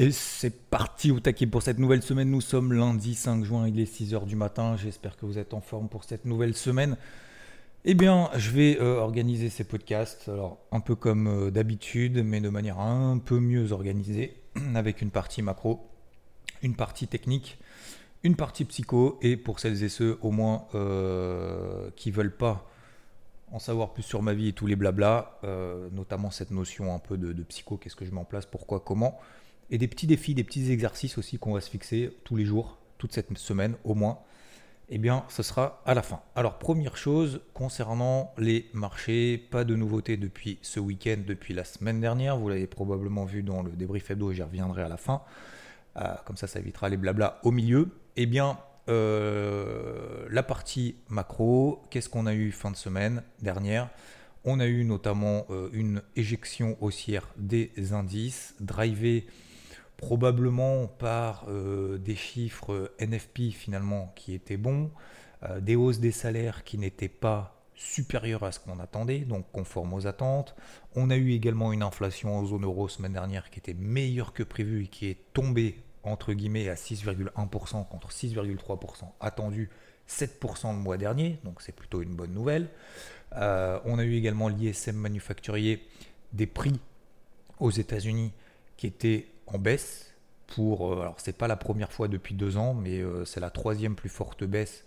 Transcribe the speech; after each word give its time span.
Et 0.00 0.12
c'est 0.12 0.56
parti 0.70 1.10
au 1.10 1.18
taquet 1.18 1.48
pour 1.48 1.62
cette 1.62 1.80
nouvelle 1.80 2.02
semaine. 2.02 2.30
Nous 2.30 2.40
sommes 2.40 2.72
lundi 2.72 3.16
5 3.16 3.42
juin, 3.42 3.66
il 3.66 3.80
est 3.80 3.92
6h 3.92 4.26
du 4.26 4.36
matin. 4.36 4.76
J'espère 4.76 5.16
que 5.16 5.26
vous 5.26 5.38
êtes 5.38 5.54
en 5.54 5.60
forme 5.60 5.88
pour 5.88 6.04
cette 6.04 6.24
nouvelle 6.24 6.54
semaine. 6.54 6.96
Eh 7.84 7.94
bien, 7.94 8.30
je 8.36 8.50
vais 8.50 8.78
euh, 8.80 8.98
organiser 8.98 9.48
ces 9.48 9.64
podcasts, 9.64 10.28
alors 10.28 10.58
un 10.70 10.78
peu 10.78 10.94
comme 10.94 11.26
euh, 11.26 11.50
d'habitude, 11.50 12.22
mais 12.24 12.40
de 12.40 12.48
manière 12.48 12.78
un 12.78 13.18
peu 13.18 13.40
mieux 13.40 13.72
organisée, 13.72 14.36
avec 14.76 15.02
une 15.02 15.10
partie 15.10 15.42
macro, 15.42 15.80
une 16.62 16.76
partie 16.76 17.08
technique, 17.08 17.58
une 18.22 18.36
partie 18.36 18.64
psycho, 18.66 19.18
et 19.20 19.36
pour 19.36 19.58
celles 19.58 19.82
et 19.82 19.88
ceux 19.88 20.16
au 20.22 20.30
moins 20.30 20.66
euh, 20.76 21.90
qui 21.96 22.12
veulent 22.12 22.36
pas 22.36 22.70
en 23.50 23.58
savoir 23.58 23.92
plus 23.94 24.04
sur 24.04 24.22
ma 24.22 24.32
vie 24.34 24.48
et 24.48 24.52
tous 24.52 24.66
les 24.66 24.76
blabla, 24.76 25.40
notamment 25.92 26.30
cette 26.30 26.50
notion 26.50 26.94
un 26.94 26.98
peu 26.98 27.16
de 27.16 27.42
psycho, 27.44 27.78
qu'est-ce 27.78 27.96
que 27.96 28.04
je 28.04 28.10
mets 28.10 28.20
en 28.20 28.26
place, 28.26 28.44
pourquoi, 28.44 28.78
comment 28.78 29.18
et 29.70 29.78
des 29.78 29.88
petits 29.88 30.06
défis, 30.06 30.34
des 30.34 30.44
petits 30.44 30.70
exercices 30.70 31.18
aussi 31.18 31.38
qu'on 31.38 31.52
va 31.52 31.60
se 31.60 31.70
fixer 31.70 32.10
tous 32.24 32.36
les 32.36 32.44
jours, 32.44 32.78
toute 32.98 33.12
cette 33.12 33.36
semaine 33.38 33.74
au 33.84 33.94
moins. 33.94 34.18
Eh 34.90 34.96
bien, 34.96 35.24
ce 35.28 35.42
sera 35.42 35.82
à 35.84 35.92
la 35.92 36.00
fin. 36.00 36.22
Alors, 36.34 36.58
première 36.58 36.96
chose, 36.96 37.42
concernant 37.52 38.32
les 38.38 38.70
marchés, 38.72 39.36
pas 39.36 39.64
de 39.64 39.76
nouveautés 39.76 40.16
depuis 40.16 40.58
ce 40.62 40.80
week-end, 40.80 41.18
depuis 41.26 41.52
la 41.52 41.64
semaine 41.64 42.00
dernière. 42.00 42.38
Vous 42.38 42.48
l'avez 42.48 42.66
probablement 42.66 43.26
vu 43.26 43.42
dans 43.42 43.62
le 43.62 43.70
débrief 43.72 44.10
hebdo, 44.10 44.32
j'y 44.32 44.42
reviendrai 44.42 44.82
à 44.82 44.88
la 44.88 44.96
fin. 44.96 45.20
Euh, 45.98 46.14
comme 46.24 46.38
ça, 46.38 46.46
ça 46.46 46.58
évitera 46.58 46.88
les 46.88 46.96
blabla 46.96 47.38
au 47.42 47.50
milieu. 47.50 47.90
Eh 48.16 48.24
bien, 48.24 48.58
euh, 48.88 50.26
la 50.30 50.42
partie 50.42 50.96
macro, 51.10 51.82
qu'est-ce 51.90 52.08
qu'on 52.08 52.26
a 52.26 52.32
eu 52.32 52.50
fin 52.50 52.70
de 52.70 52.76
semaine 52.76 53.22
dernière? 53.42 53.90
On 54.44 54.58
a 54.58 54.66
eu 54.66 54.84
notamment 54.84 55.44
euh, 55.50 55.68
une 55.74 56.00
éjection 56.16 56.78
haussière 56.80 57.28
des 57.36 57.70
indices, 57.92 58.54
drivée 58.58 59.26
probablement 59.98 60.86
par 60.86 61.44
euh, 61.48 61.98
des 61.98 62.16
chiffres 62.16 62.92
NFP 63.00 63.50
finalement 63.50 64.12
qui 64.16 64.32
étaient 64.32 64.56
bons, 64.56 64.90
euh, 65.42 65.60
des 65.60 65.76
hausses 65.76 65.98
des 65.98 66.12
salaires 66.12 66.64
qui 66.64 66.78
n'étaient 66.78 67.08
pas 67.08 67.54
supérieures 67.74 68.44
à 68.44 68.52
ce 68.52 68.60
qu'on 68.60 68.78
attendait, 68.80 69.20
donc 69.20 69.44
conformes 69.52 69.92
aux 69.92 70.06
attentes. 70.06 70.56
On 70.94 71.10
a 71.10 71.16
eu 71.16 71.32
également 71.32 71.72
une 71.72 71.82
inflation 71.82 72.36
en 72.36 72.46
zone 72.46 72.64
euro 72.64 72.88
semaine 72.88 73.12
dernière 73.12 73.50
qui 73.50 73.58
était 73.58 73.74
meilleure 73.74 74.32
que 74.32 74.42
prévu 74.42 74.84
et 74.84 74.86
qui 74.86 75.06
est 75.08 75.18
tombée 75.34 75.80
entre 76.04 76.32
guillemets 76.32 76.68
à 76.68 76.74
6,1% 76.74 77.86
contre 77.88 78.10
6,3% 78.10 79.04
attendu 79.20 79.68
7% 80.08 80.72
le 80.72 80.78
mois 80.78 80.96
dernier, 80.96 81.38
donc 81.44 81.60
c'est 81.60 81.74
plutôt 81.74 82.02
une 82.02 82.14
bonne 82.14 82.32
nouvelle. 82.32 82.68
Euh, 83.36 83.78
on 83.84 83.98
a 83.98 84.04
eu 84.04 84.14
également 84.14 84.48
l'ISM 84.48 84.96
manufacturier 84.96 85.86
des 86.32 86.46
prix 86.46 86.80
aux 87.60 87.70
États-Unis 87.70 88.32
qui 88.76 88.86
était 88.86 89.26
en 89.54 89.58
baisse 89.58 90.14
pour, 90.46 90.92
euh, 90.92 91.00
alors 91.02 91.16
c'est 91.18 91.36
pas 91.36 91.48
la 91.48 91.56
première 91.56 91.92
fois 91.92 92.08
depuis 92.08 92.34
deux 92.34 92.56
ans, 92.56 92.74
mais 92.74 93.00
euh, 93.00 93.24
c'est 93.24 93.40
la 93.40 93.50
troisième 93.50 93.94
plus 93.94 94.08
forte 94.08 94.44
baisse 94.44 94.84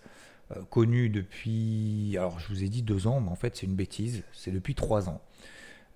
euh, 0.56 0.62
connue 0.70 1.08
depuis, 1.08 2.16
alors 2.18 2.38
je 2.40 2.48
vous 2.48 2.64
ai 2.64 2.68
dit 2.68 2.82
deux 2.82 3.06
ans, 3.06 3.20
mais 3.20 3.30
en 3.30 3.36
fait 3.36 3.56
c'est 3.56 3.66
une 3.66 3.74
bêtise, 3.74 4.24
c'est 4.32 4.50
depuis 4.50 4.74
trois 4.74 5.08
ans. 5.08 5.20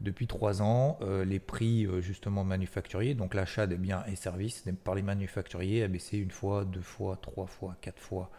Depuis 0.00 0.27
trois 0.27 0.61
ans, 0.61 0.98
les 1.25 1.39
prix 1.39 1.89
justement 2.03 2.44
manufacturiers, 2.44 3.14
donc 3.14 3.33
l'achat 3.33 3.67
des 3.67 3.78
biens 3.78 4.05
et 4.12 4.14
services 4.14 4.62
par 4.84 4.94
les 4.94 5.00
manufacturiers 5.00 5.84
a 5.84 5.89
baissé 5.89 6.19
une 6.19 6.31
fois, 6.31 6.67
deux 6.67 6.83
fois, 6.83 7.19
trois 7.22 7.47
fois, 7.47 7.77
quatre 7.81 7.98
fois, 7.98 8.31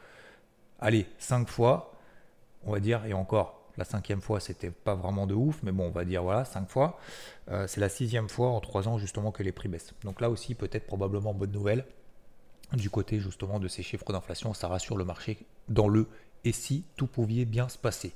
allez, 0.79 1.07
cinq 1.17 1.49
fois, 1.49 1.95
on 2.63 2.71
va 2.71 2.79
dire, 2.79 3.03
et 3.07 3.13
encore, 3.13 3.56
la 3.77 3.85
cinquième 3.85 4.21
fois, 4.21 4.39
c'était 4.39 4.71
pas 4.71 4.95
vraiment 4.95 5.27
de 5.27 5.35
ouf, 5.35 5.61
mais 5.63 5.71
bon, 5.71 5.85
on 5.85 5.91
va 5.91 6.03
dire 6.03 6.23
voilà, 6.23 6.45
cinq 6.45 6.69
fois. 6.69 6.99
Euh, 7.49 7.67
c'est 7.67 7.79
la 7.79 7.89
sixième 7.89 8.27
fois 8.27 8.49
en 8.49 8.59
trois 8.59 8.87
ans 8.87 8.97
justement 8.97 9.31
que 9.31 9.43
les 9.43 9.51
prix 9.51 9.69
baissent. 9.69 9.93
Donc 10.03 10.19
là 10.19 10.29
aussi, 10.29 10.55
peut-être 10.55 10.87
probablement 10.87 11.33
bonne 11.33 11.51
nouvelle 11.51 11.85
du 12.73 12.89
côté 12.89 13.19
justement 13.19 13.59
de 13.59 13.67
ces 13.67 13.83
chiffres 13.83 14.11
d'inflation. 14.11 14.53
Ça 14.53 14.67
rassure 14.67 14.97
le 14.97 15.05
marché 15.05 15.45
dans 15.69 15.87
le 15.87 16.07
et 16.43 16.51
si 16.51 16.85
tout 16.95 17.07
pouvait 17.07 17.45
bien 17.45 17.69
se 17.69 17.77
passer. 17.77 18.13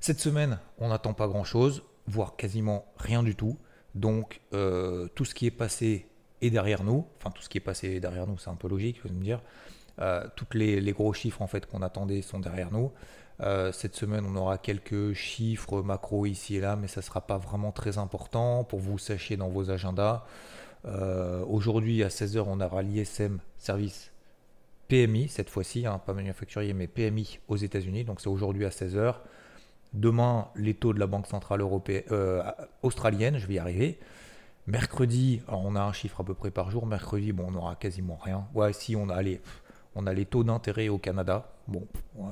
Cette 0.00 0.20
semaine, 0.20 0.58
on 0.78 0.88
n'attend 0.88 1.14
pas 1.14 1.28
grand-chose, 1.28 1.82
voire 2.06 2.36
quasiment 2.36 2.84
rien 2.96 3.22
du 3.22 3.34
tout. 3.34 3.56
Donc 3.94 4.40
euh, 4.52 5.08
tout 5.14 5.24
ce 5.24 5.34
qui 5.34 5.46
est 5.46 5.52
passé 5.52 6.06
est 6.40 6.50
derrière 6.50 6.82
nous. 6.84 7.06
Enfin, 7.18 7.30
tout 7.30 7.42
ce 7.42 7.48
qui 7.48 7.58
est 7.58 7.62
passé 7.62 8.00
derrière 8.00 8.26
nous, 8.26 8.38
c'est 8.38 8.50
un 8.50 8.54
peu 8.56 8.68
logique, 8.68 9.00
vous 9.04 9.14
me 9.14 9.22
dire. 9.22 9.42
Euh, 10.00 10.26
tous 10.36 10.46
les, 10.54 10.80
les, 10.80 10.92
gros 10.92 11.12
chiffres 11.12 11.42
en 11.42 11.48
fait 11.48 11.66
qu'on 11.66 11.82
attendait 11.82 12.22
sont 12.22 12.38
derrière 12.38 12.70
nous. 12.70 12.92
Euh, 13.40 13.70
cette 13.72 13.94
semaine, 13.94 14.24
on 14.26 14.34
aura 14.36 14.58
quelques 14.58 15.12
chiffres 15.12 15.82
macro 15.82 16.26
ici 16.26 16.56
et 16.56 16.60
là, 16.60 16.76
mais 16.76 16.88
ça 16.88 17.00
ne 17.00 17.04
sera 17.04 17.20
pas 17.20 17.38
vraiment 17.38 17.70
très 17.70 17.98
important 17.98 18.64
pour 18.64 18.80
vous 18.80 18.98
sachiez 18.98 19.36
dans 19.36 19.48
vos 19.48 19.70
agendas. 19.70 20.24
Euh, 20.84 21.44
aujourd'hui, 21.48 22.02
à 22.02 22.08
16h, 22.08 22.44
on 22.46 22.60
aura 22.60 22.82
l'ISM 22.82 23.38
service 23.56 24.10
PMI, 24.88 25.28
cette 25.28 25.50
fois-ci, 25.50 25.86
hein, 25.86 26.00
pas 26.04 26.14
manufacturier, 26.14 26.72
mais 26.72 26.86
PMI 26.86 27.38
aux 27.48 27.56
États-Unis. 27.56 28.04
Donc 28.04 28.20
c'est 28.20 28.28
aujourd'hui 28.28 28.64
à 28.64 28.70
16h. 28.70 29.16
Demain, 29.92 30.48
les 30.56 30.74
taux 30.74 30.92
de 30.92 30.98
la 30.98 31.06
Banque 31.06 31.26
Centrale 31.26 31.62
euh, 31.62 32.42
australienne, 32.82 33.38
je 33.38 33.46
vais 33.46 33.54
y 33.54 33.58
arriver. 33.58 33.98
Mercredi, 34.66 35.40
on 35.48 35.76
a 35.76 35.80
un 35.80 35.92
chiffre 35.92 36.20
à 36.20 36.24
peu 36.24 36.34
près 36.34 36.50
par 36.50 36.70
jour. 36.70 36.86
Mercredi, 36.86 37.32
on 37.38 37.54
aura 37.54 37.74
quasiment 37.76 38.18
rien. 38.22 38.46
Ouais, 38.54 38.72
si 38.72 38.96
on 38.96 39.08
a, 39.08 39.14
allez, 39.14 39.40
on 39.98 40.06
a 40.06 40.12
les 40.14 40.26
taux 40.26 40.44
d'intérêt 40.44 40.88
au 40.88 40.96
Canada. 40.96 41.50
Bon, 41.66 41.86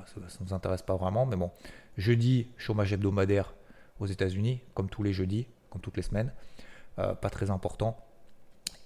ça 0.07 0.21
ne 0.21 0.47
nous 0.47 0.55
intéresse 0.55 0.83
pas 0.83 0.95
vraiment, 0.95 1.27
mais 1.27 1.35
bon. 1.35 1.51
Jeudi, 1.97 2.47
chômage 2.57 2.93
hebdomadaire 2.93 3.55
aux 3.99 4.07
États-Unis, 4.07 4.61
comme 4.73 4.89
tous 4.89 5.03
les 5.03 5.13
jeudis, 5.13 5.49
comme 5.69 5.81
toutes 5.81 5.97
les 5.97 6.05
semaines. 6.05 6.33
Euh, 7.01 7.15
pas 7.15 7.29
très 7.29 7.51
important. 7.51 7.97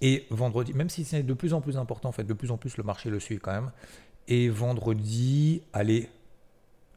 Et 0.01 0.25
vendredi, 0.31 0.73
même 0.73 0.89
si 0.89 1.05
c'est 1.05 1.21
de 1.21 1.33
plus 1.35 1.53
en 1.53 1.61
plus 1.61 1.77
important, 1.77 2.09
en 2.09 2.11
fait, 2.11 2.23
de 2.23 2.33
plus 2.33 2.49
en 2.49 2.57
plus 2.57 2.75
le 2.77 2.83
marché 2.83 3.11
le 3.11 3.19
suit 3.19 3.37
quand 3.37 3.51
même. 3.51 3.71
Et 4.27 4.49
vendredi, 4.49 5.61
allez, 5.73 6.09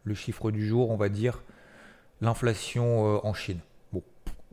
le 0.05 0.15
chiffre 0.15 0.50
du 0.50 0.67
jour, 0.67 0.91
on 0.91 0.97
va 0.97 1.11
dire 1.11 1.43
l'inflation 2.23 3.17
euh, 3.17 3.19
en 3.25 3.34
Chine 3.34 3.61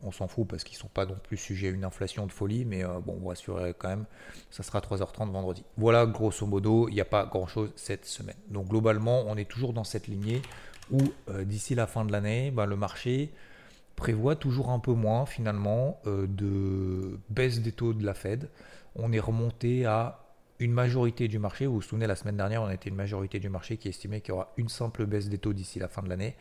on 0.03 0.11
s'en 0.11 0.27
fout 0.27 0.47
parce 0.47 0.63
qu'ils 0.63 0.77
ne 0.77 0.81
sont 0.81 0.87
pas 0.87 1.05
non 1.05 1.17
plus 1.23 1.37
sujets 1.37 1.67
à 1.67 1.71
une 1.71 1.83
inflation 1.83 2.25
de 2.25 2.31
folie, 2.31 2.65
mais 2.65 2.83
euh, 2.83 2.99
bon, 2.99 3.19
on 3.23 3.53
va 3.53 3.73
quand 3.73 3.89
même, 3.89 4.05
ça 4.49 4.63
sera 4.63 4.79
3h30 4.79 5.31
vendredi. 5.31 5.63
Voilà, 5.77 6.05
grosso 6.05 6.45
modo, 6.45 6.87
il 6.89 6.93
n'y 6.93 7.01
a 7.01 7.05
pas 7.05 7.25
grand-chose 7.25 7.71
cette 7.75 8.05
semaine. 8.05 8.35
Donc 8.49 8.67
globalement, 8.67 9.23
on 9.27 9.37
est 9.37 9.49
toujours 9.49 9.73
dans 9.73 9.83
cette 9.83 10.07
lignée 10.07 10.41
où 10.91 10.99
euh, 11.29 11.43
d'ici 11.43 11.75
la 11.75 11.87
fin 11.87 12.05
de 12.05 12.11
l'année, 12.11 12.51
ben, 12.51 12.65
le 12.65 12.75
marché 12.75 13.31
prévoit 13.95 14.35
toujours 14.35 14.69
un 14.71 14.79
peu 14.79 14.93
moins 14.93 15.25
finalement 15.25 15.99
euh, 16.07 16.25
de 16.27 17.19
baisse 17.29 17.61
des 17.61 17.71
taux 17.71 17.93
de 17.93 18.05
la 18.05 18.13
Fed. 18.13 18.49
On 18.95 19.13
est 19.13 19.19
remonté 19.19 19.85
à 19.85 20.19
une 20.61 20.73
majorité 20.73 21.27
du 21.27 21.39
marché, 21.39 21.65
vous 21.65 21.73
vous 21.73 21.81
souvenez 21.81 22.05
la 22.05 22.15
semaine 22.15 22.37
dernière, 22.37 22.61
on 22.61 22.69
été 22.69 22.87
une 22.89 22.95
majorité 22.95 23.39
du 23.39 23.49
marché 23.49 23.77
qui 23.77 23.89
estimait 23.89 24.21
qu'il 24.21 24.29
y 24.29 24.31
aura 24.33 24.53
une 24.57 24.69
simple 24.69 25.07
baisse 25.07 25.27
des 25.27 25.39
taux 25.39 25.53
d'ici 25.53 25.79
la 25.79 25.87
fin 25.87 26.03
de 26.03 26.07
l'année. 26.07 26.35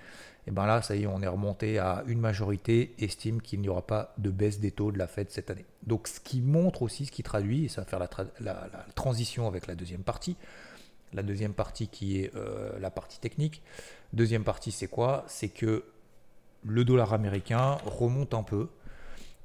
Et 0.46 0.50
bien 0.50 0.66
là, 0.66 0.82
ça 0.82 0.94
y 0.94 1.04
est, 1.04 1.06
on 1.06 1.22
est 1.22 1.26
remonté 1.26 1.78
à 1.78 2.04
une 2.06 2.20
majorité 2.20 2.94
estime 2.98 3.40
qu'il 3.40 3.62
n'y 3.62 3.70
aura 3.70 3.86
pas 3.86 4.14
de 4.18 4.28
baisse 4.28 4.60
des 4.60 4.72
taux 4.72 4.92
de 4.92 4.98
la 4.98 5.06
Fed 5.06 5.30
cette 5.30 5.50
année. 5.50 5.64
Donc 5.84 6.06
ce 6.06 6.20
qui 6.20 6.42
montre 6.42 6.82
aussi, 6.82 7.06
ce 7.06 7.12
qui 7.12 7.22
traduit, 7.22 7.64
et 7.64 7.68
ça 7.68 7.80
va 7.80 7.86
faire 7.86 7.98
la, 8.40 8.70
transition 8.94 9.48
avec 9.48 9.66
la 9.66 9.74
deuxième 9.74 10.02
partie, 10.02 10.36
la 11.14 11.22
deuxième 11.22 11.54
partie 11.54 11.88
qui 11.88 12.20
est 12.20 12.34
euh, 12.36 12.78
la 12.78 12.90
partie 12.90 13.20
technique. 13.20 13.62
Deuxième 14.12 14.44
partie, 14.44 14.70
c'est 14.70 14.88
quoi? 14.88 15.24
C'est 15.28 15.48
que 15.48 15.84
le 16.66 16.84
dollar 16.84 17.14
américain 17.14 17.78
remonte 17.86 18.34
un 18.34 18.42
peu, 18.42 18.68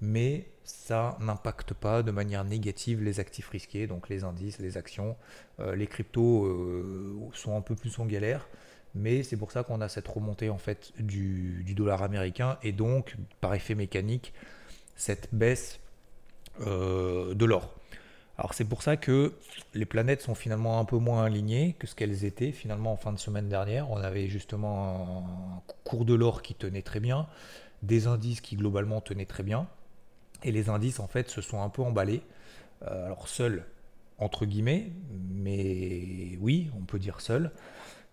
mais 0.01 0.47
ça 0.65 1.17
n'impacte 1.21 1.73
pas 1.73 2.03
de 2.03 2.11
manière 2.11 2.43
négative 2.43 3.01
les 3.01 3.19
actifs 3.19 3.49
risqués, 3.49 3.87
donc 3.87 4.09
les 4.09 4.23
indices, 4.23 4.59
les 4.59 4.77
actions. 4.77 5.15
Euh, 5.59 5.75
les 5.75 5.87
cryptos 5.87 6.45
euh, 6.45 7.15
sont 7.33 7.55
un 7.55 7.61
peu 7.61 7.75
plus 7.75 7.97
en 7.99 8.05
galère 8.05 8.47
mais 8.95 9.23
c'est 9.23 9.37
pour 9.37 9.51
ça 9.51 9.63
qu'on 9.63 9.81
a 9.81 9.89
cette 9.89 10.07
remontée 10.07 10.49
en 10.49 10.57
fait 10.57 10.93
du, 10.97 11.63
dollar 11.75 12.01
américain 12.01 12.57
et 12.63 12.71
donc 12.71 13.17
par 13.41 13.53
effet 13.53 13.75
mécanique 13.75 14.33
cette 14.95 15.27
baisse 15.33 15.79
euh, 16.61 17.33
de 17.33 17.45
l'or. 17.45 17.75
Alors 18.37 18.53
c'est 18.53 18.65
pour 18.65 18.81
ça 18.81 18.97
que 18.97 19.33
les 19.73 19.85
planètes 19.85 20.21
sont 20.21 20.35
finalement 20.35 20.79
un 20.79 20.85
peu 20.85 20.97
moins 20.97 21.25
alignées 21.25 21.75
que 21.77 21.87
ce 21.87 21.95
qu'elles 21.95 22.23
étaient 22.23 22.51
finalement 22.51 22.93
en 22.93 22.97
fin 22.97 23.11
de 23.11 23.19
semaine 23.19 23.49
dernière. 23.49 23.91
On 23.91 23.97
avait 23.97 24.27
justement 24.27 25.57
un 25.57 25.73
cours 25.83 26.05
de 26.05 26.13
l'or 26.13 26.41
qui 26.41 26.53
tenait 26.53 26.81
très 26.81 27.01
bien, 27.01 27.27
des 27.83 28.07
indices 28.07 28.41
qui 28.41 28.55
globalement 28.55 29.01
tenaient 29.01 29.25
très 29.25 29.43
bien, 29.43 29.67
et 30.45 30.51
les 30.51 30.69
indices 30.69 30.99
en 30.99 31.07
fait 31.07 31.29
se 31.29 31.41
sont 31.41 31.61
un 31.61 31.69
peu 31.69 31.81
emballés. 31.81 32.21
Euh, 32.83 33.07
alors 33.07 33.27
seuls 33.27 33.65
entre 34.17 34.45
guillemets, 34.45 34.91
mais 35.29 36.37
oui, 36.39 36.69
on 36.79 36.85
peut 36.85 36.99
dire 36.99 37.19
seuls. 37.19 37.51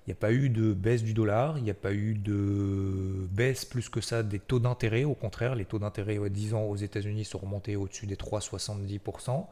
Il 0.05 0.11
n'y 0.11 0.15
a 0.15 0.17
pas 0.17 0.33
eu 0.33 0.49
de 0.49 0.73
baisse 0.73 1.05
du 1.05 1.15
dollar, 1.15 1.59
il 1.59 1.65
n'y 1.65 1.71
a 1.71 1.75
pas 1.75 1.93
eu 1.93 2.15
de 2.15 3.29
baisse 3.31 3.65
plus 3.65 3.89
que 3.89 4.01
ça 4.01 4.25
des 4.25 4.41
taux 4.41 4.59
d'intérêt. 4.59 5.05
Au 5.05 5.15
contraire, 5.15 5.55
les 5.55 5.65
taux 5.65 5.79
d'intérêt 5.79 6.19
à 6.19 6.29
10 6.29 6.55
ans 6.55 6.65
aux 6.65 6.75
États-Unis 6.75 7.25
sont 7.25 7.39
remontés 7.39 7.77
au-dessus 7.77 8.07
des 8.07 8.17
3,70%. 8.17 9.47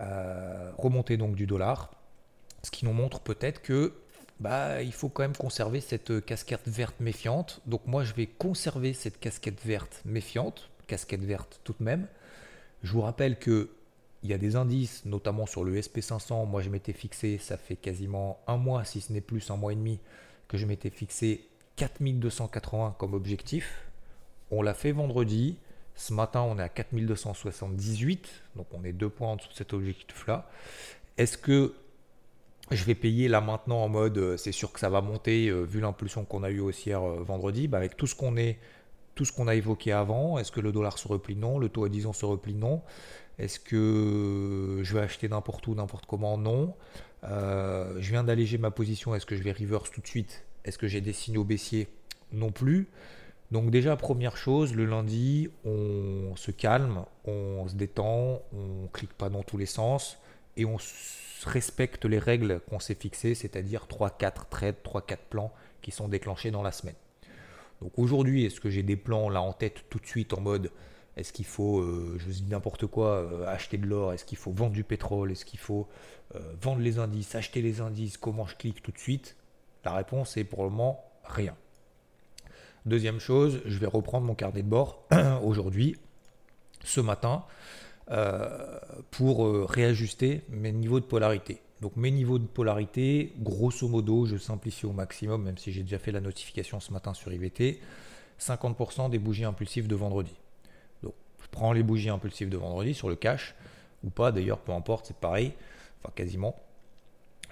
Euh, 0.00 0.72
remontée 0.76 1.16
donc 1.16 1.36
du 1.36 1.46
dollar. 1.46 1.92
Ce 2.64 2.70
qui 2.72 2.84
nous 2.84 2.92
montre 2.92 3.20
peut-être 3.20 3.62
que 3.62 3.92
bah, 4.40 4.82
il 4.82 4.92
faut 4.92 5.08
quand 5.08 5.22
même 5.22 5.36
conserver 5.36 5.80
cette 5.80 6.24
casquette 6.24 6.66
verte 6.66 6.98
méfiante. 6.98 7.60
Donc 7.66 7.86
moi, 7.86 8.02
je 8.02 8.14
vais 8.14 8.26
conserver 8.26 8.92
cette 8.92 9.20
casquette 9.20 9.64
verte 9.64 10.02
méfiante, 10.04 10.70
casquette 10.90 11.22
verte 11.24 11.60
tout 11.62 11.74
de 11.78 11.84
même. 11.84 12.08
Je 12.82 12.92
vous 12.92 13.00
rappelle 13.00 13.38
que 13.38 13.70
il 14.22 14.28
y 14.28 14.34
a 14.34 14.38
des 14.38 14.56
indices, 14.56 15.04
notamment 15.06 15.46
sur 15.46 15.64
le 15.64 15.80
SP500. 15.80 16.46
Moi, 16.46 16.60
je 16.60 16.68
m'étais 16.68 16.92
fixé, 16.92 17.38
ça 17.38 17.56
fait 17.56 17.76
quasiment 17.76 18.38
un 18.46 18.58
mois, 18.58 18.84
si 18.84 19.00
ce 19.00 19.12
n'est 19.12 19.22
plus, 19.22 19.50
un 19.50 19.56
mois 19.56 19.72
et 19.72 19.76
demi, 19.76 19.98
que 20.46 20.58
je 20.58 20.66
m'étais 20.66 20.90
fixé 20.90 21.46
4280 21.76 22.96
comme 22.98 23.14
objectif. 23.14 23.86
On 24.50 24.60
l'a 24.60 24.74
fait 24.74 24.92
vendredi. 24.92 25.56
Ce 25.94 26.12
matin, 26.12 26.42
on 26.42 26.58
est 26.58 26.62
à 26.62 26.68
4278. 26.68 28.28
Donc, 28.56 28.66
on 28.72 28.84
est 28.84 28.92
deux 28.92 29.08
points 29.08 29.28
en 29.28 29.36
dessous 29.36 29.48
de 29.48 29.54
cet 29.54 29.72
objectif-là. 29.72 30.50
Est-ce 31.16 31.38
que 31.38 31.74
je 32.70 32.84
vais 32.84 32.94
payer 32.94 33.28
là 33.28 33.40
maintenant 33.40 33.82
en 33.82 33.88
mode 33.88 34.18
euh, 34.18 34.36
c'est 34.36 34.52
sûr 34.52 34.72
que 34.72 34.78
ça 34.78 34.88
va 34.88 35.00
monter 35.00 35.48
euh, 35.48 35.62
vu 35.62 35.80
l'impulsion 35.80 36.24
qu'on 36.24 36.44
a 36.44 36.50
eu 36.50 36.60
aussi 36.60 36.90
hier 36.90 37.02
euh, 37.02 37.22
vendredi? 37.22 37.68
Bah, 37.68 37.78
avec 37.78 37.96
tout 37.96 38.06
ce 38.06 38.14
qu'on 38.14 38.36
est 38.36 38.58
tout 39.14 39.24
ce 39.24 39.32
qu'on 39.32 39.48
a 39.48 39.54
évoqué 39.54 39.92
avant. 39.92 40.38
Est-ce 40.38 40.52
que 40.52 40.60
le 40.60 40.72
dollar 40.72 40.98
se 40.98 41.08
replie? 41.08 41.36
Non. 41.36 41.58
Le 41.58 41.68
taux 41.68 41.84
à 41.84 41.88
10 41.88 42.06
ans 42.06 42.12
se 42.12 42.24
replie? 42.24 42.54
Non. 42.54 42.82
Est-ce 43.38 43.60
que 43.60 44.80
je 44.82 44.94
vais 44.94 45.00
acheter 45.00 45.28
n'importe 45.28 45.66
où 45.66 45.74
n'importe 45.74 46.06
comment? 46.06 46.38
Non. 46.38 46.74
Je 47.22 48.10
viens 48.10 48.24
d'alléger 48.24 48.58
ma 48.58 48.70
position. 48.70 49.14
Est-ce 49.14 49.26
que 49.26 49.36
je 49.36 49.42
vais 49.42 49.52
reverse 49.52 49.90
tout 49.90 50.00
de 50.00 50.06
suite? 50.06 50.44
Est-ce 50.64 50.78
que 50.78 50.88
j'ai 50.88 51.00
des 51.00 51.12
signaux 51.12 51.44
baissiers? 51.44 51.88
Non 52.32 52.52
plus. 52.52 52.88
Donc 53.50 53.72
déjà 53.72 53.96
première 53.96 54.36
chose 54.36 54.76
le 54.76 54.84
lundi 54.84 55.50
on 55.64 56.36
se 56.36 56.52
calme 56.52 57.04
on 57.24 57.66
se 57.66 57.74
détend 57.74 58.42
on 58.52 58.86
clique 58.92 59.12
pas 59.14 59.28
dans 59.28 59.42
tous 59.42 59.58
les 59.58 59.66
sens 59.66 60.18
et 60.56 60.64
on 60.64 60.76
respecte 61.46 62.04
les 62.04 62.20
règles 62.20 62.60
qu'on 62.68 62.78
s'est 62.78 62.94
fixées, 62.94 63.34
c'est-à-dire 63.34 63.86
3-4 63.90 64.48
trades, 64.50 64.76
3-4 64.84 65.16
plans 65.30 65.52
qui 65.82 65.90
sont 65.90 66.06
déclenchés 66.06 66.52
dans 66.52 66.62
la 66.62 66.70
semaine. 66.70 66.94
Donc 67.80 67.98
aujourd'hui, 67.98 68.44
est-ce 68.44 68.60
que 68.60 68.70
j'ai 68.70 68.82
des 68.82 68.96
plans 68.96 69.28
là 69.28 69.40
en 69.40 69.52
tête 69.52 69.84
tout 69.88 69.98
de 69.98 70.06
suite 70.06 70.32
en 70.32 70.40
mode 70.40 70.70
est-ce 71.16 71.32
qu'il 71.32 71.44
faut, 71.44 71.80
euh, 71.80 72.16
je 72.18 72.30
dis 72.30 72.44
n'importe 72.48 72.86
quoi, 72.86 73.16
euh, 73.16 73.46
acheter 73.46 73.76
de 73.78 73.86
l'or 73.86 74.12
Est-ce 74.12 74.24
qu'il 74.24 74.38
faut 74.38 74.52
vendre 74.52 74.72
du 74.72 74.84
pétrole 74.84 75.32
Est-ce 75.32 75.44
qu'il 75.44 75.58
faut 75.58 75.88
euh, 76.34 76.38
vendre 76.60 76.80
les 76.80 76.98
indices, 76.98 77.34
acheter 77.34 77.62
les 77.62 77.80
indices 77.80 78.16
Comment 78.16 78.46
je 78.46 78.56
clique 78.56 78.82
tout 78.82 78.92
de 78.92 78.98
suite? 78.98 79.36
La 79.84 79.92
réponse 79.92 80.36
est 80.36 80.44
pour 80.44 80.62
le 80.62 80.70
moment 80.70 81.04
rien. 81.24 81.54
Deuxième 82.86 83.18
chose, 83.18 83.60
je 83.66 83.78
vais 83.78 83.86
reprendre 83.86 84.26
mon 84.26 84.34
carnet 84.34 84.62
de 84.62 84.68
bord 84.68 85.04
aujourd'hui, 85.42 85.96
ce 86.84 87.00
matin. 87.00 87.44
Euh, 88.10 88.80
pour 89.12 89.70
réajuster 89.70 90.42
mes 90.48 90.72
niveaux 90.72 90.98
de 90.98 91.04
polarité. 91.04 91.60
Donc 91.80 91.96
mes 91.96 92.10
niveaux 92.10 92.38
de 92.38 92.46
polarité, 92.46 93.32
grosso 93.38 93.88
modo, 93.88 94.26
je 94.26 94.36
simplifie 94.36 94.86
au 94.86 94.92
maximum, 94.92 95.42
même 95.42 95.56
si 95.56 95.72
j'ai 95.72 95.82
déjà 95.82 95.98
fait 95.98 96.12
la 96.12 96.20
notification 96.20 96.78
ce 96.78 96.92
matin 96.92 97.14
sur 97.14 97.32
IVT, 97.32 97.80
50% 98.38 99.10
des 99.10 99.18
bougies 99.18 99.44
impulsives 99.44 99.88
de 99.88 99.94
vendredi. 99.94 100.34
Donc 101.02 101.14
je 101.42 101.48
prends 101.50 101.72
les 101.72 101.82
bougies 101.82 102.10
impulsives 102.10 102.50
de 102.50 102.56
vendredi 102.58 102.92
sur 102.92 103.08
le 103.08 103.16
cash, 103.16 103.54
ou 104.04 104.10
pas 104.10 104.30
d'ailleurs, 104.30 104.58
peu 104.58 104.72
importe, 104.72 105.06
c'est 105.06 105.16
pareil, 105.16 105.52
enfin 106.02 106.12
quasiment. 106.14 106.54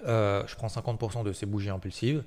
Euh, 0.07 0.47
je 0.47 0.55
prends 0.57 0.69
50% 0.69 1.25
de 1.25 1.33
ces 1.33 1.47
bougies 1.47 1.71
impulsives. 1.71 2.23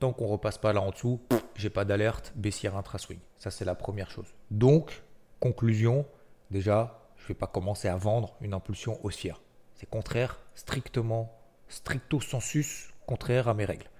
Tant 0.00 0.12
qu'on 0.12 0.26
repasse 0.26 0.58
pas 0.58 0.72
là 0.72 0.80
en 0.80 0.90
dessous, 0.90 1.20
j'ai 1.54 1.70
pas 1.70 1.84
d'alerte 1.84 2.32
baissière 2.34 2.76
intra-swing. 2.76 3.20
Ça 3.38 3.52
c'est 3.52 3.64
la 3.64 3.76
première 3.76 4.10
chose. 4.10 4.26
Donc, 4.50 5.02
conclusion, 5.38 6.04
déjà, 6.50 7.00
je 7.16 7.24
ne 7.24 7.28
vais 7.28 7.34
pas 7.34 7.46
commencer 7.46 7.86
à 7.86 7.96
vendre 7.96 8.34
une 8.40 8.54
impulsion 8.54 8.98
haussière. 9.04 9.40
C'est 9.76 9.88
contraire, 9.88 10.40
strictement, 10.54 11.32
stricto 11.74 12.20
sensus, 12.20 12.90
contraire 13.06 13.48
à 13.48 13.54
mes 13.54 13.64
règles. 13.64 13.90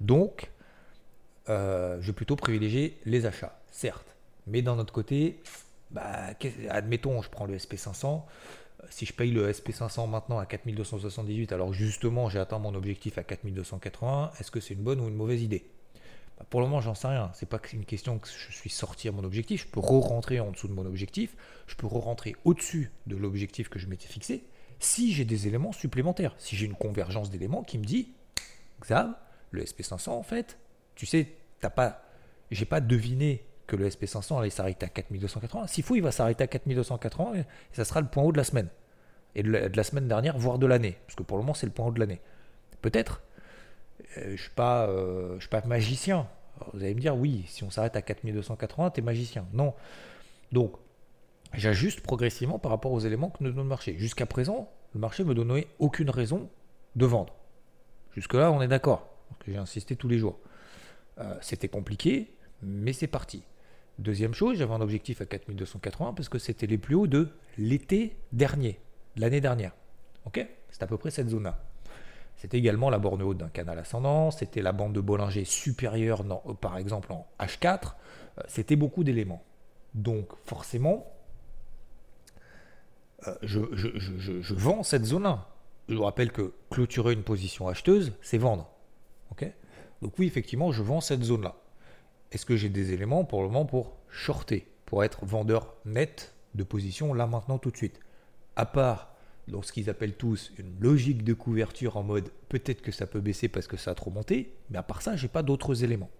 Donc, 0.00 0.50
euh, 1.48 1.98
je 2.00 2.08
vais 2.08 2.12
plutôt 2.12 2.36
privilégier 2.36 2.98
les 3.04 3.26
achats, 3.26 3.58
certes. 3.70 4.16
Mais 4.46 4.62
d'un 4.62 4.78
autre 4.78 4.92
côté, 4.92 5.40
bah, 5.90 6.30
admettons, 6.70 7.22
je 7.22 7.30
prends 7.30 7.46
le 7.46 7.56
SP500. 7.56 8.22
Euh, 8.82 8.86
si 8.90 9.06
je 9.06 9.12
paye 9.12 9.30
le 9.30 9.50
SP500 9.50 10.08
maintenant 10.08 10.38
à 10.38 10.46
4278, 10.46 11.52
alors 11.52 11.72
justement 11.72 12.28
j'ai 12.28 12.38
atteint 12.38 12.58
mon 12.58 12.74
objectif 12.74 13.16
à 13.16 13.22
4280, 13.22 14.32
est-ce 14.40 14.50
que 14.50 14.60
c'est 14.60 14.74
une 14.74 14.82
bonne 14.82 15.00
ou 15.00 15.08
une 15.08 15.14
mauvaise 15.14 15.42
idée? 15.42 15.70
Bah, 16.38 16.44
pour 16.50 16.60
le 16.60 16.66
moment, 16.66 16.80
j'en 16.80 16.94
sais 16.94 17.06
rien. 17.06 17.30
C'est 17.34 17.48
pas 17.48 17.60
une 17.72 17.84
question 17.84 18.18
que 18.18 18.28
je 18.28 18.52
suis 18.52 18.70
sorti 18.70 19.08
à 19.08 19.12
mon 19.12 19.22
objectif. 19.24 19.62
Je 19.62 19.68
peux 19.68 19.80
re-rentrer 19.80 20.40
en 20.40 20.50
dessous 20.50 20.68
de 20.68 20.72
mon 20.72 20.84
objectif. 20.84 21.36
Je 21.66 21.76
peux 21.76 21.86
re-rentrer 21.86 22.34
au-dessus 22.44 22.90
de 23.06 23.16
l'objectif 23.16 23.68
que 23.68 23.78
je 23.78 23.86
m'étais 23.86 24.08
fixé. 24.08 24.44
Si 24.78 25.12
j'ai 25.12 25.24
des 25.24 25.46
éléments 25.46 25.72
supplémentaires, 25.72 26.34
si 26.38 26.56
j'ai 26.56 26.66
une 26.66 26.74
convergence 26.74 27.30
d'éléments 27.30 27.62
qui 27.62 27.78
me 27.78 27.84
dit, 27.84 28.12
Xav, 28.80 29.14
le 29.50 29.62
SP500 29.62 30.10
en 30.10 30.22
fait, 30.22 30.58
tu 30.94 31.06
sais, 31.06 31.32
t'as 31.60 31.70
pas, 31.70 32.02
j'ai 32.50 32.66
pas 32.66 32.80
deviné 32.80 33.44
que 33.66 33.76
le 33.76 33.88
SP500 33.88 34.38
allait 34.38 34.50
s'arrêter 34.50 34.86
à 34.86 34.88
4280. 34.88 35.66
S'il 35.68 35.84
faut, 35.84 35.96
il 35.96 36.02
va 36.02 36.12
s'arrêter 36.12 36.44
à 36.44 36.46
4280 36.46 37.34
et 37.34 37.44
ça 37.72 37.84
sera 37.84 38.00
le 38.00 38.06
point 38.06 38.22
haut 38.22 38.32
de 38.32 38.36
la 38.36 38.44
semaine. 38.44 38.68
Et 39.34 39.42
de 39.42 39.50
la, 39.50 39.84
semaine 39.84 40.06
dernière, 40.06 40.38
voire 40.38 40.58
de 40.58 40.66
l'année. 40.66 40.96
Parce 41.06 41.16
que 41.16 41.24
pour 41.24 41.36
le 41.36 41.42
moment, 41.42 41.54
c'est 41.54 41.66
le 41.66 41.72
point 41.72 41.86
haut 41.86 41.92
de 41.92 41.98
l'année. 41.98 42.20
Peut-être, 42.82 43.22
euh, 44.18 44.26
je 44.26 44.30
ne 44.30 44.36
suis, 44.36 44.50
pas, 44.50 44.86
euh, 44.86 45.40
suis 45.40 45.48
pas 45.48 45.62
magicien. 45.64 46.28
vous 46.72 46.84
allez 46.84 46.94
me 46.94 47.00
dire, 47.00 47.16
oui, 47.16 47.44
si 47.48 47.64
on 47.64 47.70
s'arrête 47.70 47.96
à 47.96 48.02
4280, 48.02 48.90
tu 48.90 49.00
es 49.00 49.02
magicien. 49.02 49.46
Non. 49.52 49.74
Donc, 50.52 50.76
j'ajuste 51.56 52.00
progressivement 52.00 52.58
par 52.58 52.70
rapport 52.70 52.92
aux 52.92 53.00
éléments 53.00 53.30
que 53.30 53.42
nous 53.42 53.50
donne 53.50 53.64
le 53.64 53.68
marché. 53.68 53.96
Jusqu'à 53.98 54.26
présent, 54.26 54.70
le 54.94 55.00
marché 55.00 55.24
me 55.24 55.34
donnait 55.34 55.66
aucune 55.78 56.10
raison 56.10 56.48
de 56.96 57.06
vendre. 57.06 57.34
Jusque-là, 58.12 58.52
on 58.52 58.62
est 58.62 58.68
d'accord. 58.68 59.08
J'ai 59.46 59.56
insisté 59.56 59.96
tous 59.96 60.08
les 60.08 60.18
jours. 60.18 60.38
Euh, 61.18 61.34
c'était 61.40 61.68
compliqué, 61.68 62.34
mais 62.62 62.92
c'est 62.92 63.06
parti. 63.06 63.42
Deuxième 63.98 64.34
chose, 64.34 64.58
j'avais 64.58 64.72
un 64.72 64.80
objectif 64.80 65.20
à 65.20 65.26
4280 65.26 66.14
parce 66.14 66.28
que 66.28 66.38
c'était 66.38 66.66
les 66.66 66.78
plus 66.78 66.94
hauts 66.94 67.06
de 67.06 67.28
l'été 67.58 68.16
dernier, 68.32 68.80
l'année 69.16 69.40
dernière. 69.40 69.72
Ok? 70.26 70.44
C'est 70.70 70.82
à 70.82 70.86
peu 70.86 70.98
près 70.98 71.10
cette 71.10 71.28
zone-là. 71.28 71.60
C'était 72.36 72.58
également 72.58 72.90
la 72.90 72.98
borne 72.98 73.22
haute 73.22 73.38
d'un 73.38 73.48
canal 73.48 73.78
ascendant, 73.78 74.30
c'était 74.30 74.62
la 74.62 74.72
bande 74.72 74.92
de 74.92 75.00
Bollinger 75.00 75.44
supérieure, 75.44 76.22
euh, 76.22 76.54
par 76.54 76.76
exemple 76.78 77.12
en 77.12 77.26
H4, 77.38 77.94
euh, 78.38 78.42
c'était 78.48 78.76
beaucoup 78.76 79.04
d'éléments. 79.04 79.44
Donc 79.94 80.30
forcément, 80.44 81.06
euh, 83.28 83.34
je, 83.42 84.54
vends 84.54 84.82
cette 84.82 85.04
zone-là. 85.04 85.48
Je 85.88 85.96
vous 85.96 86.04
rappelle 86.04 86.32
que 86.32 86.52
clôturer 86.70 87.12
une 87.12 87.22
position 87.22 87.68
acheteuse, 87.68 88.12
c'est 88.22 88.38
vendre. 88.38 88.70
Donc 90.02 90.18
oui, 90.18 90.26
effectivement, 90.26 90.70
je 90.70 90.82
vends 90.82 91.00
cette 91.00 91.22
zone-là. 91.22 91.56
Est-ce 92.30 92.44
que 92.44 92.56
j'ai 92.56 92.68
des 92.68 92.92
éléments 92.92 93.24
pour 93.24 93.42
le 93.42 93.48
moment 93.48 93.64
pour 93.64 93.96
shorter, 94.10 94.68
pour 94.84 95.02
être 95.02 95.24
vendeur 95.24 95.74
net 95.86 96.34
de 96.54 96.62
position 96.62 97.14
là 97.14 97.26
maintenant 97.26 97.56
tout 97.56 97.70
de 97.70 97.76
suite? 97.76 98.00
À 98.54 98.66
part 98.66 99.14
dans 99.48 99.62
ce 99.62 99.72
qu'ils 99.72 99.88
appellent 99.88 100.16
tous 100.16 100.52
une 100.58 100.78
logique 100.78 101.24
de 101.24 101.32
couverture 101.32 101.96
en 101.96 102.02
mode 102.02 102.30
peut-être 102.50 102.82
que 102.82 102.92
ça 102.92 103.06
peut 103.06 103.20
baisser 103.20 103.48
parce 103.48 103.66
que 103.66 103.78
ça 103.78 103.92
a 103.92 103.94
trop 103.94 104.10
monté, 104.10 104.54
mais 104.68 104.76
à 104.76 104.82
part 104.82 105.00
ça, 105.00 105.16
j'ai 105.16 105.28
pas 105.28 105.42
d'autres 105.42 105.84
éléments. 105.84 106.10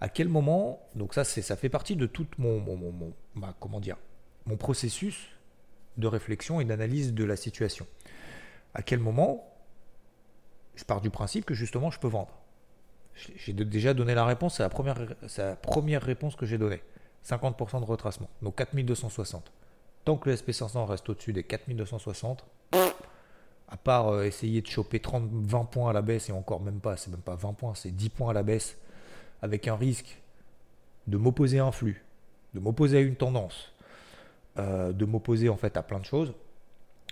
À 0.00 0.08
quel 0.08 0.28
moment, 0.28 0.80
donc 0.96 1.14
ça, 1.14 1.22
ça 1.22 1.56
fait 1.56 1.68
partie 1.68 1.94
de 1.94 2.06
tout 2.06 2.26
mon, 2.38 3.12
comment 3.60 3.80
dire, 3.80 3.98
mon 4.46 4.56
processus 4.56 5.28
de 5.96 6.06
réflexion 6.06 6.60
et 6.60 6.64
d'analyse 6.64 7.14
de 7.14 7.24
la 7.24 7.36
situation. 7.36 7.86
À 8.74 8.82
quel 8.82 9.00
moment 9.00 9.46
je 10.74 10.84
pars 10.84 11.00
du 11.00 11.10
principe 11.10 11.44
que 11.44 11.54
justement 11.54 11.90
je 11.90 11.98
peux 11.98 12.08
vendre? 12.08 12.40
J'ai 13.36 13.52
déjà 13.52 13.92
donné 13.92 14.14
la 14.14 14.24
réponse, 14.24 14.56
c'est 14.56 14.62
la 14.62 14.68
première, 15.56 16.02
réponse 16.02 16.36
que 16.36 16.46
j'ai 16.46 16.58
donnée. 16.58 16.82
50% 17.26 17.80
de 17.80 17.84
retracement, 17.84 18.30
donc 18.40 18.56
4260. 18.56 19.52
Tant 20.04 20.16
que 20.16 20.30
le 20.30 20.36
SP500 20.36 20.86
reste 20.86 21.08
au-dessus 21.10 21.34
des 21.34 21.44
4260, 21.44 22.46
à 22.72 23.76
part 23.76 24.08
euh, 24.08 24.24
essayer 24.24 24.62
de 24.62 24.66
choper 24.66 25.00
30, 25.00 25.28
20 25.30 25.64
points 25.66 25.90
à 25.90 25.92
la 25.92 26.00
baisse, 26.00 26.30
et 26.30 26.32
encore 26.32 26.60
même 26.60 26.80
pas, 26.80 26.96
c'est 26.96 27.10
même 27.10 27.20
pas 27.20 27.34
20 27.34 27.52
points, 27.52 27.74
c'est 27.74 27.90
10 27.90 28.08
points 28.08 28.30
à 28.30 28.32
la 28.32 28.42
baisse, 28.42 28.78
avec 29.42 29.68
un 29.68 29.76
risque 29.76 30.18
de 31.06 31.18
m'opposer 31.18 31.58
à 31.58 31.66
un 31.66 31.72
flux, 31.72 32.02
de 32.54 32.60
m'opposer 32.60 32.98
à 32.98 33.00
une 33.00 33.16
tendance, 33.16 33.72
euh, 34.58 34.92
de 34.92 35.04
m'opposer 35.04 35.48
en 35.48 35.56
fait 35.56 35.76
à 35.76 35.82
plein 35.82 36.00
de 36.00 36.04
choses. 36.04 36.34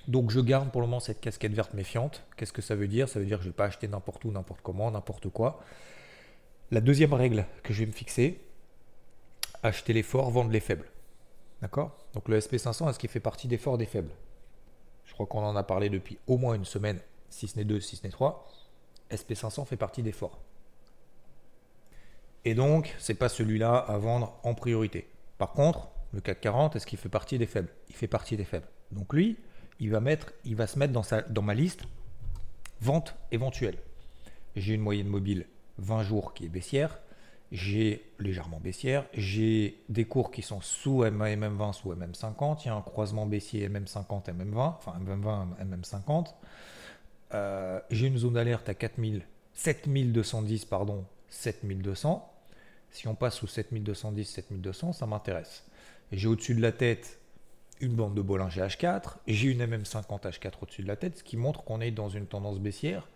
Donc 0.09 0.30
je 0.30 0.40
garde 0.40 0.71
pour 0.71 0.80
le 0.80 0.87
moment 0.87 1.00
cette 1.00 1.21
casquette 1.21 1.52
verte 1.52 1.75
méfiante. 1.75 2.25
Qu'est-ce 2.37 2.52
que 2.52 2.62
ça 2.62 2.75
veut 2.75 2.88
dire? 2.88 3.09
Ça 3.09 3.18
veut 3.18 3.26
dire 3.26 3.38
que 3.38 3.45
je 3.45 3.49
ne 3.49 3.52
vais 3.52 3.57
pas 3.57 3.66
acheter 3.66 3.88
n'importe 3.88 4.25
où, 4.25 4.30
n'importe 4.30 4.61
comment, 4.62 4.90
n'importe 4.90 5.28
quoi. 5.28 5.61
La 6.71 6.80
deuxième 6.80 7.12
règle 7.12 7.47
que 7.62 7.73
je 7.73 7.80
vais 7.80 7.87
me 7.87 7.92
fixer, 7.92 8.40
acheter 9.62 9.92
les 9.92 10.02
forts, 10.02 10.30
vendre 10.30 10.50
les 10.50 10.61
faibles. 10.61 10.87
D'accord? 11.61 11.97
Donc 12.14 12.28
le 12.28 12.38
SP500, 12.38 12.88
est-ce 12.90 12.99
qu'il 12.99 13.11
fait 13.11 13.21
partie 13.21 13.49
des 13.49 13.59
forts 13.59 13.78
des 13.78 13.87
faibles? 13.87 14.12
Je 15.04 15.12
crois 15.12 15.26
qu'on 15.26 15.45
en 15.45 15.57
a 15.57 15.62
parlé 15.62 15.90
depuis 15.90 16.18
au 16.26 16.37
moins 16.37 16.54
une 16.54 16.64
semaine, 16.64 17.00
si 17.30 17.49
ce 17.49 17.57
n'est 17.57 17.64
deux, 17.64 17.80
si 17.80 17.97
ce 17.97 18.04
n'est 18.04 18.12
trois. 18.12 18.47
SP500 19.11 19.66
fait 19.66 19.76
partie 19.76 20.02
des 20.02 20.12
forts. 20.12 20.38
Et 22.45 22.54
donc, 22.54 22.95
c'est 22.99 23.14
pas 23.14 23.28
celui-là 23.28 23.76
à 23.76 23.99
vendre 23.99 24.38
en 24.42 24.54
priorité. 24.54 25.09
Par 25.38 25.52
contre, 25.52 25.88
le 26.12 26.21
CAC 26.21 26.41
40, 26.41 26.77
est-ce 26.77 26.87
qu'il 26.87 26.99
fait 26.99 27.09
partie 27.09 27.38
des 27.38 27.47
faibles? 27.47 27.69
Il 27.88 27.95
fait 27.95 28.07
partie 28.07 28.37
des 28.37 28.45
faibles. 28.45 28.69
Donc 28.93 29.12
lui, 29.12 29.37
il 29.81 29.91
va, 29.91 30.00
mettre, 30.00 30.33
il 30.45 30.57
va 30.57 30.67
se 30.67 30.79
mettre 30.79 30.93
dans, 30.93 31.03
sa, 31.03 31.23
dans 31.23 31.43
ma 31.43 31.55
liste 31.55 31.83
vente 32.81 33.15
éventuelle. 33.31 33.77
J'ai 34.57 34.75
une 34.75 34.81
moyenne 34.81 35.09
mobile 35.09 35.47
20 35.79 36.03
jours 36.03 36.35
qui 36.35 36.47
est 36.47 36.49
baissière. 36.49 36.99
j'ai 37.53 38.05
légèrement 38.19 38.61
baissière, 38.61 39.07
j'ai 39.15 39.81
des 39.88 40.05
cours 40.05 40.31
qui 40.31 40.43
sont 40.43 40.61
sous 40.61 40.99
MA, 40.99 41.35
MM20, 41.35 41.73
sous 41.73 41.95
MM50, 41.95 42.62
il 42.65 42.67
y 42.67 42.69
a 42.69 42.75
un 42.75 42.83
croisement 42.83 43.25
baissier 43.27 43.69
MM50, 43.69 44.27
MM20, 44.27 44.59
enfin 44.59 44.93
MM20, 45.00 45.47
MM50. 45.65 46.35
Euh, 47.35 47.81
j'ai 47.91 48.07
une 48.07 48.19
zone 48.19 48.35
d'alerte 48.35 48.69
à 48.69 48.75
4000, 48.75 49.25
7210, 49.55 50.65
pardon, 50.65 51.05
7200. 51.29 52.33
Si 52.91 53.07
on 53.09 53.15
passe 53.15 53.37
sous 53.37 53.47
7210, 53.47 54.25
7200, 54.25 54.93
ça 54.93 55.07
m'intéresse. 55.07 55.65
J'ai 56.12 56.29
au-dessus 56.29 56.55
de 56.55 56.62
la 56.62 56.73
tête 56.73 57.19
une 57.81 57.95
bande 57.95 58.15
de 58.15 58.23
Bollinger 58.23 58.62
H4, 58.62 59.19
j'ai 59.27 59.49
une 59.49 59.62
MM50 59.62 60.23
H4 60.23 60.53
au-dessus 60.62 60.83
de 60.83 60.88
la 60.88 60.97
tête, 60.97 61.19
ce 61.19 61.23
qui 61.23 61.37
montre 61.37 61.62
qu'on 61.62 61.81
est 61.81 61.91
dans 61.91 62.09
une 62.09 62.27
tendance 62.27 62.59
baissière 62.59 63.09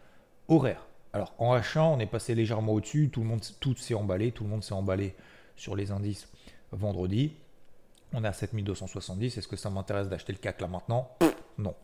horaire. 0.48 0.86
Alors 1.12 1.34
en 1.38 1.56
H1, 1.56 1.80
on 1.80 1.98
est 1.98 2.06
passé 2.06 2.34
légèrement 2.34 2.72
au-dessus, 2.72 3.10
tout 3.10 3.20
le 3.20 3.26
monde 3.26 3.42
s'est 3.42 3.94
emballé, 3.94 4.32
tout 4.32 4.44
le 4.44 4.50
monde 4.50 4.62
s'est 4.62 4.74
emballé 4.74 5.14
sur 5.56 5.74
les 5.74 5.90
indices 5.90 6.28
vendredi. 6.70 7.32
On 8.12 8.24
est 8.24 8.28
à 8.28 8.32
7270. 8.32 9.38
Est-ce 9.38 9.48
que 9.48 9.56
ça 9.56 9.70
m'intéresse 9.70 10.08
d'acheter 10.08 10.32
le 10.32 10.38
CAC 10.38 10.60
là 10.60 10.68
maintenant? 10.68 11.10
Non. 11.58 11.74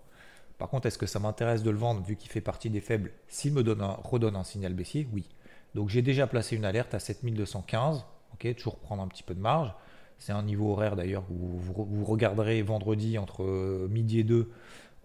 Par 0.59 0.69
contre, 0.69 0.87
est-ce 0.87 0.99
que 0.99 1.07
ça 1.07 1.19
m'intéresse 1.19 1.63
de 1.63 1.71
le 1.71 1.79
vendre 1.79 2.03
vu 2.03 2.17
qu'il 2.17 2.31
fait 2.31 2.41
partie 2.41 2.71
des 2.71 2.81
faibles? 2.81 3.13
S'il 3.29 3.53
me 3.53 3.63
donne 3.63 3.83
redonne 3.83 4.37
un 4.37 4.45
signal 4.45 4.75
baissier, 4.75 5.09
oui. 5.13 5.29
Donc 5.75 5.89
j'ai 5.89 6.03
déjà 6.03 6.27
placé 6.27 6.57
une 6.57 6.65
alerte 6.65 6.95
à 6.95 6.99
7215. 6.99 8.05
Ok, 8.35 8.55
toujours 8.57 8.79
prendre 8.79 9.03
un 9.03 9.09
petit 9.09 9.23
peu 9.23 9.35
de 9.35 9.41
marge. 9.41 9.73
C'est 10.19 10.33
un 10.33 10.43
niveau 10.43 10.73
horaire 10.73 10.97
d'ailleurs 10.97 11.25
où 11.31 11.59
vous, 11.59 12.05
regarderez 12.05 12.63
vendredi 12.63 13.19
entre 13.19 13.45
euh, 13.45 13.89
midi 13.91 14.21
et 14.21 14.25
2 14.25 14.51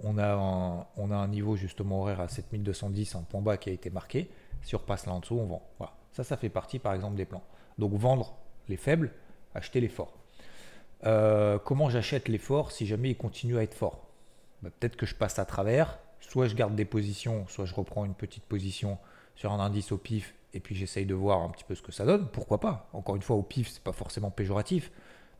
on 0.03 0.17
a, 0.17 0.87
un, 0.97 1.27
niveau 1.27 1.55
justement 1.55 2.01
horaire 2.01 2.19
à 2.19 2.27
7210, 2.27 3.15
un 3.15 3.21
point 3.21 3.41
bas 3.41 3.57
qui 3.57 3.69
a 3.69 3.73
été 3.73 3.89
marqué. 3.89 4.29
Si 4.61 4.75
on 4.75 4.79
repasse 4.79 5.05
là 5.05 5.13
en 5.13 5.19
dessous, 5.19 5.37
on 5.37 5.45
vend. 5.45 5.61
Voilà. 5.77 5.93
Ça, 6.11 6.23
ça 6.23 6.35
fait 6.35 6.49
partie 6.49 6.79
par 6.79 6.93
exemple 6.93 7.15
des 7.15 7.25
plans. 7.25 7.43
Donc 7.77 7.93
vendre 7.93 8.35
les 8.67 8.77
faibles, 8.77 9.11
acheter 9.55 9.79
les 9.79 9.87
forts. 9.87 10.13
Euh, 11.05 11.59
comment 11.59 11.89
j'achète 11.89 12.27
les 12.27 12.37
forts 12.37 12.71
si 12.71 12.85
jamais 12.85 13.11
ils 13.11 13.17
continuent 13.17 13.57
à 13.57 13.63
être 13.63 13.73
forts? 13.73 14.07
Bah, 14.61 14.69
Peut-être 14.77 14.95
que 14.95 15.05
je 15.05 15.15
passe 15.15 15.39
à 15.39 15.45
travers, 15.45 15.99
soit 16.19 16.47
je 16.47 16.55
garde 16.55 16.75
des 16.75 16.85
positions, 16.85 17.45
soit 17.47 17.65
je 17.65 17.73
reprends 17.73 18.05
une 18.05 18.15
petite 18.15 18.43
position 18.43 18.97
sur 19.35 19.51
un 19.51 19.59
indice 19.59 19.91
au 19.91 19.97
pif 19.97 20.33
et 20.53 20.59
puis 20.59 20.75
j'essaye 20.75 21.05
de 21.05 21.13
voir 21.13 21.41
un 21.41 21.49
petit 21.49 21.63
peu 21.63 21.75
ce 21.75 21.81
que 21.81 21.91
ça 21.91 22.05
donne. 22.05 22.27
Pourquoi 22.27 22.59
pas? 22.59 22.89
Encore 22.93 23.15
une 23.15 23.21
fois, 23.21 23.35
au 23.35 23.43
pif, 23.43 23.69
c'est 23.69 23.83
pas 23.83 23.91
forcément 23.91 24.31
péjoratif, 24.31 24.91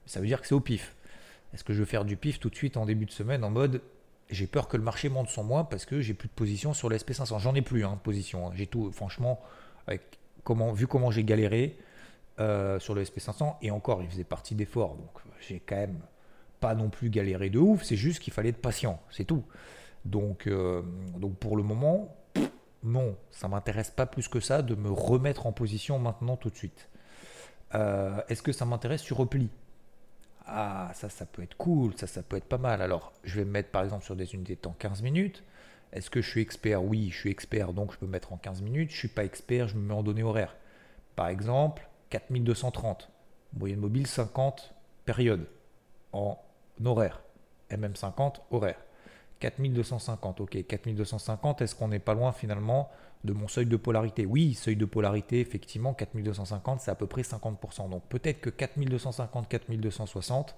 mais 0.03 0.11
ça 0.11 0.19
veut 0.19 0.27
dire 0.27 0.41
que 0.41 0.47
c'est 0.47 0.55
au 0.55 0.59
pif. 0.59 0.95
Est-ce 1.53 1.63
que 1.63 1.73
je 1.73 1.79
veux 1.79 1.85
faire 1.85 2.05
du 2.05 2.17
pif 2.17 2.39
tout 2.39 2.49
de 2.49 2.55
suite 2.55 2.77
en 2.77 2.85
début 2.85 3.05
de 3.05 3.11
semaine 3.11 3.43
en 3.43 3.49
mode 3.49 3.81
j'ai 4.29 4.47
peur 4.47 4.67
que 4.67 4.77
le 4.77 4.83
marché 4.83 5.09
monte 5.09 5.29
sans 5.29 5.43
moi 5.43 5.69
parce 5.69 5.85
que 5.85 6.01
j'ai 6.01 6.13
plus 6.13 6.27
de 6.27 6.33
position 6.33 6.73
sur 6.73 6.89
l'SP 6.89 7.13
500. 7.13 7.39
J'en 7.39 7.55
ai 7.55 7.61
plus 7.61 7.85
hein, 7.85 7.93
de 7.93 7.99
position. 7.99 8.47
Hein. 8.47 8.51
J'ai 8.55 8.67
tout, 8.67 8.91
franchement, 8.91 9.39
vu 10.73 10.87
comment 10.87 11.11
j'ai 11.11 11.23
galéré 11.23 11.77
euh, 12.39 12.79
sur 12.79 12.95
le 12.95 13.05
SP 13.05 13.19
500 13.19 13.59
et 13.61 13.69
encore, 13.69 14.01
il 14.01 14.09
faisait 14.09 14.23
partie 14.23 14.55
d'efforts. 14.55 14.95
Donc 14.95 15.11
j'ai 15.47 15.59
quand 15.59 15.75
même 15.75 15.99
pas 16.59 16.73
non 16.73 16.89
plus 16.89 17.09
galéré 17.09 17.49
de 17.49 17.59
ouf. 17.59 17.83
C'est 17.83 17.95
juste 17.95 18.19
qu'il 18.19 18.33
fallait 18.33 18.49
être 18.49 18.61
patient, 18.61 18.99
c'est 19.11 19.25
tout. 19.25 19.43
Donc, 20.05 20.47
euh, 20.47 20.81
donc 21.17 21.35
pour 21.37 21.55
le 21.55 21.63
moment, 21.63 22.15
non, 22.83 23.15
ça 23.31 23.47
m'intéresse 23.47 23.91
pas 23.91 24.05
plus 24.05 24.27
que 24.27 24.39
ça 24.39 24.61
de 24.61 24.75
me 24.75 24.91
remettre 24.91 25.47
en 25.47 25.51
position 25.51 25.99
maintenant 25.99 26.35
tout 26.35 26.49
de 26.49 26.55
suite. 26.55 26.89
Euh, 27.75 28.21
est-ce 28.29 28.43
que 28.43 28.51
ça 28.51 28.65
m'intéresse 28.65 29.01
sur 29.01 29.17
repli? 29.17 29.49
Ah, 30.45 30.91
ça, 30.93 31.09
ça 31.09 31.25
peut 31.25 31.41
être 31.41 31.55
cool, 31.55 31.93
ça, 31.97 32.07
ça 32.07 32.21
peut 32.21 32.35
être 32.35 32.45
pas 32.45 32.57
mal. 32.57 32.81
Alors, 32.81 33.13
je 33.23 33.35
vais 33.35 33.45
me 33.45 33.51
mettre 33.51 33.69
par 33.71 33.83
exemple 33.83 34.03
sur 34.03 34.15
des 34.15 34.35
unités 34.35 34.55
de 34.55 34.59
temps 34.59 34.75
15 34.77 35.01
minutes. 35.01 35.43
Est-ce 35.93 36.09
que 36.09 36.21
je 36.21 36.29
suis 36.29 36.41
expert? 36.41 36.83
Oui, 36.83 37.09
je 37.11 37.17
suis 37.17 37.29
expert, 37.29 37.71
donc 37.71 37.93
je 37.93 37.97
peux 37.97 38.05
me 38.05 38.11
mettre 38.11 38.33
en 38.33 38.37
15 38.37 38.61
minutes. 38.61 38.91
Je 38.91 38.97
suis 38.97 39.07
pas 39.07 39.23
expert, 39.23 39.67
je 39.67 39.75
me 39.75 39.81
mets 39.81 39.93
en 39.93 40.03
données 40.03 40.23
horaires. 40.23 40.55
Par 41.15 41.27
exemple, 41.27 41.87
4230, 42.09 43.09
moyenne 43.53 43.79
mobile 43.79 44.07
50 44.07 44.73
périodes 45.05 45.47
en 46.11 46.37
horaire. 46.83 47.21
MM50 47.71 48.41
horaire. 48.51 48.82
4250, 49.43 50.39
ok. 50.39 50.65
4250, 50.67 51.61
est-ce 51.61 51.75
qu'on 51.75 51.89
n'est 51.89 51.99
pas 51.99 52.13
loin 52.13 52.31
finalement 52.31 52.89
de 53.25 53.33
mon 53.33 53.49
seuil 53.49 53.65
de 53.65 53.75
polarité 53.75 54.25
Oui, 54.25 54.53
seuil 54.53 54.77
de 54.77 54.85
polarité, 54.85 55.41
effectivement, 55.41 55.93
4250, 55.93 56.79
c'est 56.79 56.91
à 56.91 56.95
peu 56.95 57.07
près 57.07 57.23
50%. 57.23 57.89
Donc 57.89 58.03
peut-être 58.07 58.39
que 58.39 58.49
4250, 58.49 59.49
4260, 59.49 60.55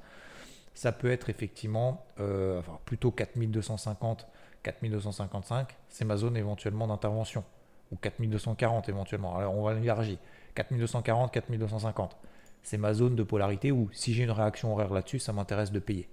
ça 0.75 0.91
peut 0.91 1.09
être 1.09 1.31
effectivement, 1.31 2.05
euh, 2.19 2.59
enfin 2.59 2.77
plutôt 2.85 3.09
4250, 3.09 4.27
4255, 4.61 5.75
c'est 5.89 6.05
ma 6.05 6.17
zone 6.17 6.37
éventuellement 6.37 6.85
d'intervention. 6.85 7.43
Ou 7.91 7.95
4240 7.95 8.87
éventuellement. 8.89 9.35
Alors 9.35 9.57
on 9.57 9.63
va 9.63 9.73
élargir. 9.73 10.19
4240, 10.53 11.33
4250. 11.33 12.17
C'est 12.61 12.77
ma 12.77 12.93
zone 12.93 13.15
de 13.15 13.23
polarité 13.23 13.71
où 13.71 13.89
si 13.93 14.13
j'ai 14.13 14.23
une 14.23 14.31
réaction 14.31 14.73
horaire 14.73 14.93
là-dessus, 14.93 15.17
ça 15.17 15.33
m'intéresse 15.33 15.71
de 15.71 15.79
payer. 15.79 16.07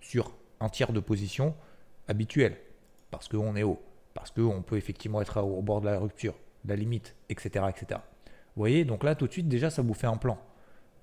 Sur 0.00 0.32
un 0.60 0.70
tiers 0.70 0.92
de 0.92 1.00
position 1.00 1.54
habituel, 2.08 2.56
parce 3.10 3.28
qu'on 3.28 3.56
est 3.56 3.62
haut 3.62 3.82
parce 4.16 4.30
qu'on 4.30 4.62
peut 4.62 4.78
effectivement 4.78 5.20
être 5.20 5.42
au 5.42 5.60
bord 5.60 5.82
de 5.82 5.90
la 5.90 5.98
rupture, 5.98 6.34
de 6.64 6.70
la 6.70 6.76
limite, 6.76 7.14
etc., 7.28 7.66
etc. 7.68 8.00
Vous 8.56 8.62
voyez, 8.62 8.86
donc 8.86 9.04
là, 9.04 9.14
tout 9.14 9.26
de 9.26 9.32
suite, 9.32 9.46
déjà, 9.46 9.68
ça 9.68 9.82
vous 9.82 9.92
fait 9.92 10.06
un 10.06 10.16
plan. 10.16 10.38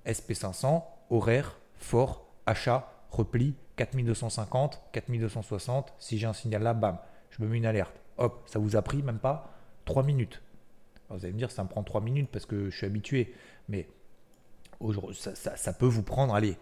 SP500, 0.08 0.84
horaire, 1.12 1.60
fort, 1.76 2.26
achat, 2.48 2.92
repli, 3.12 3.54
4250, 3.76 4.82
4260. 4.92 5.94
Si 6.00 6.18
j'ai 6.18 6.26
un 6.26 6.34
signal 6.34 6.64
là, 6.64 6.74
bam, 6.74 6.98
je 7.30 7.44
me 7.44 7.48
mets 7.48 7.58
une 7.58 7.68
alerte. 7.68 7.94
Hop, 8.18 8.42
ça 8.48 8.58
vous 8.58 8.76
a 8.76 8.82
pris 8.82 9.04
même 9.04 9.20
pas 9.20 9.54
3 9.86 10.02
minutes. 10.02 10.42
vous 11.12 11.24
allez 11.24 11.34
me 11.34 11.38
dire, 11.38 11.52
ça 11.52 11.64
me 11.64 11.70
prend 11.70 11.84
3 11.84 12.02
minutes 12.02 12.30
parce 12.32 12.48
que 12.48 12.72
je 12.72 12.76
suis 12.76 12.88
habitué. 12.88 13.36
Mais 13.70 13.88
ça, 15.14 15.56
ça 15.56 15.74
peut 15.74 15.86
vous 15.86 16.04
prendre, 16.04 16.34
allez, 16.34 16.58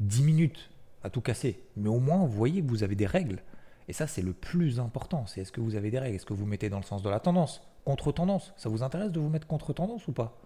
10 0.00 0.22
minutes 0.22 0.70
à 1.04 1.10
tout 1.10 1.20
casser. 1.20 1.62
Mais 1.76 1.90
au 1.90 2.00
moins, 2.00 2.24
vous 2.24 2.32
voyez 2.32 2.62
vous 2.62 2.82
avez 2.82 2.94
des 2.94 3.06
règles. 3.06 3.42
Et 3.90 3.92
ça, 3.92 4.06
c'est 4.06 4.22
le 4.22 4.32
plus 4.32 4.78
important. 4.78 5.26
C'est 5.26 5.40
est-ce 5.40 5.50
que 5.50 5.60
vous 5.60 5.74
avez 5.74 5.90
des 5.90 5.98
règles? 5.98 6.14
Est-ce 6.14 6.24
que 6.24 6.32
vous 6.32 6.46
mettez 6.46 6.68
dans 6.68 6.76
le 6.76 6.84
sens 6.84 7.02
de 7.02 7.10
la 7.10 7.18
tendance? 7.18 7.60
Contre-tendance 7.84 8.54
Ça 8.56 8.68
vous 8.68 8.84
intéresse 8.84 9.10
de 9.10 9.18
vous 9.18 9.28
mettre 9.28 9.48
contre-tendance 9.48 10.06
ou 10.06 10.12
pas? 10.12 10.38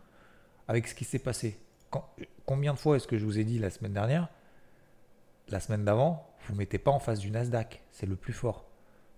Avec 0.66 0.88
ce 0.88 0.94
qui 0.94 1.04
s'est 1.04 1.18
passé. 1.18 1.60
combien 2.46 2.72
de 2.72 2.78
fois 2.78 2.96
est-ce 2.96 3.06
que 3.06 3.18
je 3.18 3.24
vous 3.26 3.38
ai 3.38 3.44
dit 3.44 3.58
la 3.58 3.68
semaine 3.68 3.92
dernière 3.92 4.30
La 5.48 5.60
semaine 5.60 5.84
d'avant, 5.84 6.26
vous 6.46 6.54
ne 6.54 6.58
mettez 6.58 6.78
pas 6.78 6.90
en 6.90 6.98
face 6.98 7.18
du 7.18 7.30
Nasdaq. 7.30 7.82
C'est 7.92 8.06
le 8.06 8.16
plus 8.16 8.32
fort. 8.32 8.64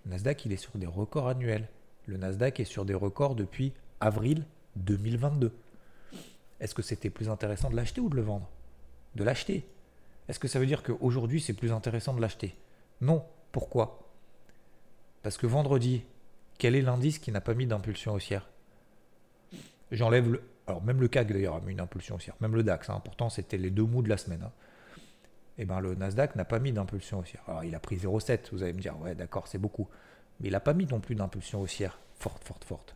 Le 0.04 0.10
Nasdaq, 0.10 0.44
il 0.44 0.52
est 0.52 0.56
sur 0.56 0.76
des 0.76 0.88
records 0.88 1.28
annuels. 1.28 1.68
Le 2.06 2.16
Nasdaq 2.16 2.58
est 2.58 2.64
sur 2.64 2.84
des 2.84 2.94
records 2.94 3.36
depuis 3.36 3.74
avril 4.00 4.44
2022. 4.74 5.56
Est-ce 6.58 6.74
que 6.74 6.82
c'était 6.82 7.10
plus 7.10 7.28
intéressant 7.28 7.70
de 7.70 7.76
l'acheter 7.76 8.00
ou 8.00 8.08
de 8.08 8.16
le 8.16 8.22
vendre? 8.22 8.50
De 9.14 9.22
l'acheter. 9.22 9.68
Est-ce 10.28 10.40
que 10.40 10.48
ça 10.48 10.58
veut 10.58 10.66
dire 10.66 10.82
qu'aujourd'hui, 10.82 11.40
c'est 11.40 11.52
plus 11.52 11.70
intéressant 11.70 12.12
de 12.12 12.20
l'acheter? 12.20 12.56
Non. 13.00 13.24
Pourquoi? 13.52 14.05
Parce 15.26 15.38
que 15.38 15.48
vendredi, 15.48 16.04
quel 16.56 16.76
est 16.76 16.82
l'indice 16.82 17.18
qui 17.18 17.32
n'a 17.32 17.40
pas 17.40 17.54
mis 17.54 17.66
d'impulsion 17.66 18.14
haussière? 18.14 18.48
J'enlève 19.90 20.30
le. 20.30 20.42
Alors, 20.68 20.84
même 20.84 21.00
le 21.00 21.08
CAC 21.08 21.32
d'ailleurs 21.32 21.56
a 21.56 21.60
mis 21.62 21.72
une 21.72 21.80
impulsion 21.80 22.14
haussière, 22.14 22.36
même 22.40 22.54
le 22.54 22.62
DAX, 22.62 22.90
hein, 22.90 23.00
pourtant 23.04 23.28
c'était 23.28 23.56
les 23.56 23.70
deux 23.70 23.82
mots 23.82 24.02
de 24.02 24.08
la 24.08 24.18
semaine. 24.18 24.42
Et 24.42 24.44
hein. 24.44 24.52
eh 25.58 25.64
ben 25.64 25.80
le 25.80 25.96
Nasdaq 25.96 26.36
n'a 26.36 26.44
pas 26.44 26.60
mis 26.60 26.70
d'impulsion 26.70 27.18
haussière. 27.18 27.42
Alors, 27.48 27.64
il 27.64 27.74
a 27.74 27.80
pris 27.80 27.96
0,7, 27.96 28.50
vous 28.52 28.62
allez 28.62 28.72
me 28.72 28.78
dire, 28.78 28.96
ouais, 29.00 29.16
d'accord, 29.16 29.48
c'est 29.48 29.58
beaucoup. 29.58 29.88
Mais 30.38 30.46
il 30.46 30.52
n'a 30.52 30.60
pas 30.60 30.74
mis 30.74 30.86
non 30.86 31.00
plus 31.00 31.16
d'impulsion 31.16 31.60
haussière 31.60 31.98
forte, 32.20 32.44
forte, 32.44 32.62
forte. 32.62 32.94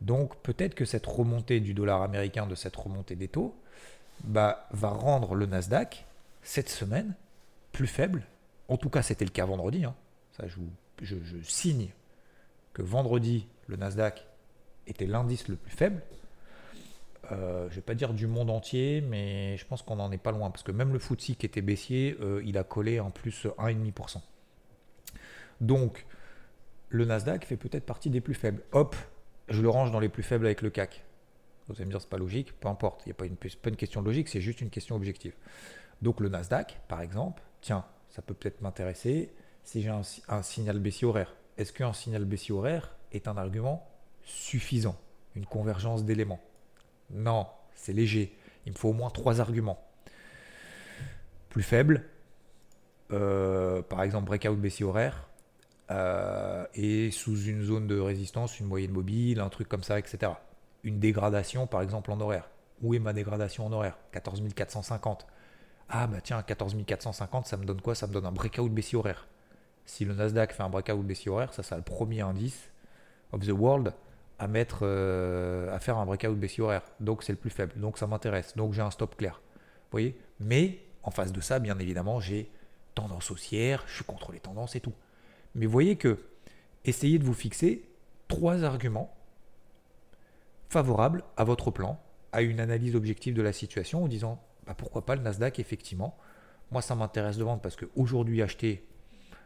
Donc, 0.00 0.38
peut-être 0.38 0.74
que 0.74 0.86
cette 0.86 1.04
remontée 1.04 1.60
du 1.60 1.74
dollar 1.74 2.00
américain, 2.00 2.46
de 2.46 2.54
cette 2.54 2.76
remontée 2.76 3.14
des 3.14 3.28
taux, 3.28 3.54
bah, 4.24 4.68
va 4.70 4.88
rendre 4.88 5.34
le 5.34 5.44
Nasdaq, 5.44 6.06
cette 6.42 6.70
semaine, 6.70 7.14
plus 7.72 7.88
faible. 7.88 8.22
En 8.68 8.78
tout 8.78 8.88
cas, 8.88 9.02
c'était 9.02 9.26
le 9.26 9.30
cas 9.32 9.44
vendredi. 9.44 9.84
Hein. 9.84 9.94
Ça, 10.34 10.48
je 10.48 10.56
vous 10.56 10.70
je, 11.00 11.16
signe 11.42 11.88
que 12.72 12.82
vendredi, 12.82 13.46
le 13.66 13.76
Nasdaq 13.76 14.26
était 14.86 15.06
l'indice 15.06 15.48
le 15.48 15.56
plus 15.56 15.72
faible. 15.72 16.02
Euh, 17.30 17.68
je 17.68 17.74
ne 17.74 17.76
vais 17.76 17.82
pas 17.82 17.94
dire 17.94 18.14
du 18.14 18.26
monde 18.26 18.50
entier, 18.50 19.00
mais 19.00 19.56
je 19.56 19.66
pense 19.66 19.82
qu'on 19.82 19.96
n'en 19.96 20.10
est 20.10 20.18
pas 20.18 20.32
loin. 20.32 20.50
Parce 20.50 20.62
que 20.62 20.72
même 20.72 20.92
le 20.92 20.98
FTSE 20.98 21.36
qui 21.38 21.46
était 21.46 21.62
baissier, 21.62 22.16
euh, 22.20 22.42
il 22.44 22.58
a 22.58 22.64
collé 22.64 23.00
en 23.00 23.10
plus 23.10 23.46
1,5%. 23.58 24.20
Donc, 25.60 26.04
le 26.88 27.04
Nasdaq 27.04 27.44
fait 27.44 27.56
peut-être 27.56 27.86
partie 27.86 28.10
des 28.10 28.20
plus 28.20 28.34
faibles. 28.34 28.62
Hop, 28.72 28.96
je 29.48 29.62
le 29.62 29.68
range 29.68 29.92
dans 29.92 30.00
les 30.00 30.08
plus 30.08 30.22
faibles 30.22 30.46
avec 30.46 30.62
le 30.62 30.70
CAC. 30.70 31.04
Vous 31.68 31.74
allez 31.76 31.84
me 31.84 31.90
dire, 31.90 32.00
c'est 32.00 32.10
pas 32.10 32.18
logique, 32.18 32.58
peu 32.58 32.68
importe. 32.68 33.02
Il 33.06 33.10
n'y 33.10 33.12
a 33.12 33.14
pas 33.14 33.26
une, 33.26 33.36
pas 33.36 33.68
une 33.70 33.76
question 33.76 34.02
de 34.02 34.06
logique, 34.06 34.28
c'est 34.28 34.40
juste 34.40 34.60
une 34.60 34.70
question 34.70 34.96
objective. 34.96 35.34
Donc, 36.02 36.20
le 36.20 36.28
Nasdaq, 36.28 36.80
par 36.88 37.00
exemple, 37.00 37.42
tiens, 37.60 37.84
ça 38.10 38.20
peut 38.20 38.34
peut-être 38.34 38.60
m'intéresser 38.60 39.32
si 39.64 39.82
j'ai 39.82 39.90
un, 39.90 40.42
signal 40.42 40.78
baissier 40.78 41.06
horaire. 41.06 41.34
Est-ce 41.56 41.72
qu'un 41.72 41.92
signal 41.92 42.24
baissier 42.24 42.54
horaire 42.54 42.94
est 43.12 43.28
un 43.28 43.36
argument 43.36 43.86
suffisant? 44.24 44.96
Une 45.34 45.46
convergence 45.46 46.04
d'éléments? 46.04 46.40
Non, 47.10 47.46
c'est 47.74 47.92
léger. 47.92 48.36
Il 48.66 48.72
me 48.72 48.78
faut 48.78 48.90
au 48.90 48.92
moins 48.92 49.10
trois 49.10 49.40
arguments. 49.40 49.82
Plus 51.48 51.62
faible, 51.62 52.04
euh, 53.12 53.82
par 53.82 54.02
exemple 54.02 54.26
breakout 54.26 54.56
baissier 54.56 54.84
horaire, 54.84 55.28
euh, 55.90 56.64
et 56.74 57.10
sous 57.10 57.38
une 57.44 57.62
zone 57.62 57.86
de 57.86 57.98
résistance, 57.98 58.58
une 58.60 58.66
moyenne 58.66 58.92
mobile, 58.92 59.40
un 59.40 59.48
truc 59.50 59.68
comme 59.68 59.82
ça, 59.82 59.98
etc. 59.98 60.32
Une 60.84 60.98
dégradation, 60.98 61.66
par 61.66 61.82
exemple, 61.82 62.10
en 62.10 62.20
horaire. 62.20 62.48
Où 62.80 62.94
est 62.94 62.98
ma 62.98 63.12
dégradation 63.12 63.66
en 63.66 63.72
horaire? 63.72 63.98
14 64.12 64.42
450. 64.54 65.26
Ah 65.88 66.06
bah 66.06 66.20
tiens, 66.22 66.42
14 66.42 66.76
450, 66.86 67.46
ça 67.46 67.56
me 67.56 67.64
donne 67.64 67.80
quoi? 67.80 67.94
Ça 67.94 68.06
me 68.06 68.12
donne 68.12 68.24
un 68.24 68.32
breakout 68.32 68.70
baissier 68.70 68.96
horaire. 68.96 69.28
Si 69.84 70.04
le 70.04 70.14
Nasdaq 70.14 70.52
fait 70.52 70.62
un 70.62 70.68
breakout 70.68 71.02
baissier 71.02 71.30
horaire, 71.30 71.52
ça 71.52 71.62
c'est 71.62 71.76
le 71.76 71.82
premier 71.82 72.20
indice 72.20 72.70
of 73.32 73.46
the 73.46 73.50
world 73.50 73.94
à 74.38 74.48
euh, 74.82 75.78
faire 75.78 75.98
un 75.98 76.06
breakout 76.06 76.34
baissier 76.34 76.64
horaire. 76.64 76.82
Donc 77.00 77.22
c'est 77.22 77.32
le 77.32 77.38
plus 77.38 77.50
faible. 77.50 77.74
Donc 77.76 77.98
ça 77.98 78.06
m'intéresse. 78.06 78.56
Donc 78.56 78.72
j'ai 78.72 78.82
un 78.82 78.90
stop 78.90 79.16
clair. 79.16 79.40
Voyez? 79.90 80.18
Mais 80.40 80.80
en 81.02 81.10
face 81.10 81.32
de 81.32 81.40
ça, 81.40 81.58
bien 81.58 81.78
évidemment, 81.78 82.20
j'ai 82.20 82.50
tendance 82.94 83.30
haussière, 83.30 83.84
je 83.86 83.94
suis 83.94 84.04
contre 84.04 84.32
les 84.32 84.40
tendances 84.40 84.76
et 84.76 84.80
tout. 84.80 84.94
Mais 85.54 85.66
vous 85.66 85.72
voyez 85.72 85.96
que 85.96 86.18
essayez 86.84 87.18
de 87.18 87.24
vous 87.24 87.34
fixer 87.34 87.88
trois 88.28 88.64
arguments 88.64 89.14
favorables 90.68 91.22
à 91.36 91.44
votre 91.44 91.70
plan, 91.70 92.00
à 92.32 92.42
une 92.42 92.60
analyse 92.60 92.96
objective 92.96 93.34
de 93.34 93.42
la 93.42 93.52
situation 93.52 94.04
en 94.04 94.08
disant 94.08 94.42
bah 94.66 94.74
pourquoi 94.74 95.04
pas 95.04 95.16
le 95.16 95.22
Nasdaq 95.22 95.58
effectivement? 95.58 96.16
Moi 96.70 96.82
ça 96.82 96.94
m'intéresse 96.94 97.36
de 97.36 97.44
vendre 97.44 97.60
parce 97.60 97.76
qu'aujourd'hui 97.76 98.42
acheter, 98.42 98.86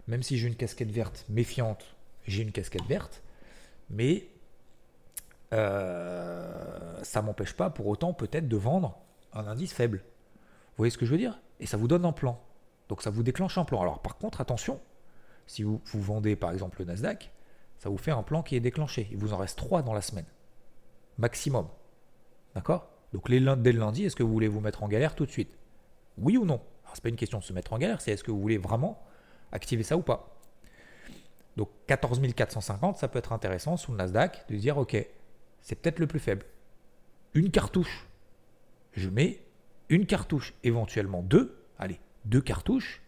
même 0.08 0.22
si 0.22 0.38
j'ai 0.38 0.48
une 0.48 0.56
casquette 0.56 0.90
verte 0.90 1.24
méfiante, 1.28 1.96
j'ai 2.26 2.42
une 2.42 2.52
casquette 2.52 2.84
verte, 2.84 3.22
mais 3.90 4.28
euh, 5.52 7.02
ça 7.02 7.22
m'empêche 7.22 7.54
pas 7.54 7.70
pour 7.70 7.86
autant 7.86 8.12
peut-être 8.12 8.48
de 8.48 8.56
vendre 8.56 8.98
un 9.32 9.46
indice 9.46 9.72
faible. 9.72 9.98
Vous 9.98 10.82
voyez 10.82 10.90
ce 10.90 10.98
que 10.98 11.06
je 11.06 11.12
veux 11.12 11.18
dire? 11.18 11.40
Et 11.60 11.66
ça 11.66 11.76
vous 11.76 11.88
donne 11.88 12.04
un 12.04 12.12
plan. 12.12 12.40
Donc 12.88 13.02
ça 13.02 13.10
vous 13.10 13.22
déclenche 13.22 13.58
un 13.58 13.64
plan. 13.64 13.80
Alors 13.80 14.00
par 14.00 14.16
contre, 14.16 14.40
attention, 14.40 14.80
si 15.46 15.62
vous, 15.62 15.80
vendez 15.94 16.36
par 16.36 16.52
exemple 16.52 16.80
le 16.80 16.86
Nasdaq, 16.86 17.32
ça 17.78 17.88
vous 17.88 17.98
fait 17.98 18.10
un 18.10 18.22
plan 18.22 18.42
qui 18.42 18.56
est 18.56 18.60
déclenché. 18.60 19.08
Il 19.10 19.18
vous 19.18 19.32
en 19.32 19.38
reste 19.38 19.58
3 19.58 19.82
dans 19.82 19.94
la 19.94 20.02
semaine. 20.02 20.26
Maximum. 21.18 21.68
D'accord? 22.54 22.88
Donc 23.12 23.30
dès 23.30 23.40
le 23.40 23.78
lundi, 23.78 24.04
est-ce 24.04 24.16
que 24.16 24.22
vous 24.22 24.32
voulez 24.32 24.48
vous 24.48 24.60
mettre 24.60 24.82
en 24.82 24.88
galère 24.88 25.14
tout 25.14 25.26
de 25.26 25.30
suite? 25.30 25.56
Oui 26.18 26.36
ou 26.36 26.44
non? 26.44 26.60
Alors 26.84 26.94
c'est 26.94 27.02
pas 27.02 27.08
une 27.08 27.16
question 27.16 27.38
de 27.38 27.44
se 27.44 27.52
mettre 27.52 27.72
en 27.72 27.78
galère, 27.78 28.00
c'est 28.00 28.12
est-ce 28.12 28.24
que 28.24 28.30
vous 28.30 28.40
voulez 28.40 28.58
vraiment 28.58 29.02
activer 29.52 29.82
ça 29.82 29.96
ou 29.96 30.02
pas 30.02 30.38
Donc 31.56 31.70
14 31.86 32.20
450, 32.34 32.96
ça 32.96 33.08
peut 33.08 33.18
être 33.18 33.32
intéressant 33.32 33.76
sous 33.76 33.92
le 33.92 33.98
Nasdaq 33.98 34.44
de 34.48 34.56
dire 34.56 34.78
ok, 34.78 34.96
c'est 35.60 35.74
peut-être 35.74 35.98
le 35.98 36.06
plus 36.06 36.20
faible. 36.20 36.46
Une 37.34 37.50
cartouche. 37.50 38.06
Je 38.92 39.08
mets 39.08 39.42
une 39.88 40.06
cartouche, 40.06 40.54
éventuellement 40.64 41.22
deux. 41.22 41.62
Allez, 41.78 42.00
deux 42.24 42.40
cartouches. 42.40 43.02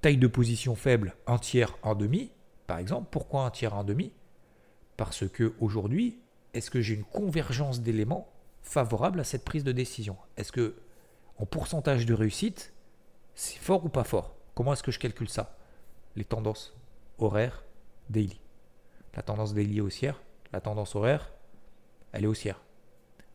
Taille 0.00 0.16
de 0.16 0.28
position 0.28 0.76
faible, 0.76 1.16
un 1.26 1.38
tiers, 1.38 1.76
un 1.82 1.96
demi, 1.96 2.30
par 2.66 2.78
exemple. 2.78 3.08
Pourquoi 3.10 3.44
un 3.44 3.50
tiers, 3.50 3.74
un 3.74 3.84
demi? 3.84 4.12
Parce 4.96 5.28
que 5.28 5.54
aujourd'hui, 5.60 6.20
est-ce 6.54 6.70
que 6.70 6.80
j'ai 6.80 6.94
une 6.94 7.04
convergence 7.04 7.80
d'éléments 7.80 8.28
favorable 8.62 9.20
à 9.20 9.24
cette 9.24 9.44
prise 9.44 9.64
de 9.64 9.72
décision? 9.72 10.16
Est-ce 10.36 10.52
que 10.52 10.76
en 11.36 11.46
pourcentage 11.46 12.06
de 12.06 12.14
réussite, 12.14 12.72
c'est 13.34 13.58
fort 13.58 13.84
ou 13.84 13.88
pas 13.88 14.04
fort? 14.04 14.36
Comment 14.54 14.72
est-ce 14.72 14.82
que 14.82 14.92
je 14.92 14.98
calcule 14.98 15.28
ça? 15.28 15.57
Les 16.18 16.24
tendances 16.24 16.76
horaires 17.20 17.62
daily. 18.10 18.40
La 19.14 19.22
tendance 19.22 19.54
daily 19.54 19.80
haussière, 19.80 20.20
la 20.52 20.60
tendance 20.60 20.96
horaire 20.96 21.30
elle 22.10 22.24
est 22.24 22.26
haussière. 22.26 22.60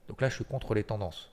Donc 0.10 0.20
là, 0.20 0.28
je 0.28 0.36
suis 0.36 0.44
contre 0.44 0.74
les 0.74 0.84
tendances. 0.84 1.32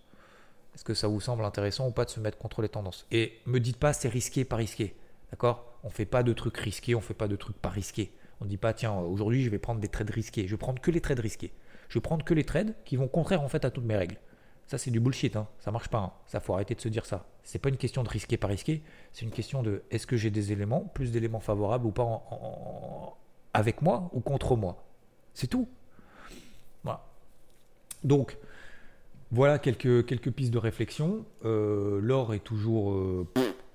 Est-ce 0.76 0.84
que 0.84 0.94
ça 0.94 1.08
vous 1.08 1.20
semble 1.20 1.44
intéressant 1.44 1.88
ou 1.88 1.90
pas 1.90 2.04
de 2.04 2.10
se 2.10 2.20
mettre 2.20 2.38
contre 2.38 2.62
les 2.62 2.68
tendances? 2.68 3.04
Et 3.10 3.40
me 3.46 3.58
dites 3.58 3.78
pas 3.78 3.92
c'est 3.92 4.08
risqué, 4.08 4.44
pas 4.44 4.54
risqué. 4.54 4.94
D'accord? 5.32 5.74
On 5.82 5.88
ne 5.88 5.92
fait 5.92 6.06
pas 6.06 6.22
de 6.22 6.32
trucs 6.32 6.56
risqués, 6.56 6.94
on 6.94 7.00
fait 7.00 7.14
pas 7.14 7.26
de 7.26 7.34
trucs 7.34 7.58
pas 7.58 7.70
risqués. 7.70 8.12
On 8.40 8.44
ne 8.44 8.50
dit 8.50 8.56
pas 8.56 8.72
tiens, 8.72 8.94
aujourd'hui 8.94 9.42
je 9.42 9.50
vais 9.50 9.58
prendre 9.58 9.80
des 9.80 9.88
trades 9.88 10.10
risqués. 10.10 10.46
Je 10.46 10.52
vais 10.52 10.56
prendre 10.56 10.80
que 10.80 10.92
les 10.92 11.00
trades 11.00 11.18
risqués. 11.18 11.52
Je 11.88 11.94
vais 11.94 12.00
prendre 12.00 12.24
que 12.24 12.32
les 12.32 12.44
trades 12.44 12.76
qui 12.84 12.94
vont 12.94 13.08
contraire 13.08 13.42
en 13.42 13.48
fait 13.48 13.64
à 13.64 13.72
toutes 13.72 13.86
mes 13.86 13.96
règles. 13.96 14.18
Ça 14.70 14.78
c'est 14.78 14.92
du 14.92 15.00
bullshit, 15.00 15.34
hein. 15.34 15.48
ça 15.58 15.72
marche 15.72 15.88
pas. 15.88 15.98
Hein. 15.98 16.12
Ça 16.28 16.38
faut 16.38 16.54
arrêter 16.54 16.76
de 16.76 16.80
se 16.80 16.88
dire 16.88 17.04
ça. 17.04 17.26
C'est 17.42 17.58
pas 17.58 17.70
une 17.70 17.76
question 17.76 18.04
de 18.04 18.08
risqué, 18.08 18.36
pas 18.36 18.46
risqué. 18.46 18.84
C'est 19.12 19.24
une 19.24 19.32
question 19.32 19.64
de 19.64 19.82
est-ce 19.90 20.06
que 20.06 20.16
j'ai 20.16 20.30
des 20.30 20.52
éléments, 20.52 20.82
plus 20.94 21.10
d'éléments 21.10 21.40
favorables 21.40 21.86
ou 21.86 21.90
pas 21.90 22.22
avec 23.52 23.82
moi 23.82 24.08
ou 24.12 24.20
contre 24.20 24.54
moi. 24.54 24.84
C'est 25.34 25.48
tout. 25.48 25.66
Voilà. 26.84 27.04
Donc, 28.04 28.38
voilà 29.32 29.58
quelques, 29.58 30.06
quelques 30.06 30.30
pistes 30.30 30.52
de 30.52 30.58
réflexion. 30.58 31.24
Euh, 31.44 31.98
l'or 32.00 32.32
est 32.32 32.38
toujours, 32.38 32.92
euh, 32.92 33.26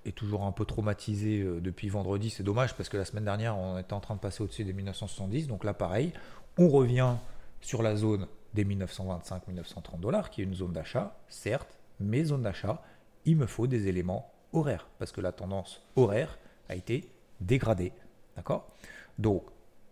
est 0.05 0.15
toujours 0.15 0.45
un 0.45 0.53
peu 0.53 0.63
traumatisé 0.63 1.41
euh, 1.41 1.59
depuis 1.59 1.89
vendredi. 1.89 2.29
C'est 2.29 2.43
dommage 2.43 2.73
parce 2.73 2.87
que 2.87 2.95
la 2.95 3.03
semaine 3.03 3.25
dernière, 3.25 3.57
on 3.57 3.77
était 3.77 3.91
en 3.91 3.99
train 3.99 4.15
de 4.15 4.21
passer 4.21 4.43
au-dessus 4.43 4.63
des 4.63 4.71
1970. 4.71 5.47
Donc 5.47 5.65
là, 5.65 5.73
pareil, 5.73 6.13
on 6.57 6.69
revient 6.69 7.15
sur 7.59 7.83
la 7.83 7.97
zone 7.97 8.27
des 8.55 8.65
1925-1930 8.65 9.99
dollars, 9.99 10.29
qui 10.31 10.41
est 10.41 10.45
une 10.45 10.55
zone 10.55 10.73
d'achat, 10.73 11.15
certes, 11.27 11.77
mais 11.99 12.23
zone 12.23 12.41
d'achat, 12.41 12.81
il 13.25 13.37
me 13.37 13.45
faut 13.45 13.67
des 13.67 13.87
éléments 13.87 14.31
horaires 14.53 14.87
parce 14.97 15.11
que 15.11 15.21
la 15.21 15.31
tendance 15.31 15.83
horaire 15.95 16.39
a 16.69 16.75
été 16.75 17.09
dégradée. 17.39 17.93
D'accord? 18.35 18.71
Donc, 19.19 19.43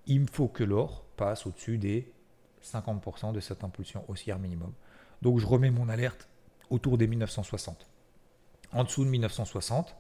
il 0.08 0.22
me 0.22 0.28
faut 0.28 0.48
que 0.48 0.64
l'or 0.64 1.06
passe 1.16 1.46
au-dessus 1.46 1.78
des 1.78 2.12
50% 2.64 3.34
de 3.34 3.40
cette 3.40 3.64
impulsion 3.64 4.04
haussière 4.08 4.40
minimum. 4.40 4.74
Donc 5.22 5.40
je 5.40 5.46
remets 5.46 5.72
mon 5.72 5.90
alerte 5.90 6.28
autour 6.70 6.98
des 6.98 7.08
1960. 7.08 7.88
En 8.72 8.84
dessous 8.84 9.06
de 9.06 9.10
1960, 9.10 9.96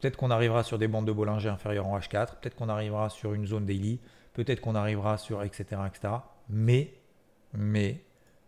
peut-être 0.00 0.16
qu'on 0.16 0.30
arrivera 0.30 0.62
sur 0.62 0.78
des 0.78 0.88
bandes 0.88 1.06
de 1.06 1.12
Bollinger 1.12 1.48
inférieures 1.48 1.86
en 1.86 1.98
H4, 1.98 2.38
peut-être 2.40 2.56
qu'on 2.56 2.68
arrivera 2.68 3.08
sur 3.08 3.34
une 3.34 3.46
zone 3.46 3.64
daily, 3.64 4.00
peut-être 4.32 4.60
qu'on 4.60 4.74
arrivera 4.74 5.18
sur 5.18 5.42
etc., 5.42 5.82
etc. 5.86 6.14
Mais, 6.48 6.94
mais, 7.54 8.04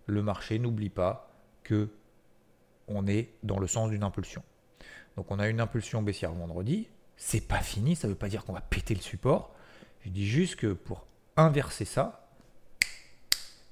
le 0.07 0.23
marché 0.23 0.59
n'oublie 0.59 0.91
pas 0.91 1.31
que 1.63 1.89
on 2.89 3.07
est 3.07 3.31
dans 3.43 3.59
le 3.59 3.69
sens 3.69 3.91
d'une 3.91 4.03
impulsion. 4.03 4.43
Donc 5.17 5.31
on 5.31 5.39
a 5.39 5.49
une 5.49 5.61
impulsion 5.61 6.03
baissière 6.03 6.33
vendredi, 6.33 6.89
c'est 7.17 7.47
pas 7.47 7.61
fini, 7.61 7.95
ça 7.95 8.09
ne 8.09 8.13
veut 8.13 8.19
pas 8.19 8.29
dire 8.29 8.45
qu'on 8.45 8.53
va 8.53 8.61
péter 8.61 8.95
le 8.95 9.01
support. 9.01 9.55
Je 10.05 10.11
dis 10.11 10.27
juste 10.27 10.57
que 10.57 10.73
pour 10.73 11.07
inverser 11.37 11.85
ça, 11.85 12.29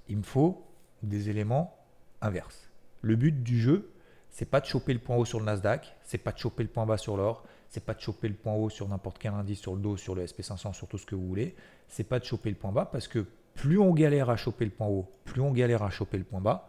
il 0.08 0.18
me 0.18 0.22
faut 0.22 0.64
des 1.02 1.30
éléments 1.30 1.76
inverses. 2.20 2.68
Le 3.02 3.16
but 3.16 3.42
du 3.42 3.60
jeu, 3.60 3.90
c'est 4.30 4.44
pas 4.44 4.60
de 4.60 4.66
choper 4.66 4.92
le 4.92 4.98
point 4.98 5.16
haut 5.16 5.24
sur 5.24 5.40
le 5.40 5.46
Nasdaq, 5.46 5.96
c'est 6.04 6.18
pas 6.18 6.32
de 6.32 6.38
choper 6.38 6.62
le 6.62 6.68
point 6.68 6.86
bas 6.86 6.98
sur 6.98 7.16
l'or, 7.16 7.44
c'est 7.68 7.84
pas 7.84 7.94
de 7.94 8.00
choper 8.00 8.28
le 8.28 8.34
point 8.34 8.54
haut 8.54 8.70
sur 8.70 8.88
n'importe 8.88 9.18
quel 9.18 9.32
indice 9.32 9.60
sur 9.60 9.74
le 9.74 9.80
dos, 9.80 9.96
sur 9.96 10.14
le 10.14 10.24
SP500, 10.24 10.74
sur 10.74 10.86
tout 10.88 10.98
ce 10.98 11.06
que 11.06 11.14
vous 11.14 11.26
voulez. 11.26 11.54
C'est 11.88 12.04
pas 12.04 12.18
de 12.18 12.24
choper 12.24 12.50
le 12.50 12.56
point 12.56 12.72
bas 12.72 12.86
parce 12.86 13.08
que 13.08 13.26
plus 13.58 13.78
on 13.78 13.92
galère 13.92 14.30
à 14.30 14.36
choper 14.36 14.64
le 14.64 14.70
point 14.70 14.86
haut, 14.86 15.10
plus 15.24 15.40
on 15.40 15.52
galère 15.52 15.82
à 15.82 15.90
choper 15.90 16.18
le 16.18 16.24
point 16.24 16.40
bas, 16.40 16.68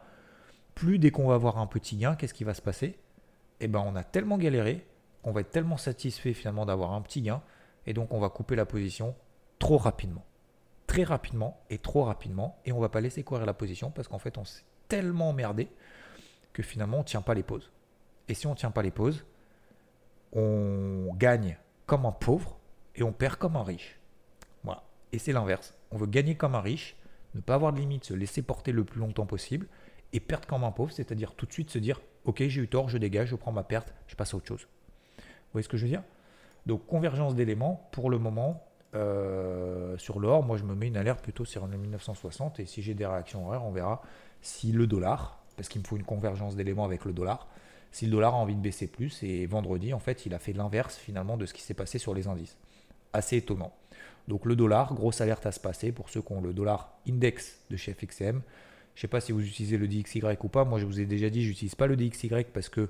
plus 0.73 0.97
dès 0.97 1.11
qu'on 1.11 1.27
va 1.27 1.35
avoir 1.35 1.57
un 1.57 1.67
petit 1.67 1.97
gain, 1.97 2.15
qu'est-ce 2.15 2.33
qui 2.33 2.43
va 2.43 2.53
se 2.53 2.61
passer? 2.61 2.97
Eh 3.59 3.67
ben, 3.67 3.83
on 3.85 3.95
a 3.95 4.03
tellement 4.03 4.37
galéré 4.37 4.85
qu'on 5.21 5.31
va 5.31 5.41
être 5.41 5.51
tellement 5.51 5.77
satisfait 5.77 6.33
finalement 6.33 6.65
d'avoir 6.65 6.93
un 6.93 7.01
petit 7.01 7.21
gain 7.21 7.41
et 7.85 7.93
donc 7.93 8.11
on 8.13 8.19
va 8.19 8.29
couper 8.29 8.55
la 8.55 8.65
position 8.65 9.15
trop 9.59 9.77
rapidement 9.77 10.25
très 10.89 11.03
rapidement 11.03 11.61
et 11.69 11.77
trop 11.77 12.03
rapidement 12.03 12.57
et 12.65 12.71
on 12.71 12.79
va 12.79 12.89
pas 12.89 12.99
laisser 12.99 13.21
courir 13.21 13.45
la 13.45 13.53
position 13.53 13.91
parce 13.91 14.07
qu'en 14.07 14.17
fait 14.17 14.39
on 14.39 14.43
s'est 14.43 14.63
tellement 14.87 15.29
emmerdé 15.29 15.69
que 16.51 16.63
finalement 16.63 16.97
on 16.97 17.03
tient 17.03 17.21
pas 17.21 17.35
les 17.35 17.43
pauses. 17.43 17.71
Et 18.27 18.33
si 18.33 18.47
on 18.47 18.55
tient 18.55 18.71
pas 18.71 18.81
les 18.81 18.89
pauses, 18.89 19.23
on 20.33 21.13
gagne 21.15 21.59
comme 21.85 22.07
un 22.07 22.11
pauvre 22.11 22.57
et 22.95 23.03
on 23.03 23.11
perd 23.11 23.35
comme 23.35 23.55
un 23.55 23.63
riche. 23.63 23.99
Voilà. 24.63 24.83
Et 25.11 25.19
c'est 25.19 25.31
l'inverse. 25.31 25.75
On 25.91 25.97
veut 25.97 26.07
gagner 26.07 26.35
comme 26.35 26.55
un 26.55 26.61
riche, 26.61 26.95
ne 27.35 27.41
pas 27.41 27.55
avoir 27.55 27.73
de 27.73 27.79
limite, 27.79 28.05
se 28.05 28.13
laisser 28.13 28.41
porter 28.41 28.71
le 28.71 28.83
plus 28.83 28.99
longtemps 28.99 29.25
possible 29.25 29.67
et 30.13 30.19
perdre 30.19 30.47
comme 30.47 30.63
un 30.63 30.71
pauvre, 30.71 30.91
c'est-à-dire 30.91 31.33
tout 31.33 31.45
de 31.45 31.53
suite 31.53 31.69
se 31.69 31.79
dire 31.79 32.01
ok 32.25 32.43
j'ai 32.47 32.61
eu 32.61 32.67
tort, 32.67 32.89
je 32.89 32.97
dégage, 32.97 33.29
je 33.29 33.35
prends 33.35 33.51
ma 33.51 33.63
perte, 33.63 33.93
je 34.07 34.15
passe 34.15 34.33
à 34.33 34.37
autre 34.37 34.47
chose. 34.47 34.67
Vous 35.17 35.53
voyez 35.53 35.63
ce 35.63 35.69
que 35.69 35.77
je 35.77 35.83
veux 35.83 35.89
dire? 35.89 36.03
Donc 36.65 36.85
convergence 36.85 37.35
d'éléments, 37.35 37.89
pour 37.91 38.09
le 38.09 38.19
moment, 38.19 38.63
euh, 38.95 39.97
sur 39.97 40.19
l'or, 40.19 40.43
moi 40.43 40.57
je 40.57 40.63
me 40.63 40.75
mets 40.75 40.87
une 40.87 40.97
alerte 40.97 41.21
plutôt 41.21 41.45
sur 41.45 41.67
le 41.67 41.77
1960 41.77 42.59
et 42.59 42.65
si 42.65 42.81
j'ai 42.81 42.93
des 42.93 43.05
réactions 43.05 43.47
horaires, 43.47 43.65
on 43.65 43.71
verra 43.71 44.01
si 44.41 44.71
le 44.71 44.87
dollar, 44.87 45.39
parce 45.57 45.69
qu'il 45.69 45.81
me 45.81 45.87
faut 45.87 45.97
une 45.97 46.03
convergence 46.03 46.55
d'éléments 46.55 46.85
avec 46.85 47.05
le 47.05 47.13
dollar, 47.13 47.47
si 47.91 48.05
le 48.05 48.11
dollar 48.11 48.33
a 48.33 48.37
envie 48.37 48.55
de 48.55 48.61
baisser 48.61 48.87
plus 48.87 49.23
et 49.23 49.45
vendredi 49.45 49.93
en 49.93 49.99
fait 49.99 50.25
il 50.25 50.33
a 50.33 50.39
fait 50.39 50.53
l'inverse 50.53 50.95
finalement 50.95 51.37
de 51.37 51.45
ce 51.45 51.53
qui 51.53 51.61
s'est 51.61 51.73
passé 51.73 51.97
sur 51.97 52.13
les 52.13 52.27
indices. 52.27 52.57
Assez 53.13 53.37
étonnant. 53.37 53.73
Donc 54.29 54.45
le 54.45 54.55
dollar, 54.55 54.93
grosse 54.93 55.21
alerte 55.21 55.45
à 55.47 55.51
se 55.51 55.59
passer 55.59 55.91
pour 55.91 56.09
ceux 56.09 56.21
qui 56.21 56.31
ont 56.31 56.39
le 56.39 56.53
dollar 56.53 56.93
index 57.07 57.57
de 57.71 57.75
chez 57.75 57.93
FXM. 57.93 58.41
Je 58.93 58.99
ne 58.99 59.01
sais 59.01 59.07
pas 59.07 59.21
si 59.21 59.31
vous 59.31 59.41
utilisez 59.41 59.77
le 59.77 59.87
DXY 59.87 60.21
ou 60.41 60.47
pas. 60.47 60.65
Moi 60.65 60.79
je 60.79 60.85
vous 60.85 61.01
ai 61.01 61.05
déjà 61.05 61.31
dit, 61.31 61.43
j'utilise 61.43 61.73
pas 61.73 61.87
le 61.87 61.97
DXY 61.97 62.45
parce 62.53 62.69
que 62.69 62.89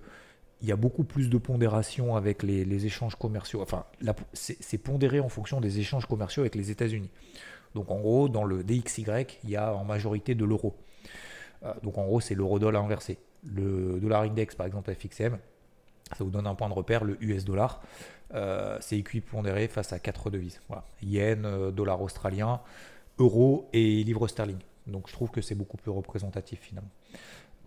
il 0.62 0.67
y 0.67 0.71
a 0.73 0.75
beaucoup 0.75 1.06
plus 1.06 1.30
de 1.30 1.38
pondération 1.38 2.17
avec 2.17 2.43
les, 2.43 2.86
échanges 2.86 3.15
commerciaux. 3.15 3.62
Enfin, 3.62 3.86
c'est 4.34 4.78
pondéré 4.78 5.21
en 5.21 5.30
fonction 5.30 5.62
des 5.62 5.80
échanges 5.80 6.06
commerciaux 6.06 6.41
avec 6.43 6.56
les 6.56 6.69
États-Unis. 6.69 7.10
Donc 7.75 7.89
en 7.91 7.99
gros, 7.99 8.28
dans 8.28 8.43
le 8.43 8.62
DXY, 8.62 9.06
il 9.45 9.49
y 9.49 9.56
a 9.56 9.73
en 9.73 9.86
majorité 9.86 10.36
de 10.36 10.43
l'euro. 10.43 10.75
Euh, 11.63 11.73
donc 11.82 11.97
en 11.97 12.04
gros, 12.04 12.19
c'est 12.19 12.36
l'euro-dollar 12.36 12.84
inversé. 12.84 13.19
Le 13.45 14.02
dollar 14.02 14.23
index, 14.23 14.56
par 14.56 14.67
exemple, 14.67 14.93
FXM, 14.93 15.38
ça 16.17 16.23
vous 16.25 16.30
donne 16.30 16.47
un 16.47 16.56
point 16.56 16.67
de 16.67 16.73
repère, 16.73 17.06
le 17.06 17.17
US 17.23 17.45
dollar. 17.45 17.82
Euh, 18.34 18.78
c'est 18.80 18.98
équipondéré 18.98 19.68
face 19.68 19.92
à 19.94 20.00
quatre 20.00 20.30
devises. 20.30 20.62
Voilà. 20.68 20.84
Yen, 21.02 21.46
euh, 21.46 21.72
dollar 21.72 22.02
australien, 22.02 22.62
euro 23.18 23.68
et 23.74 24.04
livre 24.04 24.28
sterling. 24.28 24.60
Donc 24.88 25.08
je 25.08 25.13
trouve 25.13 25.30
que 25.32 25.42
c'est 25.42 25.56
beaucoup 25.56 25.78
plus 25.78 25.92
représentatif 25.92 26.60
finalement. 26.62 26.92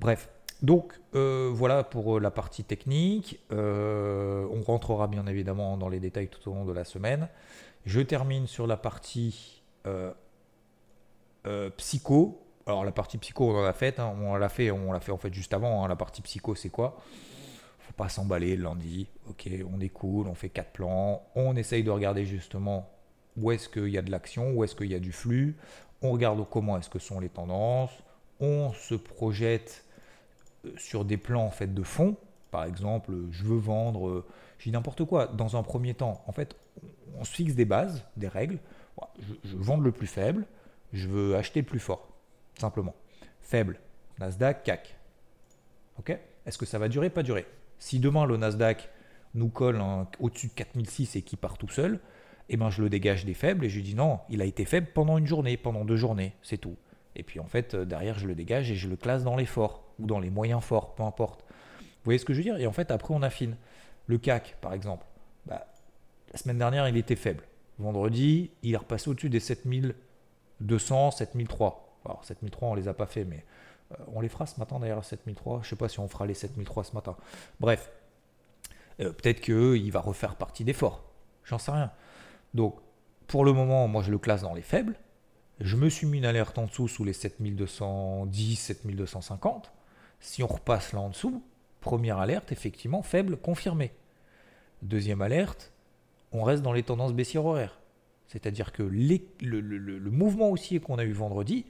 Bref, 0.01 0.29
Donc 0.63 0.99
voilà 1.13 1.85
pour 1.85 2.19
la 2.19 2.31
partie 2.31 2.65
technique. 2.65 3.41
on 3.51 4.63
rentrera 4.67 5.07
bien 5.07 5.27
évidemment 5.27 5.77
dans 5.77 5.89
les 5.89 6.01
détails 6.01 6.29
tout 6.29 6.51
au 6.51 6.55
long 6.55 6.65
de 6.65 6.73
la 6.73 6.85
semaine. 6.85 7.29
Je 7.87 8.01
termine 8.01 8.47
sur 8.47 8.67
la 8.67 8.77
partie 8.77 9.63
psycho. 11.77 12.39
Alors 12.67 12.85
la 12.85 12.93
partie 12.93 13.19
psycho 13.19 13.51
on 13.51 13.63
l'a 13.63 13.73
fait, 13.73 13.99
hein. 14.01 14.15
on 14.21 14.37
l'a 14.37 14.49
fait, 14.49 14.71
on 14.71 14.93
l'a 14.93 15.01
fait 15.01 15.13
en 15.13 15.19
fait 15.19 15.33
juste 15.35 15.53
avant. 15.53 15.85
Hein. 15.85 15.89
La 15.89 15.97
partie 15.97 16.23
psycho 16.23 16.55
c'est 16.55 16.71
quoi? 16.71 16.97
Faut 17.87 17.93
pas 17.95 18.09
s'emballer 18.09 18.57
le 18.57 18.65
lundi. 18.65 19.09
Ok, 19.29 19.49
on 19.73 19.81
est 19.81 19.89
cool, 19.89 20.29
on 20.29 20.35
fait 20.35 20.49
quatre 20.49 20.73
plans, 20.73 21.23
on 21.35 21.57
essaye 21.57 21.83
de 21.83 21.91
regarder 21.91 22.25
justement 22.25 22.91
où 23.37 23.51
est-ce 23.51 23.69
qu'il 23.69 23.89
y 23.89 23.99
a 23.99 24.03
de 24.03 24.11
l'action, 24.11 24.53
où 24.53 24.65
est-ce 24.65 24.75
qu'il 24.75 24.91
y 24.91 24.95
a 24.95 25.01
du 25.01 25.13
flux. 25.13 25.57
On 26.03 26.11
regarde 26.13 26.45
comment 26.51 26.77
est-ce 26.79 26.91
que 26.91 26.99
sont 26.99 27.21
les 27.21 27.29
tendances. 27.29 27.93
On 28.41 28.73
se 28.73 28.95
projette 28.95 29.85
euh, 30.65 30.73
sur 30.77 31.05
des 31.05 31.17
plans 31.17 31.47
en 31.47 31.67
de 31.67 31.83
fond. 31.83 32.17
Par 32.51 32.65
exemple, 32.65 33.13
je 33.31 33.45
veux 33.45 33.59
vendre, 33.59 34.09
euh, 34.09 34.27
je 34.59 34.71
n'importe 34.71 35.05
quoi. 35.05 35.27
Dans 35.27 35.57
un 35.57 35.63
premier 35.63 35.95
temps, 35.95 36.23
en 36.27 36.33
fait, 36.33 36.57
on 37.17 37.25
se 37.25 37.33
fixe 37.33 37.55
des 37.55 37.65
bases, 37.65 38.05
des 38.17 38.29
règles. 38.29 38.59
Je, 39.19 39.49
je 39.49 39.57
vends 39.57 39.79
le 39.79 39.91
plus 39.91 40.07
faible, 40.07 40.45
je 40.93 41.09
veux 41.09 41.37
acheter 41.37 41.61
le 41.61 41.67
plus 41.67 41.81
fort 41.81 42.13
simplement. 42.59 42.95
Faible, 43.41 43.79
Nasdaq, 44.19 44.63
CAC. 44.63 44.97
Ok? 45.99 46.17
Est-ce 46.47 46.59
que 46.59 46.67
ça 46.67 46.79
va 46.79 46.89
durer? 46.89 47.11
Pas 47.11 47.23
durer. 47.23 47.47
Si 47.83 47.99
demain 47.99 48.27
le 48.27 48.37
Nasdaq 48.37 48.91
nous 49.35 49.49
colle 49.49 49.83
au-dessus 50.21 50.47
de 50.47 50.53
4006 50.53 51.17
et 51.17 51.23
qui 51.23 51.35
part 51.35 51.59
tout 51.59 51.69
seul, 51.69 51.99
eh 52.49 52.57
ben 52.57 52.71
je 52.71 52.81
le 52.81 52.89
dégage 52.89 53.25
des 53.25 53.35
faibles 53.35 53.65
et 53.65 53.69
je 53.69 53.75
lui 53.75 53.83
dis 53.83 53.97
non, 53.97 54.21
il 54.31 54.41
a 54.41 54.45
été 54.45 54.65
faible 54.65 54.87
pendant 54.95 55.19
une 55.19 55.27
journée, 55.27 55.57
pendant 55.57 55.85
deux 55.85 55.97
journées, 55.97 56.33
c'est 56.45 56.59
tout. 56.59 56.77
Et 57.17 57.25
puis 57.25 57.41
en 57.41 57.47
fait, 57.47 57.75
euh, 57.75 57.85
derrière, 57.85 58.21
je 58.21 58.29
le 58.29 58.37
dégage 58.37 58.71
et 58.71 58.77
je 58.77 58.89
le 58.89 58.95
classe 58.95 59.25
dans 59.25 59.35
les 59.35 59.47
forts 59.47 59.83
ou 59.99 60.07
dans 60.07 60.21
les 60.21 60.31
moyens 60.31 60.63
forts, 60.63 60.95
peu 60.95 61.03
importe. 61.03 61.45
Vous 61.81 62.05
voyez 62.05 62.19
ce 62.19 62.25
que 62.25 62.33
je 62.33 62.39
veux 62.39 62.45
dire? 62.45 62.57
Et 62.59 62.69
en 62.69 62.73
fait, 62.73 62.93
après, 62.93 63.15
on 63.15 63.21
affine. 63.21 63.57
Le 64.07 64.17
CAC, 64.17 64.59
par 64.61 64.75
exemple, 64.75 65.05
bah, 65.47 65.67
la 66.31 66.39
semaine 66.39 66.59
dernière, 66.59 66.89
il 66.89 66.97
était 66.97 67.17
faible. 67.17 67.43
Vendredi, 67.81 68.53
il 68.63 68.75
est 68.75 68.77
repassé 68.77 69.11
au-dessus 69.11 69.29
des 69.29 69.41
7200, 69.41 71.11
7003. 71.11 71.99
Alors 72.05 72.25
7003, 72.25 72.69
on 72.69 72.75
les 72.75 72.87
a 72.87 72.95
pas 72.95 73.07
fait, 73.07 73.25
mais 73.25 73.45
on 74.15 74.21
les 74.21 74.29
fera 74.29 74.47
ce 74.47 74.59
matin 74.59 74.79
d'ailleurs 74.79 75.05
7003. 75.05 75.61
Je 75.63 75.69
sais 75.71 75.77
pas 75.77 75.89
si 75.89 76.01
on 76.01 76.09
fera 76.09 76.27
les 76.27 76.35
7003 76.35 76.85
ce 76.85 76.95
matin. 76.95 77.17
Bref, 77.61 77.91
euh, 79.01 79.13
peut-être 79.13 79.41
qu'il 79.41 79.91
va 79.93 80.01
refaire 80.01 80.37
partie 80.37 80.65
des 80.65 80.73
forts. 80.73 81.05
J'en 81.45 81.59
sais 81.59 81.73
rien. 81.73 81.91
Donc, 82.55 82.77
pour 83.27 83.45
le 83.45 83.53
moment, 83.53 83.89
moi 83.89 84.03
je 84.03 84.11
le 84.11 84.19
classe 84.19 84.43
dans 84.43 84.55
les 84.55 84.63
faibles. 84.63 84.97
Je 85.61 85.77
me 85.77 85.89
suis 85.89 86.07
mis 86.07 86.19
une 86.19 86.25
alerte 86.25 86.59
en 86.59 86.67
dessous 86.67 86.89
sous 86.89 87.05
les 87.05 87.13
7210, 87.13 88.57
7250. 88.57 89.73
Si 90.21 90.43
on 90.43 90.47
repasse 90.47 90.93
là 90.93 91.01
en 91.01 91.11
dessous, 91.11 91.43
première 91.81 92.19
alerte, 92.19 92.53
effectivement, 92.53 93.03
faible, 93.03 93.37
confirmée. 93.37 93.93
Deuxième 94.83 95.23
alerte, 95.23 95.73
on 96.33 96.43
reste 96.43 96.63
dans 96.63 96.73
les 96.73 96.83
tendances 96.83 97.13
baissières 97.13 97.45
horaires. 97.45 97.79
C'est-à-dire 98.27 98.73
que 98.73 98.83
le, 98.83 100.11
mouvement 100.11 100.51
haussier 100.51 100.81
qu'on 100.81 100.97
a 100.97 101.05
eu 101.05 101.13
vendredi, 101.13 101.67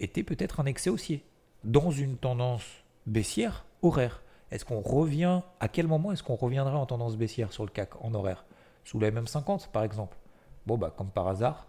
était 0.00 0.22
peut-être 0.22 0.60
un 0.60 0.66
excès 0.66 0.90
haussier 0.90 1.22
dans 1.64 1.90
une 1.90 2.16
tendance 2.16 2.64
baissière 3.06 3.64
horaire. 3.82 4.22
Est-ce 4.50 4.64
qu'on 4.64 4.80
revient, 4.80 5.40
à 5.60 5.68
quel 5.68 5.86
moment 5.86 6.12
est-ce 6.12 6.22
qu'on 6.22 6.34
reviendra 6.34 6.76
en 6.76 6.86
tendance 6.86 7.16
baissière 7.16 7.52
sur 7.52 7.64
le 7.64 7.70
CAC 7.70 8.02
en 8.04 8.14
horaire? 8.14 8.44
Sous 8.84 8.98
la 8.98 9.10
MM50 9.10 9.70
par 9.70 9.84
exemple 9.84 10.16
Bon, 10.66 10.76
bah, 10.76 10.92
comme 10.96 11.10
par 11.10 11.28
hasard, 11.28 11.66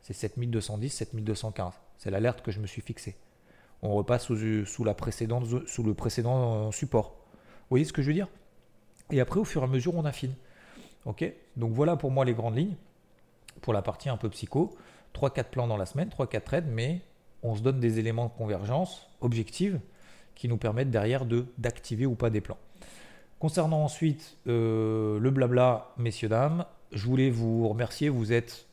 c'est 0.00 0.12
7210, 0.12 0.90
7215. 0.90 1.74
C'est 1.98 2.10
l'alerte 2.10 2.42
que 2.42 2.50
je 2.50 2.60
me 2.60 2.66
suis 2.66 2.82
fixé. 2.82 3.16
On 3.82 3.94
repasse 3.94 4.24
sous, 4.24 4.64
sous 4.66 4.84
le 4.84 4.94
précédent 4.94 5.42
euh, 5.44 6.70
support. 6.70 7.16
Vous 7.32 7.66
voyez 7.70 7.84
ce 7.84 7.92
que 7.92 8.02
je 8.02 8.08
veux 8.08 8.14
dire? 8.14 8.28
Et 9.10 9.20
après, 9.20 9.40
au 9.40 9.44
fur 9.44 9.62
et 9.62 9.64
à 9.64 9.68
mesure, 9.68 9.94
on 9.94 10.04
affine. 10.04 10.34
Ok? 11.04 11.24
Donc 11.56 11.72
voilà 11.72 11.96
pour 11.96 12.10
moi 12.10 12.24
les 12.24 12.34
grandes 12.34 12.56
lignes. 12.56 12.76
Pour 13.62 13.72
la 13.72 13.82
partie 13.82 14.08
un 14.08 14.16
peu 14.16 14.28
psycho, 14.30 14.76
3-4 15.14 15.44
plans 15.44 15.66
dans 15.66 15.76
la 15.76 15.86
semaine, 15.86 16.08
3-4 16.08 16.40
trades, 16.42 16.68
mais 16.68 17.02
on 17.42 17.54
se 17.54 17.62
donne 17.62 17.80
des 17.80 17.98
éléments 17.98 18.26
de 18.26 18.32
convergence 18.32 19.08
objectifs 19.20 19.74
qui 20.34 20.48
nous 20.48 20.56
permettent 20.56 20.90
derrière 20.90 21.26
de 21.26 21.46
d'activer 21.58 22.06
ou 22.06 22.14
pas 22.14 22.30
des 22.30 22.40
plans. 22.40 22.58
Concernant 23.38 23.82
ensuite 23.82 24.36
euh, 24.48 25.18
le 25.18 25.30
blabla, 25.30 25.92
messieurs, 25.96 26.28
dames, 26.28 26.66
je 26.92 27.06
voulais 27.06 27.30
vous 27.30 27.68
remercier. 27.68 28.08
Vous 28.08 28.32
êtes 28.32 28.66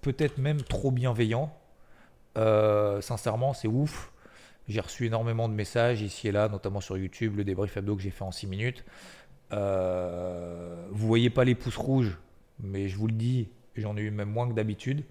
peut-être 0.00 0.38
même 0.38 0.62
trop 0.62 0.90
bienveillants. 0.90 1.54
Euh, 2.38 3.00
sincèrement, 3.00 3.52
c'est 3.52 3.68
ouf. 3.68 4.12
J'ai 4.68 4.80
reçu 4.80 5.06
énormément 5.06 5.48
de 5.48 5.54
messages 5.54 6.02
ici 6.02 6.28
et 6.28 6.32
là, 6.32 6.48
notamment 6.48 6.80
sur 6.80 6.96
YouTube, 6.96 7.36
le 7.36 7.44
débrief 7.44 7.76
hebdo 7.76 7.96
que 7.96 8.02
j'ai 8.02 8.10
fait 8.10 8.24
en 8.24 8.30
6 8.30 8.46
minutes. 8.46 8.84
Euh, 9.52 10.86
vous 10.90 11.06
voyez 11.06 11.30
pas 11.30 11.44
les 11.44 11.54
pouces 11.54 11.76
rouges, 11.76 12.18
mais 12.60 12.88
je 12.88 12.96
vous 12.96 13.06
le 13.08 13.12
dis, 13.12 13.48
j'en 13.76 13.96
ai 13.96 14.00
eu 14.00 14.10
même 14.10 14.30
moins 14.30 14.48
que 14.48 14.54
d'habitude. 14.54 15.04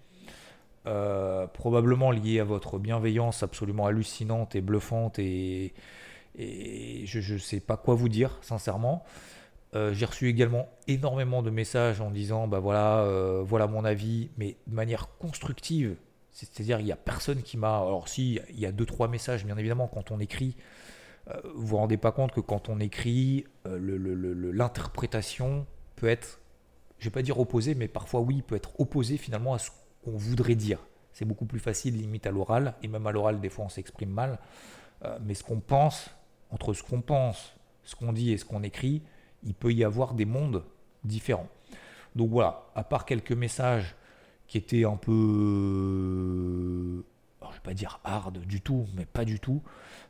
Euh, 0.87 1.45
probablement 1.45 2.09
lié 2.09 2.39
à 2.39 2.43
votre 2.43 2.79
bienveillance 2.79 3.43
absolument 3.43 3.85
hallucinante 3.85 4.55
et 4.55 4.61
bluffante 4.61 5.19
et, 5.19 5.75
je 6.35 7.33
ne 7.33 7.37
sais 7.37 7.59
pas 7.59 7.77
quoi 7.77 7.93
vous 7.93 8.09
dire 8.09 8.39
sincèrement. 8.41 9.03
Euh, 9.75 9.93
j'ai 9.93 10.05
reçu 10.05 10.27
également 10.27 10.67
énormément 10.87 11.43
de 11.43 11.51
messages 11.51 12.01
en 12.01 12.09
disant 12.09 12.47
bah 12.47 12.59
voilà 12.59 13.01
euh, 13.01 13.43
voilà 13.45 13.67
mon 13.67 13.85
avis 13.85 14.31
mais 14.37 14.57
de 14.65 14.73
manière 14.73 15.07
constructive 15.19 15.97
c'est-à-dire 16.31 16.79
il 16.79 16.85
n'y 16.85 16.91
a 16.91 16.97
personne 16.97 17.43
qui 17.43 17.57
m'a 17.57 17.77
alors 17.77 18.09
si 18.09 18.39
il 18.49 18.59
y 18.59 18.65
a 18.65 18.71
deux 18.71 18.87
trois 18.87 19.07
messages 19.07 19.45
bien 19.45 19.57
évidemment 19.57 19.87
quand 19.87 20.09
on 20.11 20.19
écrit 20.19 20.57
vous 21.55 21.67
vous 21.67 21.77
rendez 21.77 21.97
pas 21.97 22.11
compte 22.11 22.33
que 22.33 22.41
quand 22.41 22.67
on 22.67 22.81
écrit 22.81 23.45
l'interprétation 23.65 25.65
peut 25.95 26.09
être 26.09 26.41
je 26.97 27.05
vais 27.05 27.11
pas 27.11 27.21
dire 27.21 27.39
opposée 27.39 27.75
mais 27.75 27.87
parfois 27.87 28.19
oui 28.19 28.41
peut 28.41 28.55
être 28.55 28.77
opposée 28.79 29.15
finalement 29.15 29.53
à 29.53 29.59
ce 29.59 29.69
qu'on 30.03 30.17
voudrait 30.17 30.55
dire. 30.55 30.79
C'est 31.13 31.25
beaucoup 31.25 31.45
plus 31.45 31.59
facile 31.59 31.97
limite 31.97 32.25
à 32.25 32.31
l'oral, 32.31 32.75
et 32.81 32.87
même 32.87 33.05
à 33.07 33.11
l'oral 33.11 33.39
des 33.41 33.49
fois 33.49 33.65
on 33.65 33.69
s'exprime 33.69 34.09
mal, 34.09 34.39
euh, 35.03 35.17
mais 35.23 35.33
ce 35.33 35.43
qu'on 35.43 35.59
pense, 35.59 36.09
entre 36.51 36.73
ce 36.73 36.83
qu'on 36.83 37.01
pense, 37.01 37.53
ce 37.83 37.95
qu'on 37.95 38.13
dit 38.13 38.31
et 38.31 38.37
ce 38.37 38.45
qu'on 38.45 38.63
écrit, 38.63 39.01
il 39.43 39.53
peut 39.53 39.73
y 39.73 39.83
avoir 39.83 40.13
des 40.13 40.25
mondes 40.25 40.63
différents. 41.03 41.47
Donc 42.15 42.29
voilà, 42.29 42.65
à 42.75 42.83
part 42.83 43.05
quelques 43.05 43.31
messages 43.31 43.95
qui 44.47 44.57
étaient 44.57 44.85
un 44.85 44.97
peu, 44.97 45.11
je 47.41 47.47
ne 47.47 47.53
vais 47.53 47.59
pas 47.63 47.73
dire 47.73 47.99
hard 48.03 48.39
du 48.39 48.61
tout, 48.61 48.85
mais 48.95 49.05
pas 49.05 49.25
du 49.25 49.39
tout, 49.39 49.61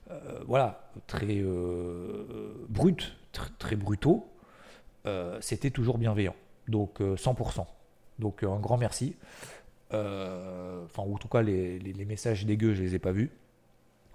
euh, 0.09 0.43
voilà, 0.47 0.91
très 1.07 1.39
euh, 1.39 2.65
brut, 2.67 3.15
très, 3.59 3.75
brutaux, 3.75 4.27
c'était 5.39 5.71
toujours 5.71 5.97
bienveillant. 5.97 6.35
Donc 6.67 6.99
100%. 6.99 7.65
Donc 8.19 8.43
un 8.43 8.59
grand 8.59 8.77
merci. 8.77 9.15
Euh, 9.93 10.85
enfin, 10.85 11.03
en 11.03 11.17
tout 11.17 11.27
cas, 11.27 11.41
les, 11.41 12.05
messages 12.05 12.45
dégueux, 12.45 12.73
je 12.73 12.81
les 12.81 12.95
ai 12.95 12.99
pas 12.99 13.11
vus. 13.11 13.31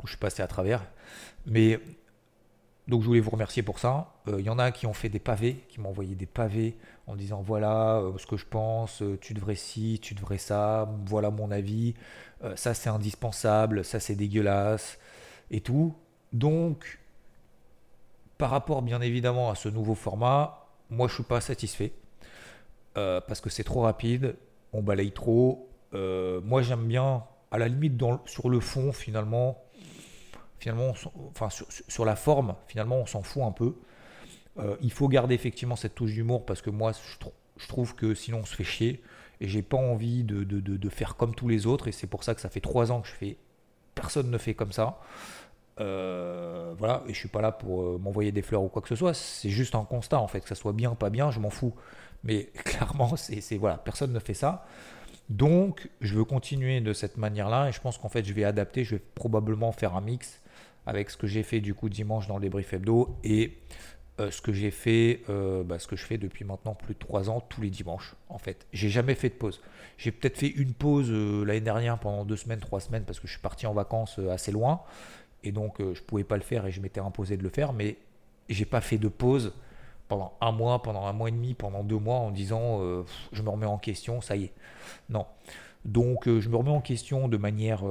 Je 0.04 0.10
suis 0.10 0.18
passé 0.18 0.42
à 0.42 0.46
travers. 0.46 0.84
Mais 1.46 1.80
donc, 2.88 3.02
je 3.02 3.06
voulais 3.06 3.20
vous 3.20 3.30
remercier 3.30 3.62
pour 3.62 3.78
ça. 3.78 4.14
Il 4.26 4.34
euh, 4.34 4.40
y 4.40 4.50
en 4.50 4.58
a 4.58 4.70
qui 4.70 4.86
ont 4.86 4.92
fait 4.92 5.08
des 5.08 5.18
pavés, 5.18 5.64
qui 5.68 5.80
m'ont 5.80 5.88
envoyé 5.88 6.14
des 6.14 6.26
pavés 6.26 6.76
en 7.06 7.16
disant 7.16 7.40
voilà 7.42 7.96
euh, 7.96 8.12
ce 8.18 8.26
que 8.26 8.36
je 8.36 8.46
pense, 8.46 9.02
tu 9.20 9.34
devrais 9.34 9.54
ci, 9.54 9.98
tu 10.02 10.14
devrais 10.14 10.38
ça, 10.38 10.88
voilà 11.06 11.30
mon 11.30 11.50
avis, 11.50 11.94
ça 12.54 12.74
c'est 12.74 12.90
indispensable, 12.90 13.84
ça 13.84 14.00
c'est 14.00 14.14
dégueulasse 14.14 14.98
et 15.50 15.60
tout. 15.60 15.94
Donc, 16.32 17.00
par 18.38 18.50
rapport 18.50 18.82
bien 18.82 19.00
évidemment 19.00 19.50
à 19.50 19.54
ce 19.54 19.68
nouveau 19.68 19.94
format, 19.94 20.66
moi 20.90 21.08
je 21.08 21.14
suis 21.14 21.22
pas 21.22 21.40
satisfait 21.40 21.92
parce 22.94 23.40
que 23.40 23.50
c'est 23.50 23.64
trop 23.64 23.82
rapide, 23.82 24.36
on 24.76 24.82
balaye 24.82 25.12
trop. 25.12 25.68
Euh, 25.94 26.40
moi, 26.44 26.62
j'aime 26.62 26.86
bien, 26.86 27.24
à 27.50 27.58
la 27.58 27.68
limite, 27.68 28.00
sur 28.26 28.48
le 28.48 28.60
fond, 28.60 28.92
finalement, 28.92 29.62
finalement 30.58 30.94
sur, 30.94 32.04
la 32.04 32.16
forme, 32.16 32.54
finalement, 32.66 32.96
on 32.96 33.06
s'en 33.06 33.22
fout 33.22 33.42
un 33.42 33.52
peu. 33.52 33.76
Euh, 34.58 34.76
il 34.80 34.92
faut 34.92 35.08
garder 35.08 35.34
effectivement 35.34 35.76
cette 35.76 35.94
touche 35.94 36.12
d'humour 36.12 36.46
parce 36.46 36.62
que 36.62 36.70
moi, 36.70 36.92
je, 36.92 37.66
trouve 37.68 37.94
que 37.94 38.14
sinon, 38.14 38.40
on 38.40 38.44
se 38.44 38.54
fait 38.54 38.64
chier. 38.64 39.02
Et 39.40 39.48
j'ai 39.48 39.60
pas 39.60 39.76
envie 39.76 40.24
de, 40.24 40.44
de, 40.44 40.88
faire 40.88 41.16
comme 41.16 41.34
tous 41.34 41.48
les 41.48 41.66
autres. 41.66 41.88
Et 41.88 41.92
c'est 41.92 42.06
pour 42.06 42.24
ça 42.24 42.34
que 42.34 42.40
ça 42.40 42.48
fait 42.48 42.60
trois 42.60 42.90
ans 42.90 43.02
que 43.02 43.08
je 43.08 43.12
fais. 43.12 43.36
Personne 43.94 44.30
ne 44.30 44.38
fait 44.38 44.54
comme 44.54 44.72
ça. 44.72 44.98
Euh, 45.78 46.74
voilà, 46.78 47.02
et 47.06 47.12
je 47.12 47.18
suis 47.18 47.28
pas 47.28 47.42
là 47.42 47.52
pour 47.52 47.98
m'envoyer 47.98 48.32
des 48.32 48.40
fleurs 48.40 48.62
ou 48.62 48.68
quoi 48.68 48.80
que 48.80 48.88
ce 48.88 48.96
soit. 48.96 49.12
C'est 49.12 49.50
juste 49.50 49.74
un 49.74 49.84
constat 49.84 50.18
en 50.20 50.26
fait, 50.26 50.40
que 50.40 50.48
ça 50.48 50.54
soit 50.54 50.72
bien, 50.72 50.94
pas 50.94 51.10
bien, 51.10 51.30
je 51.30 51.38
m'en 51.38 51.50
fous. 51.50 51.74
Mais 52.24 52.44
clairement, 52.64 53.16
c'est 53.16 53.56
voilà, 53.56 53.78
personne 53.78 54.12
ne 54.12 54.18
fait 54.18 54.34
ça. 54.34 54.66
Donc, 55.28 55.88
je 56.00 56.14
veux 56.14 56.24
continuer 56.24 56.80
de 56.80 56.92
cette 56.92 57.16
manière-là 57.16 57.68
et 57.68 57.72
je 57.72 57.80
pense 57.80 57.98
qu'en 57.98 58.08
fait, 58.08 58.24
je 58.24 58.32
vais 58.32 58.44
adapter. 58.44 58.84
Je 58.84 58.96
vais 58.96 59.02
probablement 59.14 59.72
faire 59.72 59.96
un 59.96 60.00
mix 60.00 60.40
avec 60.86 61.10
ce 61.10 61.16
que 61.16 61.26
j'ai 61.26 61.42
fait 61.42 61.60
du 61.60 61.74
coup 61.74 61.88
dimanche 61.88 62.28
dans 62.28 62.36
le 62.36 62.42
débrief 62.42 62.72
hebdo 62.72 63.16
et 63.24 63.58
euh, 64.18 64.30
ce 64.30 64.40
que 64.40 64.52
j'ai 64.52 64.70
fait, 64.70 65.22
euh, 65.28 65.62
bah, 65.62 65.78
ce 65.78 65.86
que 65.86 65.96
je 65.96 66.04
fais 66.04 66.16
depuis 66.16 66.44
maintenant 66.44 66.74
plus 66.74 66.94
de 66.94 66.98
3 66.98 67.28
ans 67.28 67.40
tous 67.40 67.60
les 67.60 67.70
dimanches. 67.70 68.14
En 68.28 68.38
fait, 68.38 68.66
j'ai 68.72 68.88
jamais 68.88 69.14
fait 69.14 69.28
de 69.28 69.34
pause. 69.34 69.60
J'ai 69.98 70.12
peut-être 70.12 70.38
fait 70.38 70.48
une 70.48 70.72
pause 70.72 71.08
euh, 71.10 71.44
l'année 71.44 71.60
dernière 71.60 71.98
pendant 71.98 72.24
deux 72.24 72.36
semaines, 72.36 72.60
trois 72.60 72.80
semaines 72.80 73.02
parce 73.04 73.20
que 73.20 73.26
je 73.26 73.32
suis 73.32 73.42
parti 73.42 73.66
en 73.66 73.74
vacances 73.74 74.18
assez 74.30 74.52
loin. 74.52 74.80
et 75.42 75.52
donc 75.52 75.80
je 75.80 76.00
pouvais 76.02 76.24
pas 76.24 76.36
le 76.36 76.42
faire 76.42 76.66
et 76.66 76.70
je 76.72 76.80
m'étais 76.80 77.00
imposé 77.00 77.36
de 77.36 77.42
le 77.42 77.50
faire, 77.50 77.72
mais 77.72 77.96
j'ai 78.48 78.64
pas 78.64 78.80
fait 78.80 78.98
de 78.98 79.08
pause 79.08 79.52
pendant 80.08 80.36
un 80.40 80.52
mois, 80.52 80.82
pendant 80.82 81.06
un 81.06 81.12
mois 81.12 81.28
et 81.28 81.32
demi, 81.32 81.54
pendant 81.54 81.82
deux 81.82 81.98
mois 81.98 82.16
en 82.16 82.30
disant 82.30 82.80
euh, 82.80 83.04
je 83.32 83.42
me 83.42 83.50
remets 83.50 83.66
en 83.66 83.78
question, 83.78 84.20
ça 84.20 84.36
y 84.36 84.44
est. 84.44 84.52
Non. 85.08 85.26
Donc 85.84 86.26
euh, 86.26 86.40
je 86.40 86.48
me 86.48 86.56
remets 86.56 86.70
en 86.70 86.80
question 86.80 87.28
de 87.28 87.36
manière 87.36 87.82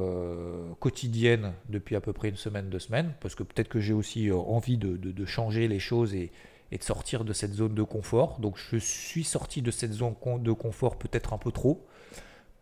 quotidienne 0.80 1.54
depuis 1.70 1.96
à 1.96 2.02
peu 2.02 2.14
près 2.14 2.30
une 2.30 2.36
semaine, 2.36 2.70
deux 2.70 2.80
semaines, 2.80 3.14
parce 3.22 3.36
que 3.36 3.44
peut-être 3.44 3.70
que 3.70 3.80
j'ai 3.80 3.94
aussi 3.94 4.32
envie 4.32 4.78
de, 4.78 5.26
changer 5.26 5.68
les 5.68 5.80
choses 5.80 6.14
et, 6.14 6.32
et, 6.72 6.78
de 6.78 6.84
sortir 6.84 7.24
de 7.24 7.34
cette 7.34 7.54
zone 7.54 7.74
de 7.74 7.84
confort. 7.84 8.40
Donc 8.40 8.58
je 8.58 8.78
suis 8.78 9.24
sorti 9.24 9.62
de 9.62 9.72
cette 9.72 9.94
zone 9.94 10.16
de 10.40 10.52
confort 10.52 10.98
peut-être 10.98 11.34
un 11.34 11.38
peu 11.38 11.52
trop. 11.52 11.86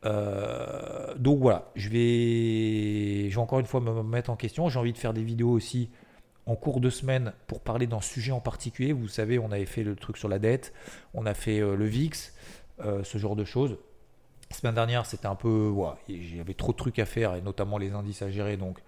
Euh, 0.05 1.13
donc 1.15 1.39
voilà, 1.39 1.71
je 1.75 1.89
vais, 1.89 3.29
je 3.29 3.35
vais 3.35 3.41
encore 3.41 3.59
une 3.59 3.65
fois 3.65 3.79
me 3.79 4.03
mettre 4.03 4.29
en 4.29 4.35
question. 4.35 4.69
J'ai 4.69 4.79
envie 4.79 4.93
de 4.93 4.97
faire 4.97 5.13
des 5.13 5.23
vidéos 5.23 5.51
aussi 5.51 5.89
en 6.45 6.55
cours 6.55 6.79
de 6.79 6.89
semaine 6.89 7.33
pour 7.47 7.61
parler 7.61 7.87
d'un 7.87 8.01
sujet 8.01 8.31
en 8.31 8.39
particulier. 8.39 8.93
Vous 8.93 9.07
savez, 9.07 9.39
on 9.39 9.51
avait 9.51 9.65
fait 9.65 9.83
le 9.83 9.95
truc 9.95 10.17
sur 10.17 10.29
la 10.29 10.39
dette, 10.39 10.73
on 11.13 11.25
a 11.25 11.33
fait 11.33 11.59
euh, 11.59 11.75
le 11.75 11.85
VIX, 11.85 12.33
euh, 12.79 13.03
ce 13.03 13.17
genre 13.17 13.35
de 13.35 13.45
choses. 13.45 13.77
La 14.49 14.57
semaine 14.57 14.75
dernière, 14.75 15.05
c'était 15.05 15.25
un 15.25 15.35
peu. 15.35 15.69
Ouais, 15.69 15.93
J'avais 16.35 16.53
trop 16.53 16.73
de 16.73 16.77
trucs 16.77 16.99
à 16.99 17.05
faire, 17.05 17.35
et 17.35 17.41
notamment 17.41 17.77
les 17.77 17.93
indices 17.93 18.21
à 18.21 18.29
gérer, 18.29 18.55
donc 18.55 18.79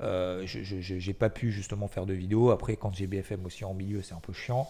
euh, 0.00 0.46
je 0.46 1.06
n'ai 1.06 1.14
pas 1.14 1.30
pu 1.30 1.50
justement 1.50 1.88
faire 1.88 2.06
de 2.06 2.14
vidéos. 2.14 2.50
Après, 2.50 2.76
quand 2.76 2.94
j'ai 2.94 3.06
BFM 3.06 3.44
aussi 3.46 3.64
en 3.64 3.74
milieu, 3.74 4.02
c'est 4.02 4.14
un 4.14 4.20
peu 4.20 4.32
chiant. 4.32 4.68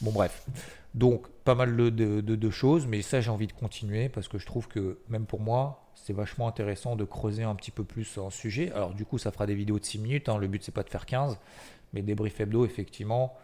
Bon, 0.00 0.10
bref. 0.10 0.46
Donc, 0.94 1.28
pas 1.44 1.54
mal 1.54 1.76
de, 1.76 2.50
choses, 2.50 2.86
mais 2.86 3.02
ça, 3.02 3.20
j'ai 3.20 3.30
envie 3.30 3.46
de 3.46 3.52
continuer 3.52 4.08
parce 4.08 4.28
que 4.28 4.38
je 4.38 4.46
trouve 4.46 4.68
que, 4.68 4.98
même 5.08 5.26
pour 5.26 5.40
moi, 5.40 5.84
c'est 5.94 6.12
vachement 6.12 6.48
intéressant 6.48 6.96
de 6.96 7.04
creuser 7.04 7.42
un 7.42 7.54
petit 7.54 7.70
peu 7.70 7.84
plus 7.84 8.18
un 8.18 8.30
sujet. 8.30 8.72
Alors, 8.72 8.94
du 8.94 9.04
coup, 9.04 9.18
ça 9.18 9.30
fera 9.30 9.46
des 9.46 9.54
vidéos 9.54 9.78
de 9.78 9.84
6 9.84 9.98
minutes. 9.98 10.28
Hein. 10.28 10.38
Le 10.38 10.48
but, 10.48 10.62
c'est 10.64 10.74
pas 10.74 10.82
de 10.82 10.90
faire 10.90 11.06
15, 11.06 11.38
mais 11.92 12.02
débrief 12.02 12.40
hebdo, 12.40 12.64
effectivement, 12.64 13.36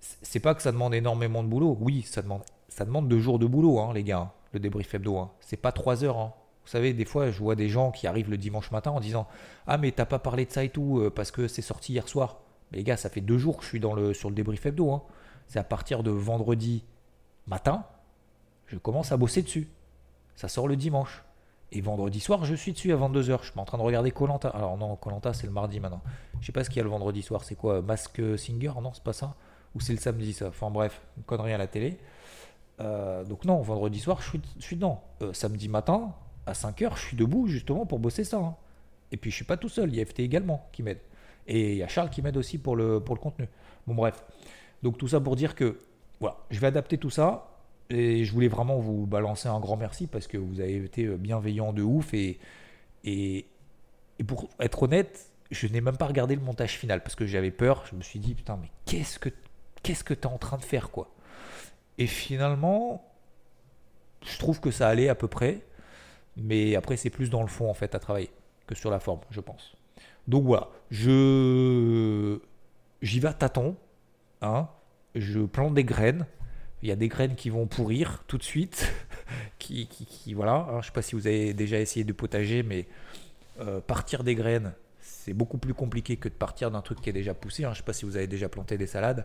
c'est 0.00 0.40
pas 0.40 0.54
que 0.54 0.62
ça 0.62 0.72
demande 0.72 0.94
énormément 0.94 1.42
de 1.42 1.48
boulot. 1.48 1.76
Oui, 1.80 2.02
ça 2.02 2.22
demande, 2.22 2.42
ça 2.68 2.84
demande 2.84 3.08
deux 3.08 3.20
jours 3.20 3.38
de 3.38 3.46
boulot, 3.46 3.78
hein, 3.78 3.92
les 3.94 4.04
gars, 4.04 4.32
le 4.52 4.60
débrief 4.60 4.94
hebdo. 4.94 5.18
Hein. 5.18 5.30
C'est 5.40 5.56
pas 5.56 5.72
3 5.72 6.04
heures. 6.04 6.18
Hein. 6.18 6.32
Vous 6.64 6.70
savez, 6.70 6.92
des 6.92 7.04
fois, 7.04 7.30
je 7.30 7.38
vois 7.38 7.56
des 7.56 7.68
gens 7.68 7.90
qui 7.90 8.06
arrivent 8.06 8.30
le 8.30 8.38
dimanche 8.38 8.70
matin 8.70 8.90
en 8.90 9.00
disant 9.00 9.26
Ah, 9.66 9.78
mais 9.78 9.92
t'as 9.92 10.06
pas 10.06 10.18
parlé 10.18 10.46
de 10.46 10.50
ça 10.50 10.64
et 10.64 10.70
tout 10.70 11.00
euh, 11.00 11.10
parce 11.10 11.30
que 11.30 11.48
c'est 11.48 11.62
sorti 11.62 11.92
hier 11.92 12.08
soir. 12.08 12.38
Mais 12.70 12.78
les 12.78 12.84
gars, 12.84 12.96
ça 12.96 13.10
fait 13.10 13.20
deux 13.20 13.38
jours 13.38 13.58
que 13.58 13.64
je 13.64 13.68
suis 13.68 13.80
dans 13.80 13.94
le, 13.94 14.14
sur 14.14 14.30
le 14.30 14.34
débrief 14.34 14.64
hebdo. 14.66 14.90
Hein. 14.90 15.02
C'est 15.46 15.58
à 15.58 15.64
partir 15.64 16.02
de 16.02 16.10
vendredi 16.10 16.84
matin, 17.46 17.84
je 18.66 18.78
commence 18.78 19.12
à 19.12 19.16
bosser 19.16 19.42
dessus. 19.42 19.68
Ça 20.36 20.48
sort 20.48 20.68
le 20.68 20.76
dimanche. 20.76 21.23
Et 21.76 21.80
vendredi 21.80 22.20
soir, 22.20 22.44
je 22.44 22.54
suis 22.54 22.72
dessus 22.72 22.92
à 22.92 22.96
22h. 22.96 23.38
Je 23.42 23.50
suis 23.50 23.58
en 23.58 23.64
train 23.64 23.78
de 23.78 23.82
regarder 23.82 24.12
Colanta. 24.12 24.48
Alors 24.48 24.78
non, 24.78 24.94
Colanta, 24.94 25.32
c'est 25.32 25.48
le 25.48 25.52
mardi 25.52 25.80
maintenant. 25.80 26.00
Je 26.40 26.46
sais 26.46 26.52
pas 26.52 26.62
ce 26.62 26.70
qu'il 26.70 26.76
y 26.76 26.80
a 26.80 26.84
le 26.84 26.90
vendredi 26.90 27.20
soir. 27.20 27.42
C'est 27.42 27.56
quoi 27.56 27.82
Mask 27.82 28.22
Singer? 28.38 28.72
Non, 28.80 28.92
c'est 28.94 29.02
pas 29.02 29.12
ça. 29.12 29.34
Ou 29.74 29.80
c'est 29.80 29.92
le 29.92 29.98
samedi 29.98 30.32
ça 30.32 30.48
Enfin 30.48 30.70
bref, 30.70 31.02
une 31.16 31.24
connerie 31.24 31.52
à 31.52 31.58
la 31.58 31.66
télé. 31.66 31.98
Euh, 32.80 33.24
donc 33.24 33.44
non, 33.44 33.60
vendredi 33.60 33.98
soir, 33.98 34.20
je 34.20 34.38
suis, 34.60 34.76
dedans. 34.76 35.02
Euh, 35.22 35.32
samedi 35.32 35.68
matin, 35.68 36.14
à 36.46 36.54
5 36.54 36.82
heures, 36.82 36.96
je 36.96 37.06
suis 37.06 37.16
debout 37.16 37.48
justement 37.48 37.86
pour 37.86 37.98
bosser 37.98 38.22
ça. 38.22 38.38
Hein. 38.38 38.54
Et 39.10 39.16
puis 39.16 39.32
je 39.32 39.36
suis 39.36 39.44
pas 39.44 39.56
tout 39.56 39.68
seul, 39.68 39.90
il 39.90 39.96
y 39.96 40.00
a 40.00 40.06
FT 40.06 40.20
également 40.20 40.68
qui 40.72 40.84
m'aide. 40.84 41.00
Et 41.48 41.72
il 41.72 41.78
y 41.78 41.82
a 41.82 41.88
Charles 41.88 42.10
qui 42.10 42.22
m'aide 42.22 42.36
aussi 42.36 42.58
pour 42.58 42.76
le, 42.76 43.00
pour 43.00 43.16
le 43.16 43.20
contenu. 43.20 43.48
Bon 43.86 43.94
bref. 43.94 44.24
Donc 44.82 44.96
tout 44.96 45.08
ça 45.08 45.20
pour 45.20 45.34
dire 45.34 45.54
que 45.56 45.80
voilà, 46.20 46.36
je 46.50 46.60
vais 46.60 46.68
adapter 46.68 46.98
tout 46.98 47.10
ça. 47.10 47.48
Et 47.90 48.24
je 48.24 48.32
voulais 48.32 48.48
vraiment 48.48 48.78
vous 48.78 49.06
balancer 49.06 49.48
un 49.48 49.60
grand 49.60 49.76
merci 49.76 50.06
parce 50.06 50.26
que 50.26 50.38
vous 50.38 50.60
avez 50.60 50.76
été 50.76 51.06
bienveillant 51.06 51.72
de 51.72 51.82
ouf. 51.82 52.14
Et, 52.14 52.38
et, 53.04 53.46
et 54.18 54.24
pour 54.24 54.48
être 54.60 54.84
honnête, 54.84 55.30
je 55.50 55.66
n'ai 55.66 55.80
même 55.80 55.96
pas 55.96 56.06
regardé 56.06 56.34
le 56.34 56.40
montage 56.40 56.78
final 56.78 57.02
parce 57.02 57.14
que 57.14 57.26
j'avais 57.26 57.50
peur. 57.50 57.84
Je 57.90 57.94
me 57.94 58.02
suis 58.02 58.18
dit, 58.18 58.34
putain, 58.34 58.58
mais 58.60 58.70
qu'est-ce 58.86 59.18
que 59.18 59.28
qu'est-ce 59.82 60.02
que 60.02 60.14
tu 60.14 60.22
es 60.22 60.26
en 60.26 60.38
train 60.38 60.56
de 60.56 60.64
faire 60.64 60.90
quoi? 60.90 61.14
Et 61.98 62.06
finalement, 62.06 63.04
je 64.24 64.38
trouve 64.38 64.60
que 64.60 64.70
ça 64.70 64.88
allait 64.88 65.08
à 65.08 65.14
peu 65.14 65.28
près. 65.28 65.60
Mais 66.36 66.74
après, 66.74 66.96
c'est 66.96 67.10
plus 67.10 67.30
dans 67.30 67.42
le 67.42 67.48
fond, 67.48 67.70
en 67.70 67.74
fait, 67.74 67.94
à 67.94 68.00
travailler 68.00 68.30
que 68.66 68.74
sur 68.74 68.90
la 68.90 68.98
forme, 68.98 69.20
je 69.30 69.40
pense. 69.40 69.76
Donc 70.26 70.44
voilà, 70.44 70.70
je 70.90 72.40
j'y 73.02 73.20
vais 73.20 73.28
à 73.28 73.34
tâtons. 73.34 73.76
Hein. 74.40 74.68
Je 75.14 75.40
plante 75.40 75.74
des 75.74 75.84
graines. 75.84 76.26
Il 76.84 76.88
y 76.88 76.92
a 76.92 76.96
des 76.96 77.08
graines 77.08 77.34
qui 77.34 77.48
vont 77.48 77.66
pourrir 77.66 78.22
tout 78.26 78.36
de 78.36 78.42
suite. 78.42 78.92
qui, 79.58 79.86
qui, 79.86 80.34
voilà. 80.34 80.66
Je 80.72 80.76
ne 80.76 80.82
sais 80.82 80.90
pas 80.90 81.00
si 81.00 81.14
vous 81.14 81.26
avez 81.26 81.54
déjà 81.54 81.80
essayé 81.80 82.04
de 82.04 82.12
potager, 82.12 82.62
mais 82.62 82.86
euh, 83.58 83.80
partir 83.80 84.22
des 84.22 84.34
graines, 84.34 84.74
c'est 85.00 85.32
beaucoup 85.32 85.56
plus 85.56 85.72
compliqué 85.72 86.18
que 86.18 86.28
de 86.28 86.34
partir 86.34 86.70
d'un 86.70 86.82
truc 86.82 87.00
qui 87.00 87.08
est 87.08 87.14
déjà 87.14 87.32
poussé. 87.32 87.64
Hein. 87.64 87.68
Je 87.68 87.70
ne 87.70 87.76
sais 87.76 87.84
pas 87.84 87.94
si 87.94 88.04
vous 88.04 88.18
avez 88.18 88.26
déjà 88.26 88.50
planté 88.50 88.76
des 88.76 88.86
salades, 88.86 89.24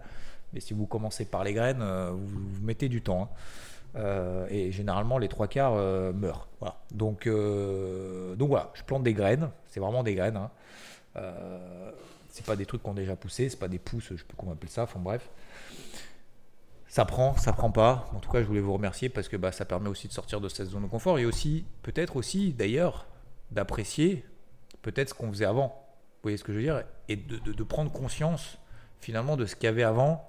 mais 0.54 0.62
si 0.62 0.74
vous 0.74 0.86
commencez 0.86 1.26
par 1.26 1.44
les 1.44 1.52
graines, 1.52 1.82
euh, 1.82 2.12
vous, 2.12 2.66
mettez 2.66 2.88
du 2.88 3.02
temps. 3.02 3.24
Hein. 3.24 3.98
Euh, 3.98 4.48
et 4.50 4.72
généralement, 4.72 5.18
les 5.18 5.28
trois 5.28 5.50
quarts 5.50 5.74
meurent. 6.14 6.48
Donc, 6.92 7.28
donc 7.28 8.48
voilà, 8.48 8.72
je 8.74 8.84
plante 8.84 9.04
des 9.04 9.14
graines. 9.14 9.50
C'est 9.68 9.82
vraiment 9.82 10.04
des 10.04 10.16
graines. 10.16 10.38
Hein. 10.38 10.50
c'est 12.30 12.46
pas 12.46 12.56
des 12.56 12.66
trucs 12.66 12.84
qui 12.84 12.90
ont 12.90 12.94
déjà 12.94 13.18
poussé, 13.18 13.50
c'est 13.50 13.60
pas 13.60 13.68
des 13.68 13.80
pousses, 13.80 14.12
je 14.12 14.16
sais 14.16 14.24
plus 14.24 14.38
comment 14.38 14.52
on 14.52 14.56
appelle 14.56 14.70
ça. 14.70 14.84
Enfin 14.84 15.02
bref. 15.02 15.30
Ça 16.90 17.06
prend, 17.06 17.38
ça 17.38 17.54
prend 17.54 17.70
pas. 17.70 18.10
En 18.16 18.20
tout 18.20 18.32
cas, 18.32 18.42
je 18.42 18.48
voulais 18.48 18.60
vous 18.60 18.74
remercier 18.74 19.10
parce 19.10 19.30
que 19.30 19.38
bah, 19.38 19.52
ça 19.52 19.64
permet 19.64 19.90
aussi 19.90 20.08
de 20.08 20.14
sortir 20.14 20.42
de 20.42 20.50
cette 20.50 20.70
zone 20.70 20.84
de 20.84 20.88
confort 20.88 21.20
et 21.20 21.26
aussi, 21.26 21.66
peut-être 21.84 22.16
aussi, 22.16 22.52
d'ailleurs, 22.52 23.06
d'apprécier 23.52 24.26
peut-être 24.82 25.10
ce 25.10 25.14
qu'on 25.14 25.30
faisait 25.30 25.46
avant. 25.46 25.68
Vous 25.68 26.24
voyez 26.24 26.38
ce 26.38 26.44
que 26.44 26.52
je 26.52 26.58
veux 26.58 26.64
dire? 26.64 26.84
Et 27.08 27.16
de, 27.16 27.38
de, 27.38 27.64
prendre 27.64 27.92
conscience 27.92 28.58
finalement 29.02 29.38
de 29.38 29.46
ce 29.46 29.56
qu'il 29.56 29.66
y 29.66 29.68
avait 29.68 29.84
avant. 29.84 30.28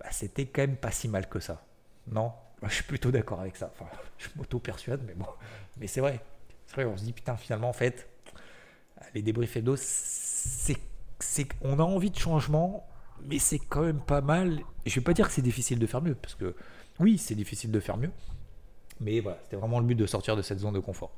Bah, 0.00 0.06
c'était 0.10 0.46
quand 0.46 0.62
même 0.62 0.76
pas 0.76 0.90
si 0.90 1.08
mal 1.08 1.28
que 1.28 1.38
ça. 1.38 1.62
Non? 2.08 2.32
Je 2.64 2.74
suis 2.74 2.84
plutôt 2.84 3.12
d'accord 3.12 3.40
avec 3.40 3.56
ça. 3.56 3.72
Je 4.18 4.28
m'auto-persuade, 4.36 5.02
mais 5.06 5.14
bon. 5.14 5.26
Mais 5.78 5.86
c'est 5.86 6.00
vrai. 6.00 6.20
C'est 6.66 6.74
vrai, 6.74 6.84
on 6.84 6.96
se 6.96 7.04
dit, 7.04 7.12
putain, 7.12 7.36
finalement, 7.36 7.68
en 7.68 7.74
fait, 7.74 8.08
les 9.14 9.22
débriefs 9.22 9.58
d'eau, 9.58 9.76
c'est, 9.76 10.76
c'est, 11.20 11.48
on 11.62 11.78
a 11.78 11.82
envie 11.82 12.10
de 12.10 12.18
changement, 12.18 12.88
mais 13.28 13.38
c'est 13.38 13.58
quand 13.58 13.82
même 13.82 14.00
pas 14.00 14.20
mal. 14.20 14.60
Je 14.86 14.94
vais 14.94 15.00
pas 15.00 15.12
dire 15.12 15.28
que 15.28 15.34
c'est 15.34 15.42
difficile 15.42 15.78
de 15.78 15.86
faire 15.86 16.02
mieux, 16.02 16.14
parce 16.14 16.34
que 16.34 16.54
oui, 17.00 17.18
c'est 17.18 17.34
difficile 17.34 17.70
de 17.70 17.80
faire 17.80 17.96
mieux. 17.96 18.10
Mais 19.00 19.20
voilà, 19.20 19.38
c'était 19.44 19.56
vraiment 19.56 19.80
le 19.80 19.86
but 19.86 19.94
de 19.94 20.06
sortir 20.06 20.36
de 20.36 20.42
cette 20.42 20.60
zone 20.60 20.74
de 20.74 20.80
confort. 20.80 21.12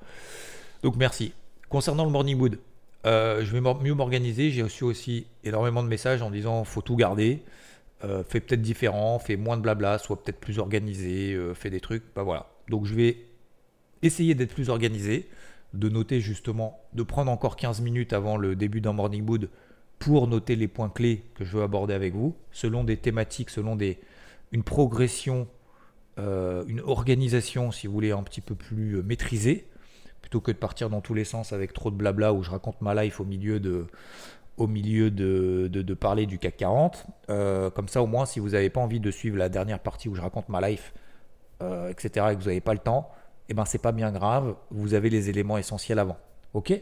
Donc 0.82 0.96
merci. 0.96 1.32
Concernant 1.68 2.04
le 2.04 2.10
morning 2.10 2.38
wood, 2.38 2.58
euh, 3.06 3.44
je 3.44 3.56
vais 3.56 3.60
mieux 3.60 3.94
m'organiser. 3.94 4.50
J'ai 4.50 4.62
reçu 4.62 4.84
aussi 4.84 5.26
énormément 5.42 5.82
de 5.82 5.88
messages 5.88 6.22
en 6.22 6.30
disant 6.30 6.64
faut 6.64 6.82
tout 6.82 6.96
garder. 6.96 7.42
Euh, 8.04 8.22
fait 8.24 8.40
peut-être 8.40 8.62
différent, 8.62 9.18
fait 9.18 9.36
moins 9.36 9.56
de 9.56 9.62
blabla, 9.62 9.98
soit 9.98 10.22
peut-être 10.22 10.38
plus 10.38 10.58
organisé, 10.58 11.32
euh, 11.32 11.54
fait 11.54 11.70
des 11.70 11.80
trucs. 11.80 12.02
Bah 12.14 12.22
voilà. 12.22 12.46
Donc 12.68 12.86
je 12.86 12.94
vais 12.94 13.18
essayer 14.02 14.34
d'être 14.34 14.52
plus 14.52 14.68
organisé, 14.68 15.28
de 15.72 15.88
noter 15.88 16.20
justement, 16.20 16.80
de 16.92 17.02
prendre 17.02 17.30
encore 17.30 17.56
15 17.56 17.80
minutes 17.80 18.12
avant 18.12 18.36
le 18.36 18.56
début 18.56 18.80
d'un 18.80 18.92
morning 18.92 19.24
mood 19.24 19.48
pour 19.98 20.28
noter 20.28 20.56
les 20.56 20.68
points 20.68 20.90
clés 20.90 21.24
que 21.34 21.44
je 21.44 21.56
veux 21.56 21.62
aborder 21.62 21.94
avec 21.94 22.14
vous, 22.14 22.34
selon 22.52 22.84
des 22.84 22.96
thématiques, 22.96 23.50
selon 23.50 23.76
des, 23.76 23.98
une 24.52 24.62
progression, 24.62 25.46
euh, 26.18 26.64
une 26.66 26.80
organisation, 26.80 27.70
si 27.70 27.86
vous 27.86 27.92
voulez, 27.92 28.12
un 28.12 28.22
petit 28.22 28.40
peu 28.40 28.54
plus 28.54 29.02
maîtrisée, 29.02 29.66
plutôt 30.20 30.40
que 30.40 30.52
de 30.52 30.56
partir 30.56 30.90
dans 30.90 31.00
tous 31.00 31.14
les 31.14 31.24
sens 31.24 31.52
avec 31.52 31.72
trop 31.72 31.90
de 31.90 31.96
blabla 31.96 32.32
où 32.32 32.42
je 32.42 32.50
raconte 32.50 32.80
ma 32.80 32.94
life 32.94 33.20
au 33.20 33.24
milieu 33.24 33.60
de, 33.60 33.86
au 34.56 34.66
milieu 34.66 35.10
de, 35.10 35.68
de, 35.68 35.94
parler 35.94 36.26
du 36.26 36.38
CAC 36.38 36.56
40. 36.56 37.06
Euh, 37.30 37.70
comme 37.70 37.88
ça, 37.88 38.02
au 38.02 38.06
moins, 38.06 38.26
si 38.26 38.40
vous 38.40 38.50
n'avez 38.50 38.70
pas 38.70 38.80
envie 38.80 39.00
de 39.00 39.10
suivre 39.10 39.36
la 39.36 39.48
dernière 39.48 39.80
partie 39.80 40.08
où 40.08 40.14
je 40.14 40.20
raconte 40.20 40.48
ma 40.48 40.66
life, 40.68 40.94
euh, 41.62 41.90
etc., 41.90 42.26
et 42.30 42.36
que 42.36 42.40
vous 42.40 42.48
n'avez 42.48 42.60
pas 42.60 42.72
le 42.72 42.78
temps, 42.78 43.10
eh 43.48 43.54
ben, 43.54 43.64
c'est 43.64 43.78
pas 43.78 43.92
bien 43.92 44.12
grave. 44.12 44.54
Vous 44.70 44.94
avez 44.94 45.10
les 45.10 45.28
éléments 45.28 45.58
essentiels 45.58 45.98
avant. 45.98 46.16
OK? 46.54 46.72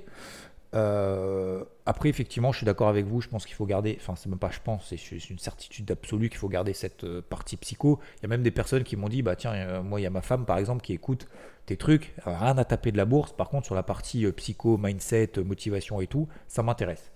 Euh, 0.74 1.64
après, 1.84 2.08
effectivement, 2.08 2.52
je 2.52 2.58
suis 2.58 2.66
d'accord 2.66 2.88
avec 2.88 3.06
vous. 3.06 3.20
Je 3.20 3.28
pense 3.28 3.44
qu'il 3.44 3.54
faut 3.54 3.66
garder, 3.66 3.96
enfin, 4.00 4.14
c'est 4.16 4.28
même 4.28 4.38
pas 4.38 4.50
je 4.50 4.60
pense, 4.64 4.88
c'est 4.88 5.30
une 5.30 5.38
certitude 5.38 5.90
absolue 5.90 6.28
qu'il 6.28 6.38
faut 6.38 6.48
garder 6.48 6.72
cette 6.72 7.20
partie 7.20 7.56
psycho. 7.56 8.00
Il 8.18 8.22
y 8.22 8.26
a 8.26 8.28
même 8.28 8.42
des 8.42 8.50
personnes 8.50 8.84
qui 8.84 8.96
m'ont 8.96 9.08
dit, 9.08 9.22
bah 9.22 9.36
tiens, 9.36 9.82
moi, 9.82 10.00
il 10.00 10.02
y 10.02 10.06
a 10.06 10.10
ma 10.10 10.22
femme, 10.22 10.46
par 10.46 10.58
exemple, 10.58 10.82
qui 10.82 10.92
écoute 10.92 11.28
tes 11.66 11.76
trucs, 11.76 12.14
rien 12.24 12.56
à 12.58 12.64
taper 12.64 12.90
de 12.90 12.96
la 12.96 13.04
bourse. 13.04 13.32
Par 13.32 13.48
contre, 13.48 13.66
sur 13.66 13.74
la 13.74 13.82
partie 13.82 14.30
psycho, 14.32 14.78
mindset, 14.78 15.32
motivation 15.44 16.00
et 16.00 16.06
tout, 16.06 16.28
ça 16.48 16.62
m'intéresse. 16.62 17.12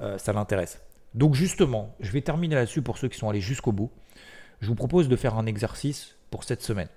Euh, 0.00 0.18
ça 0.18 0.32
l'intéresse. 0.32 0.82
Donc 1.14 1.34
justement, 1.34 1.94
je 2.00 2.12
vais 2.12 2.20
terminer 2.20 2.54
là-dessus 2.54 2.82
pour 2.82 2.98
ceux 2.98 3.08
qui 3.08 3.18
sont 3.18 3.28
allés 3.28 3.40
jusqu'au 3.40 3.72
bout. 3.72 3.90
Je 4.60 4.66
vous 4.66 4.74
propose 4.74 5.08
de 5.08 5.16
faire 5.16 5.36
un 5.36 5.46
exercice 5.46 6.16
pour 6.30 6.44
cette 6.44 6.62
semaine. 6.62 6.88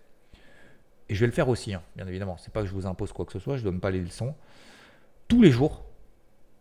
Et 1.08 1.16
je 1.16 1.22
vais 1.22 1.28
le 1.28 1.32
faire 1.32 1.50
aussi, 1.50 1.74
hein, 1.74 1.82
bien 1.96 2.08
évidemment. 2.08 2.38
C'est 2.38 2.54
pas 2.54 2.62
que 2.62 2.68
je 2.68 2.74
vous 2.74 2.86
impose 2.86 3.14
quoi 3.14 3.26
que 3.26 3.32
ce 3.32 3.40
soit, 3.40 3.56
je 3.56 3.62
ne 3.62 3.72
donne 3.72 3.80
pas 3.80 3.92
les 3.92 4.02
leçons. 4.02 4.36
Tous 5.28 5.42
les 5.42 5.52
jours, 5.52 5.86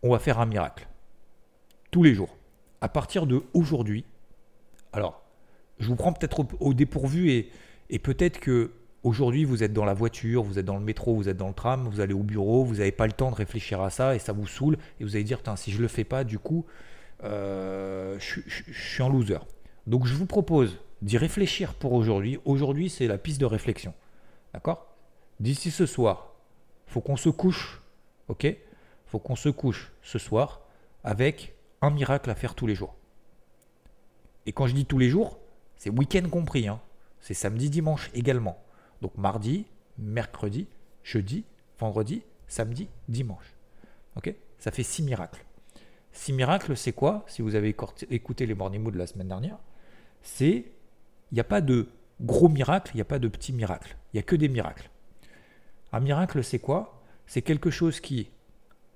on 0.03 0.11
va 0.11 0.19
faire 0.19 0.39
un 0.39 0.45
miracle. 0.45 0.87
Tous 1.91 2.03
les 2.03 2.13
jours. 2.13 2.37
À 2.81 2.89
partir 2.89 3.25
de 3.25 3.43
aujourd'hui, 3.53 4.05
alors, 4.93 5.21
je 5.79 5.87
vous 5.87 5.95
prends 5.95 6.13
peut-être 6.13 6.45
au, 6.59 6.73
dépourvu 6.73 7.31
et, 7.89 7.99
peut-être 7.99 8.39
que 8.39 8.71
Aujourd'hui, 9.01 9.45
vous 9.45 9.63
êtes 9.63 9.71
dans 9.71 9.85
la 9.85 9.93
voiture, 9.93 10.43
vous 10.43 10.59
êtes 10.59 10.65
dans 10.65 10.75
le 10.75 10.83
métro, 10.83 11.15
vous 11.15 11.29
êtes 11.29 11.37
dans 11.37 11.47
le 11.47 11.53
tram, 11.53 11.87
vous 11.87 12.01
allez 12.01 12.13
au 12.13 12.21
bureau, 12.21 12.65
vous 12.65 12.75
n'avez 12.75 12.91
pas 12.91 13.07
le 13.07 13.13
temps 13.13 13.31
de 13.31 13.35
réfléchir 13.35 13.79
à 13.79 13.89
ça 13.89 14.13
et 14.13 14.19
ça 14.19 14.33
vous 14.33 14.45
saoule. 14.45 14.77
Et 14.99 15.05
vous 15.05 15.15
allez 15.15 15.23
dire, 15.23 15.39
si 15.55 15.71
je 15.71 15.81
le 15.81 15.87
fais 15.87 16.03
pas, 16.03 16.25
du 16.25 16.37
coup, 16.37 16.65
euh, 17.23 18.19
je, 18.19 18.41
suis 18.73 19.01
en 19.01 19.07
loser. 19.07 19.39
Donc 19.87 20.05
je 20.05 20.13
vous 20.13 20.25
propose 20.25 20.79
d'y 21.01 21.17
réfléchir 21.17 21.75
pour 21.75 21.93
aujourd'hui. 21.93 22.39
Aujourd'hui, 22.43 22.89
c'est 22.89 23.07
la 23.07 23.17
piste 23.17 23.39
de 23.39 23.45
réflexion. 23.45 23.93
D'accord? 24.53 24.85
D'ici 25.39 25.71
ce 25.71 25.85
soir, 25.85 26.33
faut 26.85 26.99
qu'on 26.99 27.15
se 27.15 27.29
couche, 27.29 27.81
ok? 28.27 28.53
Faut 29.09 29.19
qu'on 29.19 29.35
se 29.35 29.49
couche 29.49 29.91
ce 30.01 30.19
soir 30.19 30.61
avec 31.03 31.55
un 31.81 31.89
miracle 31.89 32.29
à 32.29 32.35
faire 32.35 32.55
tous 32.55 32.67
les 32.67 32.75
jours. 32.75 32.95
Et 34.45 34.51
quand 34.51 34.67
je 34.67 34.75
dis 34.75 34.85
tous 34.85 34.99
les 34.99 35.09
jours, 35.09 35.39
c'est 35.77 35.89
week-end 35.89 36.27
compris. 36.29 36.67
Hein. 36.67 36.79
C'est 37.19 37.33
samedi, 37.33 37.69
dimanche 37.69 38.11
également. 38.13 38.63
Donc 39.01 39.17
mardi, 39.17 39.65
mercredi, 39.97 40.67
jeudi, 41.03 41.43
vendredi, 41.79 42.21
samedi, 42.47 42.87
dimanche. 43.07 43.55
Ok? 44.15 44.33
Ça 44.57 44.71
fait 44.71 44.83
six 44.83 45.03
miracles. 45.03 45.43
Six 46.11 46.33
miracles, 46.33 46.75
c'est 46.75 46.93
quoi? 46.93 47.23
Si 47.27 47.41
vous 47.41 47.55
avez 47.55 47.75
écouté 48.09 48.45
les 48.45 48.55
morning 48.55 48.81
mood 48.81 48.93
de 48.93 48.99
la 48.99 49.07
semaine 49.07 49.27
dernière, 49.27 49.57
c'est 50.21 50.65
il 51.31 51.35
n'y 51.35 51.39
a 51.39 51.45
pas 51.45 51.61
de 51.61 51.87
gros 52.21 52.49
miracles, 52.49 52.91
il 52.93 52.97
n'y 52.97 53.01
a 53.01 53.05
pas 53.05 53.19
de 53.19 53.27
petits 53.27 53.53
miracles. 53.53 53.97
Il 54.13 54.17
n'y 54.17 54.19
a 54.19 54.23
que 54.23 54.35
des 54.35 54.49
miracles. 54.49 54.89
Un 55.91 55.99
miracle, 55.99 56.43
c'est 56.43 56.59
quoi? 56.59 57.01
C'est 57.25 57.41
quelque 57.41 57.69
chose 57.69 57.99
qui 57.99 58.29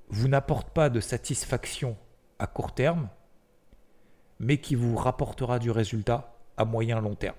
vous 0.09 0.27
n'apporte 0.27 0.69
pas 0.69 0.89
de 0.89 0.99
satisfaction 0.99 1.97
à 2.39 2.47
court 2.47 2.73
terme, 2.73 3.09
mais 4.39 4.57
qui 4.57 4.75
vous 4.75 4.95
rapportera 4.95 5.59
du 5.59 5.71
résultat 5.71 6.35
à 6.57 6.65
moyen 6.65 6.99
long 6.99 7.15
terme 7.15 7.35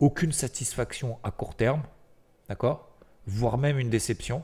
aucune 0.00 0.32
satisfaction 0.32 1.18
à 1.22 1.30
court 1.30 1.54
terme, 1.54 1.82
d'accord? 2.48 2.88
Voire 3.26 3.58
même 3.58 3.78
une 3.78 3.90
déception, 3.90 4.42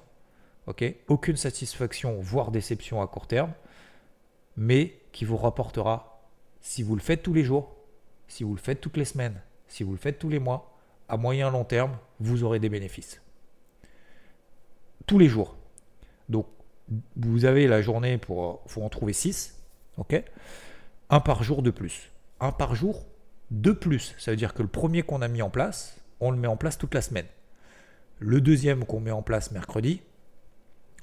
ok? 0.67 0.85
Aucune 1.09 1.37
satisfaction, 1.37 2.21
voire 2.21 2.51
déception 2.51 3.01
à 3.03 3.07
court 3.07 3.27
terme, 3.27 3.53
mais 4.57 5.01
qui 5.13 5.25
vous 5.25 5.39
rapportera, 5.39 6.23
si 6.61 6.83
vous 6.83 6.95
le 6.95 7.01
faites 7.01 7.23
tous 7.23 7.33
les 7.33 7.43
jours, 7.43 7.75
si 8.29 8.45
vous 8.45 8.55
le 8.55 8.61
faites 8.61 8.81
toutes 8.81 8.99
les 8.99 9.05
semaines, 9.05 9.41
si 9.67 9.83
vous 9.83 9.93
le 9.93 9.99
faites 9.99 10.19
tous 10.19 10.29
les 10.29 10.39
mois, 10.39 10.79
à 11.09 11.17
moyen 11.17 11.51
long 11.51 11.65
terme, 11.65 11.97
vous 12.21 12.45
aurez 12.45 12.59
des 12.59 12.69
bénéfices. 12.69 13.23
Tous 15.07 15.19
les 15.19 15.29
jours. 15.29 15.57
Donc, 16.29 16.47
vous 17.17 17.45
avez 17.45 17.67
la 17.67 17.83
journée 17.83 18.19
pour, 18.19 18.63
en 18.77 18.89
trouver 18.89 19.13
6, 19.13 19.57
ok? 19.99 20.23
Un 21.11 21.21
par 21.21 21.43
jour 21.43 21.63
de 21.63 21.71
plus. 21.71 22.11
Un 22.41 22.53
par 22.53 22.75
jour 22.75 23.07
de 23.51 23.73
plus. 23.73 24.15
Ça 24.19 24.31
veut 24.31 24.37
dire 24.37 24.55
que 24.55 24.63
le 24.63 24.69
premier 24.69 25.03
qu'on 25.03 25.23
a 25.23 25.29
mis 25.29 25.43
en 25.43 25.51
place, 25.51 26.01
on 26.21 26.31
le 26.31 26.37
met 26.37 26.49
en 26.49 26.57
place 26.57 26.79
toute 26.79 26.95
la 26.95 27.03
semaine. 27.03 27.27
Le 28.19 28.41
deuxième 28.41 28.85
qu'on 28.85 29.01
met 29.01 29.11
en 29.11 29.23
place 29.23 29.51
mercredi, 29.51 30.03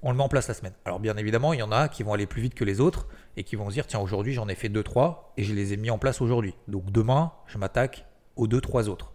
on 0.01 0.11
le 0.11 0.17
met 0.17 0.23
en 0.23 0.29
place 0.29 0.47
la 0.47 0.53
semaine. 0.53 0.73
Alors 0.85 0.99
bien 0.99 1.15
évidemment, 1.15 1.53
il 1.53 1.59
y 1.59 1.63
en 1.63 1.71
a 1.71 1.87
qui 1.87 2.03
vont 2.03 2.13
aller 2.13 2.25
plus 2.25 2.41
vite 2.41 2.55
que 2.55 2.65
les 2.65 2.81
autres 2.81 3.07
et 3.37 3.43
qui 3.43 3.55
vont 3.55 3.69
se 3.69 3.73
dire 3.73 3.87
tiens 3.87 4.01
aujourd'hui 4.01 4.33
j'en 4.33 4.49
ai 4.49 4.55
fait 4.55 4.67
2-3 4.67 5.17
et 5.37 5.43
je 5.43 5.53
les 5.53 5.73
ai 5.73 5.77
mis 5.77 5.89
en 5.89 5.97
place 5.97 6.21
aujourd'hui. 6.21 6.55
Donc 6.67 6.91
demain, 6.91 7.31
je 7.47 7.57
m'attaque 7.57 8.05
aux 8.35 8.47
2-3 8.47 8.89
autres. 8.89 9.13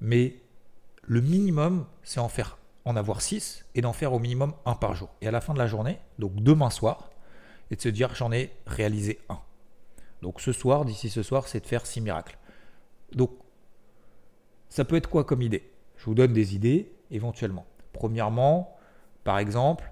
Mais 0.00 0.36
le 1.02 1.20
minimum, 1.20 1.86
c'est 2.02 2.20
en 2.20 2.28
faire 2.28 2.57
en 2.88 2.96
avoir 2.96 3.20
6 3.20 3.66
et 3.74 3.80
d'en 3.80 3.92
faire 3.92 4.12
au 4.12 4.18
minimum 4.18 4.54
un 4.64 4.74
par 4.74 4.94
jour. 4.94 5.10
Et 5.20 5.28
à 5.28 5.30
la 5.30 5.40
fin 5.40 5.52
de 5.52 5.58
la 5.58 5.66
journée, 5.66 5.98
donc 6.18 6.34
demain 6.36 6.70
soir, 6.70 7.10
et 7.70 7.76
de 7.76 7.80
se 7.80 7.88
dire 7.88 8.14
j'en 8.14 8.32
ai 8.32 8.50
réalisé 8.66 9.20
un. 9.28 9.38
Donc 10.22 10.40
ce 10.40 10.52
soir, 10.52 10.84
d'ici 10.84 11.10
ce 11.10 11.22
soir, 11.22 11.46
c'est 11.46 11.60
de 11.60 11.66
faire 11.66 11.86
six 11.86 12.00
miracles. 12.00 12.38
Donc 13.12 13.30
ça 14.68 14.84
peut 14.84 14.96
être 14.96 15.08
quoi 15.08 15.24
comme 15.24 15.42
idée? 15.42 15.70
Je 15.96 16.04
vous 16.06 16.14
donne 16.14 16.32
des 16.32 16.54
idées 16.54 16.90
éventuellement. 17.10 17.66
Premièrement, 17.92 18.76
par 19.24 19.38
exemple, 19.38 19.90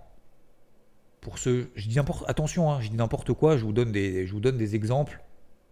pour 1.20 1.38
ceux, 1.38 1.70
je 1.74 1.88
dis 1.88 1.98
attention, 2.26 2.70
hein, 2.70 2.80
je 2.80 2.88
dis 2.88 2.96
n'importe 2.96 3.32
quoi, 3.32 3.56
je 3.56 3.64
vous 3.64 3.72
donne 3.72 3.92
des, 3.92 4.26
je 4.26 4.32
vous 4.32 4.40
donne 4.40 4.56
des 4.56 4.74
exemples 4.74 5.20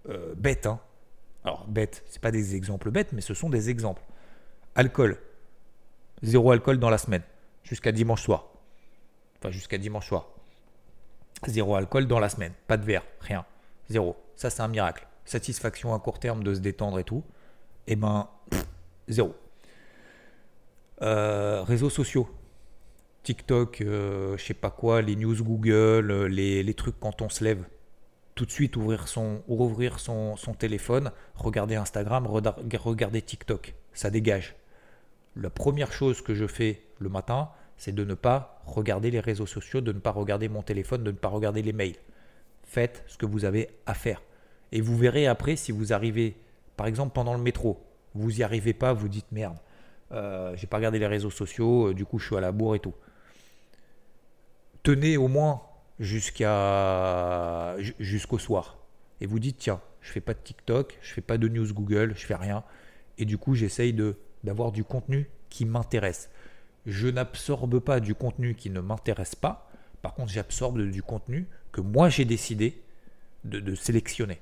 euh, 0.09 0.35
bêtes. 0.37 0.67
Hein. 0.67 0.81
Alors 1.45 1.67
bêtes, 1.69 2.03
c'est 2.07 2.21
pas 2.21 2.31
des 2.31 2.55
exemples 2.55 2.91
bêtes, 2.91 3.13
mais 3.13 3.21
ce 3.21 3.35
sont 3.35 3.49
des 3.49 3.71
exemples. 3.71 4.03
Alcool, 4.75 5.19
zéro 6.25 6.51
alcool 6.51 6.79
dans 6.79 6.91
la 6.91 6.99
semaine, 6.99 7.23
jusqu'à 7.63 7.93
dimanche 7.93 8.23
soir. 8.23 8.49
Enfin 9.39 9.51
jusqu'à 9.51 9.79
dimanche 9.79 10.09
soir. 10.09 10.29
Zéro 11.47 11.75
alcool 11.75 12.07
dans 12.07 12.19
la 12.19 12.29
semaine, 12.29 12.53
pas 12.67 12.77
de 12.77 12.85
verre, 12.85 13.05
rien, 13.21 13.45
zéro. 13.89 14.17
Ça, 14.37 14.51
c'est 14.51 14.63
un 14.63 14.69
miracle. 14.69 15.07
Satisfaction 15.25 15.95
à 15.95 15.99
court 16.01 16.19
terme 16.19 16.43
de 16.43 16.55
se 16.55 16.61
détendre 16.61 16.99
et 16.99 17.05
tout. 17.05 17.23
Eh 17.87 17.97
ben, 17.97 18.29
zéro. 19.09 19.35
Euh, 21.03 21.63
réseaux 21.63 21.91
sociaux. 21.91 22.29
TikTok, 23.23 23.81
euh, 23.81 24.37
je 24.37 24.45
sais 24.45 24.55
pas 24.55 24.71
quoi, 24.71 25.01
les 25.01 25.17
news 25.17 25.43
Google, 25.43 26.11
euh, 26.11 26.29
les, 26.29 26.75
trucs 26.75 26.99
quand 27.01 27.23
on 27.23 27.29
se 27.29 27.45
lève. 27.45 27.65
Tout 28.35 28.45
de 28.45 28.51
suite 28.51 28.77
ouvrir 28.77 29.09
son, 29.09 29.43
ouvrir 29.47 30.01
son, 30.01 30.37
son 30.37 30.55
téléphone, 30.55 31.13
regarder 31.35 31.77
Instagram, 31.77 32.27
regarder 32.27 33.23
TikTok. 33.23 33.75
Ça 33.93 34.11
dégage. 34.11 34.57
La 35.37 35.51
première 35.51 35.92
chose 35.92 36.23
que 36.23 36.35
je 36.35 36.47
fais 36.47 36.83
le 36.99 37.09
matin, 37.09 37.51
c'est 37.77 37.94
de 37.94 38.05
ne 38.05 38.14
pas 38.14 38.62
regarder 38.66 39.11
les 39.11 39.20
réseaux 39.20 39.47
sociaux, 39.47 39.81
de 39.81 39.92
ne 39.92 39.99
pas 39.99 40.12
regarder 40.12 40.49
mon 40.49 40.62
téléphone, 40.62 41.03
de 41.03 41.11
ne 41.11 41.16
pas 41.16 41.29
regarder 41.29 41.62
les 41.62 41.73
mails 41.73 41.97
faites 42.75 43.05
ce 43.07 43.16
que 43.16 43.27
vous 43.27 43.44
avez 43.44 43.70
à 43.87 43.94
faire. 43.94 44.20
Et 44.73 44.81
vous 44.81 44.97
verrez 44.97 45.27
après 45.29 45.55
si 45.57 45.70
vous 45.70 45.92
arrivez, 45.92 46.37
par 46.77 46.87
exemple 46.87 47.12
pendant 47.14 47.35
le 47.35 47.40
métro, 47.40 47.81
vous 48.14 48.33
n'y 48.33 48.42
arrivez 48.42 48.73
pas, 48.75 48.92
vous 48.92 49.09
dites 49.09 49.31
merde, 49.31 49.57
euh, 50.12 50.55
j'ai 50.57 50.66
pas 50.66 50.79
regardé 50.79 50.99
les 50.99 51.07
réseaux 51.07 51.31
sociaux, 51.31 51.90
euh, 51.90 51.94
du 51.94 52.05
coup 52.05 52.18
je 52.18 52.27
suis 52.27 52.37
à 52.37 52.40
la 52.40 52.53
bourre 52.53 52.75
et 52.75 52.81
tout. 52.81 52.94
Tenez 54.83 55.16
au 55.16 55.29
moins 55.29 55.62
jusqu'au 56.01 56.49
soir 58.38 58.79
et 59.20 59.27
vous 59.27 59.38
dites 59.38 59.59
tiens, 59.59 59.81
je 60.01 60.11
fais 60.11 60.20
pas 60.20 60.35
de 60.35 60.40
TikTok, 60.42 60.99
je 61.01 61.12
fais 61.12 61.20
pas 61.20 61.38
de 61.38 61.49
news 61.49 61.73
Google, 61.73 62.14
je 62.16 62.27
fais 62.27 62.35
rien 62.35 62.64
et 63.18 63.25
du 63.25 63.38
coup 63.38 63.55
j'essaye 63.55 63.92
de 63.92 64.16
d'avoir 64.45 64.71
du 64.71 64.85
contenu 64.85 65.29
qui 65.49 65.65
m'intéresse. 65.65 66.31
Je 66.87 67.09
n'absorbe 67.09 67.81
pas 67.81 67.99
du 67.99 68.15
contenu 68.15 68.55
qui 68.55 68.71
ne 68.71 68.81
m'intéresse 68.81 69.35
pas. 69.35 69.71
Par 70.03 70.15
contre, 70.15 70.31
j'absorbe 70.31 70.81
du 70.91 71.03
contenu 71.03 71.49
que 71.73 71.81
moi 71.81 72.09
j'ai 72.11 72.25
décidé 72.25 72.83
de, 73.45 73.75
sélectionner. 73.75 74.41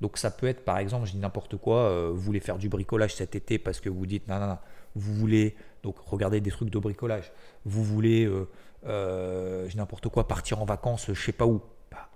Donc 0.00 0.16
ça 0.16 0.30
peut 0.30 0.46
être 0.46 0.64
par 0.64 0.78
exemple, 0.78 1.06
je 1.06 1.12
dis 1.12 1.18
n'importe 1.18 1.56
quoi, 1.56 1.78
euh, 1.78 2.10
vous 2.12 2.20
voulez 2.20 2.40
faire 2.40 2.58
du 2.58 2.68
bricolage 2.68 3.14
cet 3.14 3.34
été 3.34 3.58
parce 3.58 3.80
que 3.80 3.88
vous 3.88 4.06
dites 4.06 4.28
non, 4.28 4.38
non, 4.38 4.46
non, 4.46 4.58
vous 4.94 5.14
voulez 5.14 5.56
donc 5.82 5.98
regarder 5.98 6.40
des 6.40 6.50
trucs 6.50 6.70
de 6.70 6.78
bricolage, 6.78 7.32
vous 7.64 7.82
voulez, 7.82 8.24
euh, 8.24 8.48
euh, 8.86 9.68
n'importe 9.74 10.08
quoi, 10.08 10.28
partir 10.28 10.62
en 10.62 10.64
vacances, 10.64 11.12
je 11.12 11.20
sais 11.20 11.32
pas 11.32 11.46
où, 11.46 11.60
bah, 11.90 12.10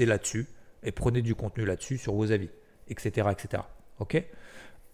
là-dessus 0.00 0.46
et 0.82 0.92
prenez 0.92 1.22
du 1.22 1.34
contenu 1.34 1.64
là-dessus 1.64 1.98
sur 1.98 2.14
vos 2.14 2.32
avis, 2.32 2.50
etc. 2.88 3.28
etc. 3.30 3.62
Ok? 4.00 4.24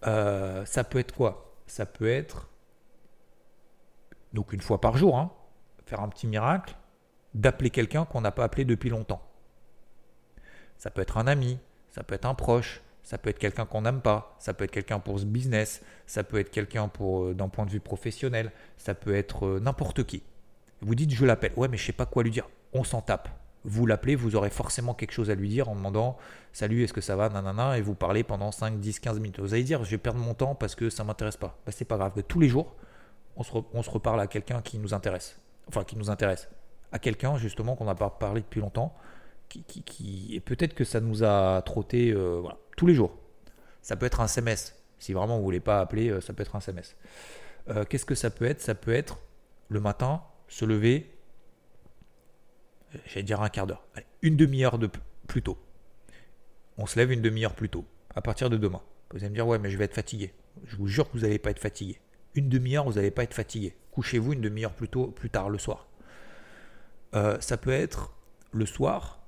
Ça 0.03 0.85
peut 0.85 0.99
être 0.99 1.15
quoi? 1.15 1.46
Ça 1.67 1.87
peut 1.87 2.09
être, 2.09 2.49
donc 4.33 4.53
une 4.53 4.61
fois 4.61 4.81
par 4.81 4.97
jour, 4.97 5.19
hein, 5.19 5.33
faire 5.87 6.01
un 6.01 6.09
petit 6.09 6.27
miracle, 6.27 6.77
d'appeler 7.35 7.71
quelqu'un 7.71 8.05
qu'on 8.05 8.21
n'a 8.21 8.31
pas 8.31 8.45
appelé 8.45 8.65
depuis 8.65 8.91
longtemps. 8.91 9.23
Ça 10.79 10.91
peut 10.91 11.03
être 11.03 11.19
un 11.19 11.27
ami, 11.27 11.59
ça 11.91 12.03
peut 12.03 12.15
être 12.15 12.27
un 12.27 12.35
proche, 12.35 12.83
ça 13.03 13.19
peut 13.19 13.31
être 13.31 13.39
quelqu'un 13.39 13.67
qu'on 13.67 13.83
n'aime 13.83 14.01
pas, 14.01 14.35
ça 14.39 14.53
peut 14.53 14.65
être 14.65 14.71
quelqu'un 14.71 14.99
pour 14.99 15.21
ce 15.21 15.25
business, 15.25 15.83
ça 16.07 16.25
peut 16.25 16.39
être 16.39 16.51
quelqu'un 16.51 16.89
pour 16.89 17.25
euh, 17.25 17.35
d'un 17.35 17.49
point 17.49 17.65
de 17.65 17.71
vue 17.71 17.81
professionnel, 17.81 18.51
ça 18.79 18.95
peut 18.95 19.15
être 19.15 19.47
euh, 19.47 19.61
n'importe 19.61 20.05
qui. 20.05 20.23
Vous 20.81 20.95
dites 20.95 21.11
je 21.13 21.25
l'appelle, 21.25 21.53
ouais 21.57 21.69
mais 21.69 21.77
je 21.77 21.87
sais 21.87 21.93
pas 21.93 22.07
quoi 22.07 22.23
lui 22.23 22.31
dire. 22.31 22.49
On 22.73 22.85
s'en 22.85 23.01
tape. 23.01 23.29
Vous 23.69 23.85
l'appelez, 23.85 24.15
vous 24.15 24.37
aurez 24.37 24.51
forcément 24.51 24.95
quelque 24.95 25.13
chose 25.13 25.29
à 25.29 25.35
lui 25.35 25.49
dire 25.49 25.69
en 25.69 25.75
demandant 25.75 26.17
salut, 26.53 26.85
est-ce 26.85 26.93
que 26.93 27.01
ça 27.01 27.17
va, 27.17 27.29
nanana, 27.29 27.77
et 27.77 27.83
vous 27.83 27.95
parlez 27.95 28.23
pendant 28.23 28.53
5, 28.53 28.81
10, 28.81 29.01
15 29.01 29.19
minutes. 29.19 29.41
Vous 29.41 29.53
allez 29.53 29.65
dire 29.65 29.85
je 29.85 29.91
vais 29.91 29.99
perdre 29.99 30.21
mon 30.21 30.35
temps 30.35 30.55
parce 30.55 30.75
que 30.75 30.89
ça 30.89 31.05
m'intéresse 31.05 31.37
pas. 31.37 31.59
Bah, 31.67 31.73
c'est 31.73 31.85
pas 31.85 31.97
grave. 31.97 32.13
Tous 32.29 32.41
les 32.41 32.49
jours, 32.49 32.75
on 33.37 33.43
se, 33.43 33.91
reparle 33.91 34.21
à 34.21 34.27
quelqu'un 34.27 34.63
qui 34.63 34.79
nous 34.79 34.95
intéresse. 34.95 35.39
Enfin, 35.69 35.85
qui 35.85 35.97
nous 35.97 36.11
intéresse 36.11 36.49
à 36.93 36.99
quelqu'un 36.99 37.37
justement 37.37 37.75
qu'on 37.75 37.85
n'a 37.85 37.95
pas 37.97 38.11
parlé 38.11 38.41
depuis 38.41 38.61
longtemps, 38.61 38.95
qui, 39.49 39.63
qui, 39.65 40.31
et 40.33 40.41
peut-être 40.41 40.75
que 40.75 40.85
ça 40.85 41.01
nous 41.01 41.25
a 41.25 41.61
trotté 41.63 42.11
euh, 42.11 42.39
voilà, 42.41 42.57
tous 42.77 42.87
les 42.87 42.95
jours. 42.95 43.17
Ça 43.83 43.97
peut 43.97 44.07
être 44.07 44.21
un 44.21 44.27
SMS. 44.27 44.75
Si 44.99 45.13
vraiment 45.13 45.37
vous 45.39 45.45
voulez 45.45 45.61
pas 45.61 45.81
appeler, 45.81 46.09
euh, 46.09 46.21
ça 46.21 46.33
peut 46.33 46.43
être 46.43 46.57
un 46.57 46.61
SMS. 46.61 46.97
Euh, 47.69 47.85
qu'est-ce 47.85 48.07
que 48.07 48.15
ça 48.15 48.31
peut 48.31 48.45
être? 48.45 48.61
Ça 48.61 48.75
peut 48.75 48.93
être 48.93 49.19
le 49.69 49.81
matin, 49.81 50.23
se 50.49 50.65
lever, 50.65 51.16
j'allais 53.07 53.23
dire 53.23 53.41
un 53.41 53.49
quart 53.49 53.67
d'heure, 53.67 53.87
une 54.23 54.37
demi-heure 54.37 54.79
de 54.79 54.89
plus 55.27 55.43
tôt. 55.43 55.59
On 56.79 56.87
se 56.87 56.99
lève 56.99 57.13
une 57.13 57.23
demi-heure 57.23 57.55
plus 57.55 57.69
tôt, 57.69 57.85
à 58.15 58.21
partir 58.21 58.51
de 58.51 58.57
demain. 58.57 58.83
Vous 59.11 59.19
allez 59.19 59.31
me 59.31 59.35
dire, 59.35 59.47
ouais, 59.47 59.59
mais 59.59 59.71
je 59.71 59.79
vais 59.79 59.85
être 59.85 59.95
fatigué. 59.95 60.35
Je 60.65 60.77
vous 60.77 60.89
jure 60.89 61.11
que 61.11 61.17
vous 61.17 61.25
n'allez 61.25 61.39
pas 61.39 61.51
être 61.51 61.61
fatigué. 61.61 62.01
Une 62.35 62.49
demi-heure, 62.49 62.85
vous 62.85 62.95
n'allez 62.95 63.11
pas 63.11 63.23
être 63.23 63.35
fatigué. 63.35 63.77
Couchez-vous 63.93 64.35
une 64.35 64.41
demi-heure 64.41 64.75
plus 64.75 64.89
tôt, 64.89 65.07
plus 65.07 65.31
tard 65.31 65.49
le 65.49 65.59
soir. 65.59 65.89
Euh, 67.15 67.41
ça 67.41 67.57
peut 67.57 67.71
être 67.71 68.13
le 68.53 68.67
soir, 68.67 69.21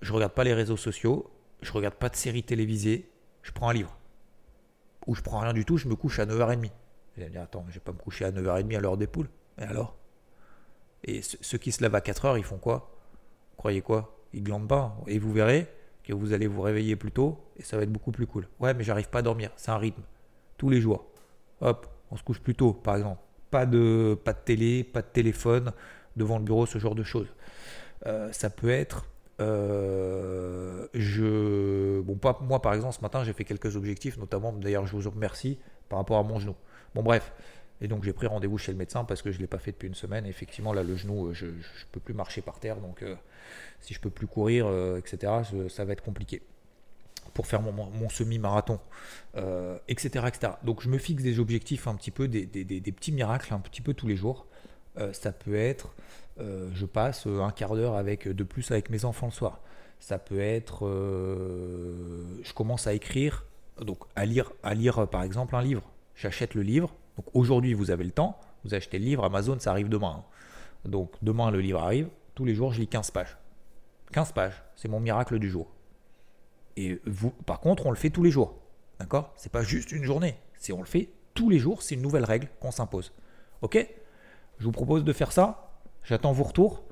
je 0.00 0.12
regarde 0.12 0.32
pas 0.32 0.44
les 0.44 0.54
réseaux 0.54 0.76
sociaux, 0.76 1.30
je 1.60 1.72
regarde 1.72 1.94
pas 1.94 2.08
de 2.08 2.16
séries 2.16 2.42
télévisées, 2.42 3.08
je 3.42 3.52
prends 3.52 3.68
un 3.68 3.72
livre. 3.72 3.96
Ou 5.06 5.14
je 5.14 5.22
prends 5.22 5.40
rien 5.40 5.52
du 5.52 5.64
tout, 5.64 5.76
je 5.76 5.88
me 5.88 5.94
couche 5.94 6.18
à 6.18 6.26
9h30. 6.26 6.58
Vous 6.58 6.70
allez 7.16 7.26
me 7.26 7.30
dire, 7.30 7.42
attends, 7.42 7.64
je 7.68 7.74
vais 7.74 7.80
pas 7.80 7.92
me 7.92 7.98
coucher 7.98 8.24
à 8.24 8.32
9h30 8.32 8.76
à 8.76 8.80
l'heure 8.80 8.96
des 8.96 9.06
poules. 9.06 9.28
Et 9.58 9.62
alors? 9.62 9.96
Et 11.04 11.20
ceux 11.22 11.58
qui 11.58 11.72
se 11.72 11.82
lèvent 11.82 11.94
à 11.94 12.00
4h, 12.00 12.38
ils 12.38 12.44
font 12.44 12.58
quoi? 12.58 12.91
Croyez 13.62 13.80
quoi? 13.80 14.12
Ils 14.32 14.42
glandent 14.42 14.66
pas. 14.66 14.96
Et 15.06 15.20
vous 15.20 15.32
verrez 15.32 15.68
que 16.02 16.12
vous 16.12 16.32
allez 16.32 16.48
vous 16.48 16.62
réveiller 16.62 16.96
plus 16.96 17.12
tôt 17.12 17.38
et 17.56 17.62
ça 17.62 17.76
va 17.76 17.84
être 17.84 17.92
beaucoup 17.92 18.10
plus 18.10 18.26
cool. 18.26 18.48
Ouais, 18.58 18.74
mais 18.74 18.82
j'arrive 18.82 19.08
pas 19.08 19.20
à 19.20 19.22
dormir. 19.22 19.52
C'est 19.54 19.70
un 19.70 19.78
rythme. 19.78 20.02
Tous 20.56 20.68
les 20.68 20.80
jours. 20.80 21.06
Hop, 21.60 21.86
on 22.10 22.16
se 22.16 22.24
couche 22.24 22.40
plus 22.40 22.56
tôt, 22.56 22.72
par 22.72 22.96
exemple. 22.96 23.20
Pas 23.52 23.64
de, 23.64 24.18
pas 24.24 24.32
de 24.32 24.40
télé, 24.44 24.82
pas 24.82 25.00
de 25.00 25.06
téléphone 25.06 25.70
devant 26.16 26.38
le 26.38 26.44
bureau, 26.44 26.66
ce 26.66 26.78
genre 26.78 26.96
de 26.96 27.04
choses. 27.04 27.28
Euh, 28.06 28.32
ça 28.32 28.50
peut 28.50 28.70
être 28.70 29.06
euh, 29.40 30.88
je, 30.92 32.00
bon, 32.00 32.16
pas 32.16 32.40
moi 32.42 32.60
par 32.60 32.74
exemple, 32.74 32.96
ce 32.96 33.00
matin 33.00 33.22
j'ai 33.22 33.32
fait 33.32 33.44
quelques 33.44 33.76
objectifs, 33.76 34.18
notamment 34.18 34.52
d'ailleurs 34.52 34.86
je 34.86 34.96
vous 34.96 35.08
remercie 35.08 35.56
par 35.88 36.00
rapport 36.00 36.18
à 36.18 36.24
mon 36.24 36.40
genou. 36.40 36.56
Bon 36.96 37.04
bref, 37.04 37.32
et 37.82 37.88
donc 37.88 38.04
j'ai 38.04 38.14
pris 38.14 38.26
rendez-vous 38.26 38.56
chez 38.56 38.72
le 38.72 38.78
médecin 38.78 39.04
parce 39.04 39.20
que 39.20 39.30
je 39.30 39.36
ne 39.36 39.42
l'ai 39.42 39.46
pas 39.46 39.58
fait 39.58 39.72
depuis 39.72 39.88
une 39.88 39.94
semaine. 39.94 40.24
effectivement 40.24 40.72
là 40.72 40.82
le 40.82 40.96
genou, 40.96 41.26
euh, 41.26 41.32
je 41.34 41.46
ne 41.46 41.52
peux 41.92 42.00
plus 42.00 42.14
marcher 42.14 42.40
par 42.40 42.58
terre, 42.58 42.76
donc 42.76 43.02
euh, 43.02 43.14
si 43.80 43.92
je 43.92 44.00
peux 44.00 44.10
plus 44.10 44.26
courir, 44.26 44.66
etc., 44.96 45.32
ça 45.68 45.84
va 45.84 45.92
être 45.92 46.02
compliqué 46.02 46.40
pour 47.34 47.46
faire 47.46 47.60
mon, 47.62 48.08
semi-marathon, 48.08 48.78
etc., 49.88 50.24
etc. 50.28 50.52
Donc 50.62 50.82
je 50.82 50.88
me 50.88 50.98
fixe 50.98 51.22
des 51.22 51.38
objectifs 51.40 51.88
un 51.88 51.94
petit 51.96 52.10
peu, 52.10 52.28
des, 52.28 52.46
des 52.46 52.92
petits 52.92 53.12
miracles 53.12 53.52
un 53.52 53.58
petit 53.58 53.82
peu 53.82 53.92
tous 53.92 54.06
les 54.06 54.16
jours. 54.16 54.46
ça 55.12 55.32
peut 55.32 55.56
être 55.56 55.92
euh, 56.40 56.70
je 56.72 56.86
passe 56.86 57.26
un 57.26 57.50
quart 57.50 57.74
d'heure 57.74 57.94
avec 57.94 58.28
de 58.28 58.44
plus 58.44 58.70
avec 58.70 58.90
mes 58.90 59.04
enfants 59.04 59.26
le 59.26 59.32
soir. 59.32 59.60
Ça 60.00 60.18
peut 60.18 60.40
être, 60.40 60.86
euh, 60.86 62.24
je 62.42 62.52
commence 62.52 62.86
à 62.86 62.94
écrire, 62.94 63.44
donc 63.80 63.98
à 64.16 64.24
lire, 64.24 64.52
à 64.62 64.74
lire 64.74 65.06
par 65.08 65.22
exemple 65.22 65.54
un 65.54 65.62
livre. 65.62 65.82
J'achète 66.16 66.54
le 66.54 66.62
livre. 66.62 66.94
Donc 67.22 67.34
aujourd'hui 67.34 67.74
vous 67.74 67.90
avez 67.90 68.04
le 68.04 68.10
temps, 68.10 68.38
vous 68.64 68.74
achetez 68.74 68.98
le 68.98 69.04
livre, 69.04 69.24
Amazon 69.24 69.58
ça 69.58 69.70
arrive 69.70 69.88
demain. 69.88 70.24
Donc 70.84 71.12
demain 71.22 71.50
le 71.50 71.60
livre 71.60 71.80
arrive, 71.80 72.08
tous 72.34 72.44
les 72.44 72.54
jours 72.54 72.72
je 72.72 72.80
lis 72.80 72.88
15 72.88 73.10
pages. 73.12 73.36
15 74.12 74.32
pages, 74.32 74.62
c'est 74.76 74.88
mon 74.88 75.00
miracle 75.00 75.38
du 75.38 75.48
jour. 75.48 75.70
Et 76.76 77.00
vous, 77.06 77.30
par 77.30 77.60
contre, 77.60 77.86
on 77.86 77.90
le 77.90 77.96
fait 77.96 78.10
tous 78.10 78.22
les 78.22 78.30
jours. 78.30 78.54
D'accord? 78.98 79.32
C'est 79.36 79.52
pas 79.52 79.62
juste 79.62 79.92
une 79.92 80.04
journée. 80.04 80.36
C'est 80.58 80.72
on 80.72 80.80
le 80.80 80.86
fait 80.86 81.10
tous 81.34 81.48
les 81.48 81.58
jours, 81.58 81.82
c'est 81.82 81.94
une 81.94 82.02
nouvelle 82.02 82.24
règle 82.24 82.48
qu'on 82.60 82.70
s'impose. 82.70 83.12
Ok? 83.62 83.86
Je 84.58 84.64
vous 84.64 84.72
propose 84.72 85.04
de 85.04 85.12
faire 85.12 85.32
ça 85.32 85.70
J'attends 86.04 86.32
vos 86.32 86.44
retours 86.44 86.82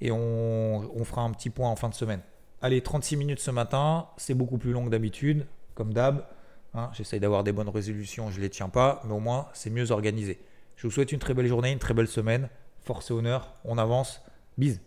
et 0.00 0.12
on, 0.12 1.04
fera 1.04 1.22
un 1.22 1.32
petit 1.32 1.50
point 1.50 1.68
en 1.68 1.76
fin 1.76 1.88
de 1.88 1.94
semaine. 1.94 2.20
Allez, 2.62 2.82
36 2.82 3.16
minutes 3.16 3.40
ce 3.40 3.50
matin, 3.50 4.06
c'est 4.16 4.34
beaucoup 4.34 4.58
plus 4.58 4.72
long 4.72 4.84
que 4.84 4.90
d'habitude, 4.90 5.46
comme 5.74 5.92
d'hab. 5.92 6.24
Hein, 6.74 6.90
J'essaye 6.92 7.20
d'avoir 7.20 7.44
des 7.44 7.52
bonnes 7.52 7.68
résolutions, 7.68 8.30
je 8.30 8.36
ne 8.36 8.42
les 8.42 8.50
tiens 8.50 8.68
pas, 8.68 9.02
mais 9.04 9.12
au 9.12 9.20
moins 9.20 9.48
c'est 9.52 9.70
mieux 9.70 9.90
organisé. 9.90 10.40
Je 10.76 10.86
vous 10.86 10.92
souhaite 10.92 11.12
une 11.12 11.18
très 11.18 11.34
belle 11.34 11.46
journée, 11.46 11.72
une 11.72 11.78
très 11.78 11.94
belle 11.94 12.08
semaine. 12.08 12.48
Force 12.82 13.10
et 13.10 13.14
honneur, 13.14 13.52
on 13.64 13.76
avance. 13.76 14.22
Bise. 14.56 14.80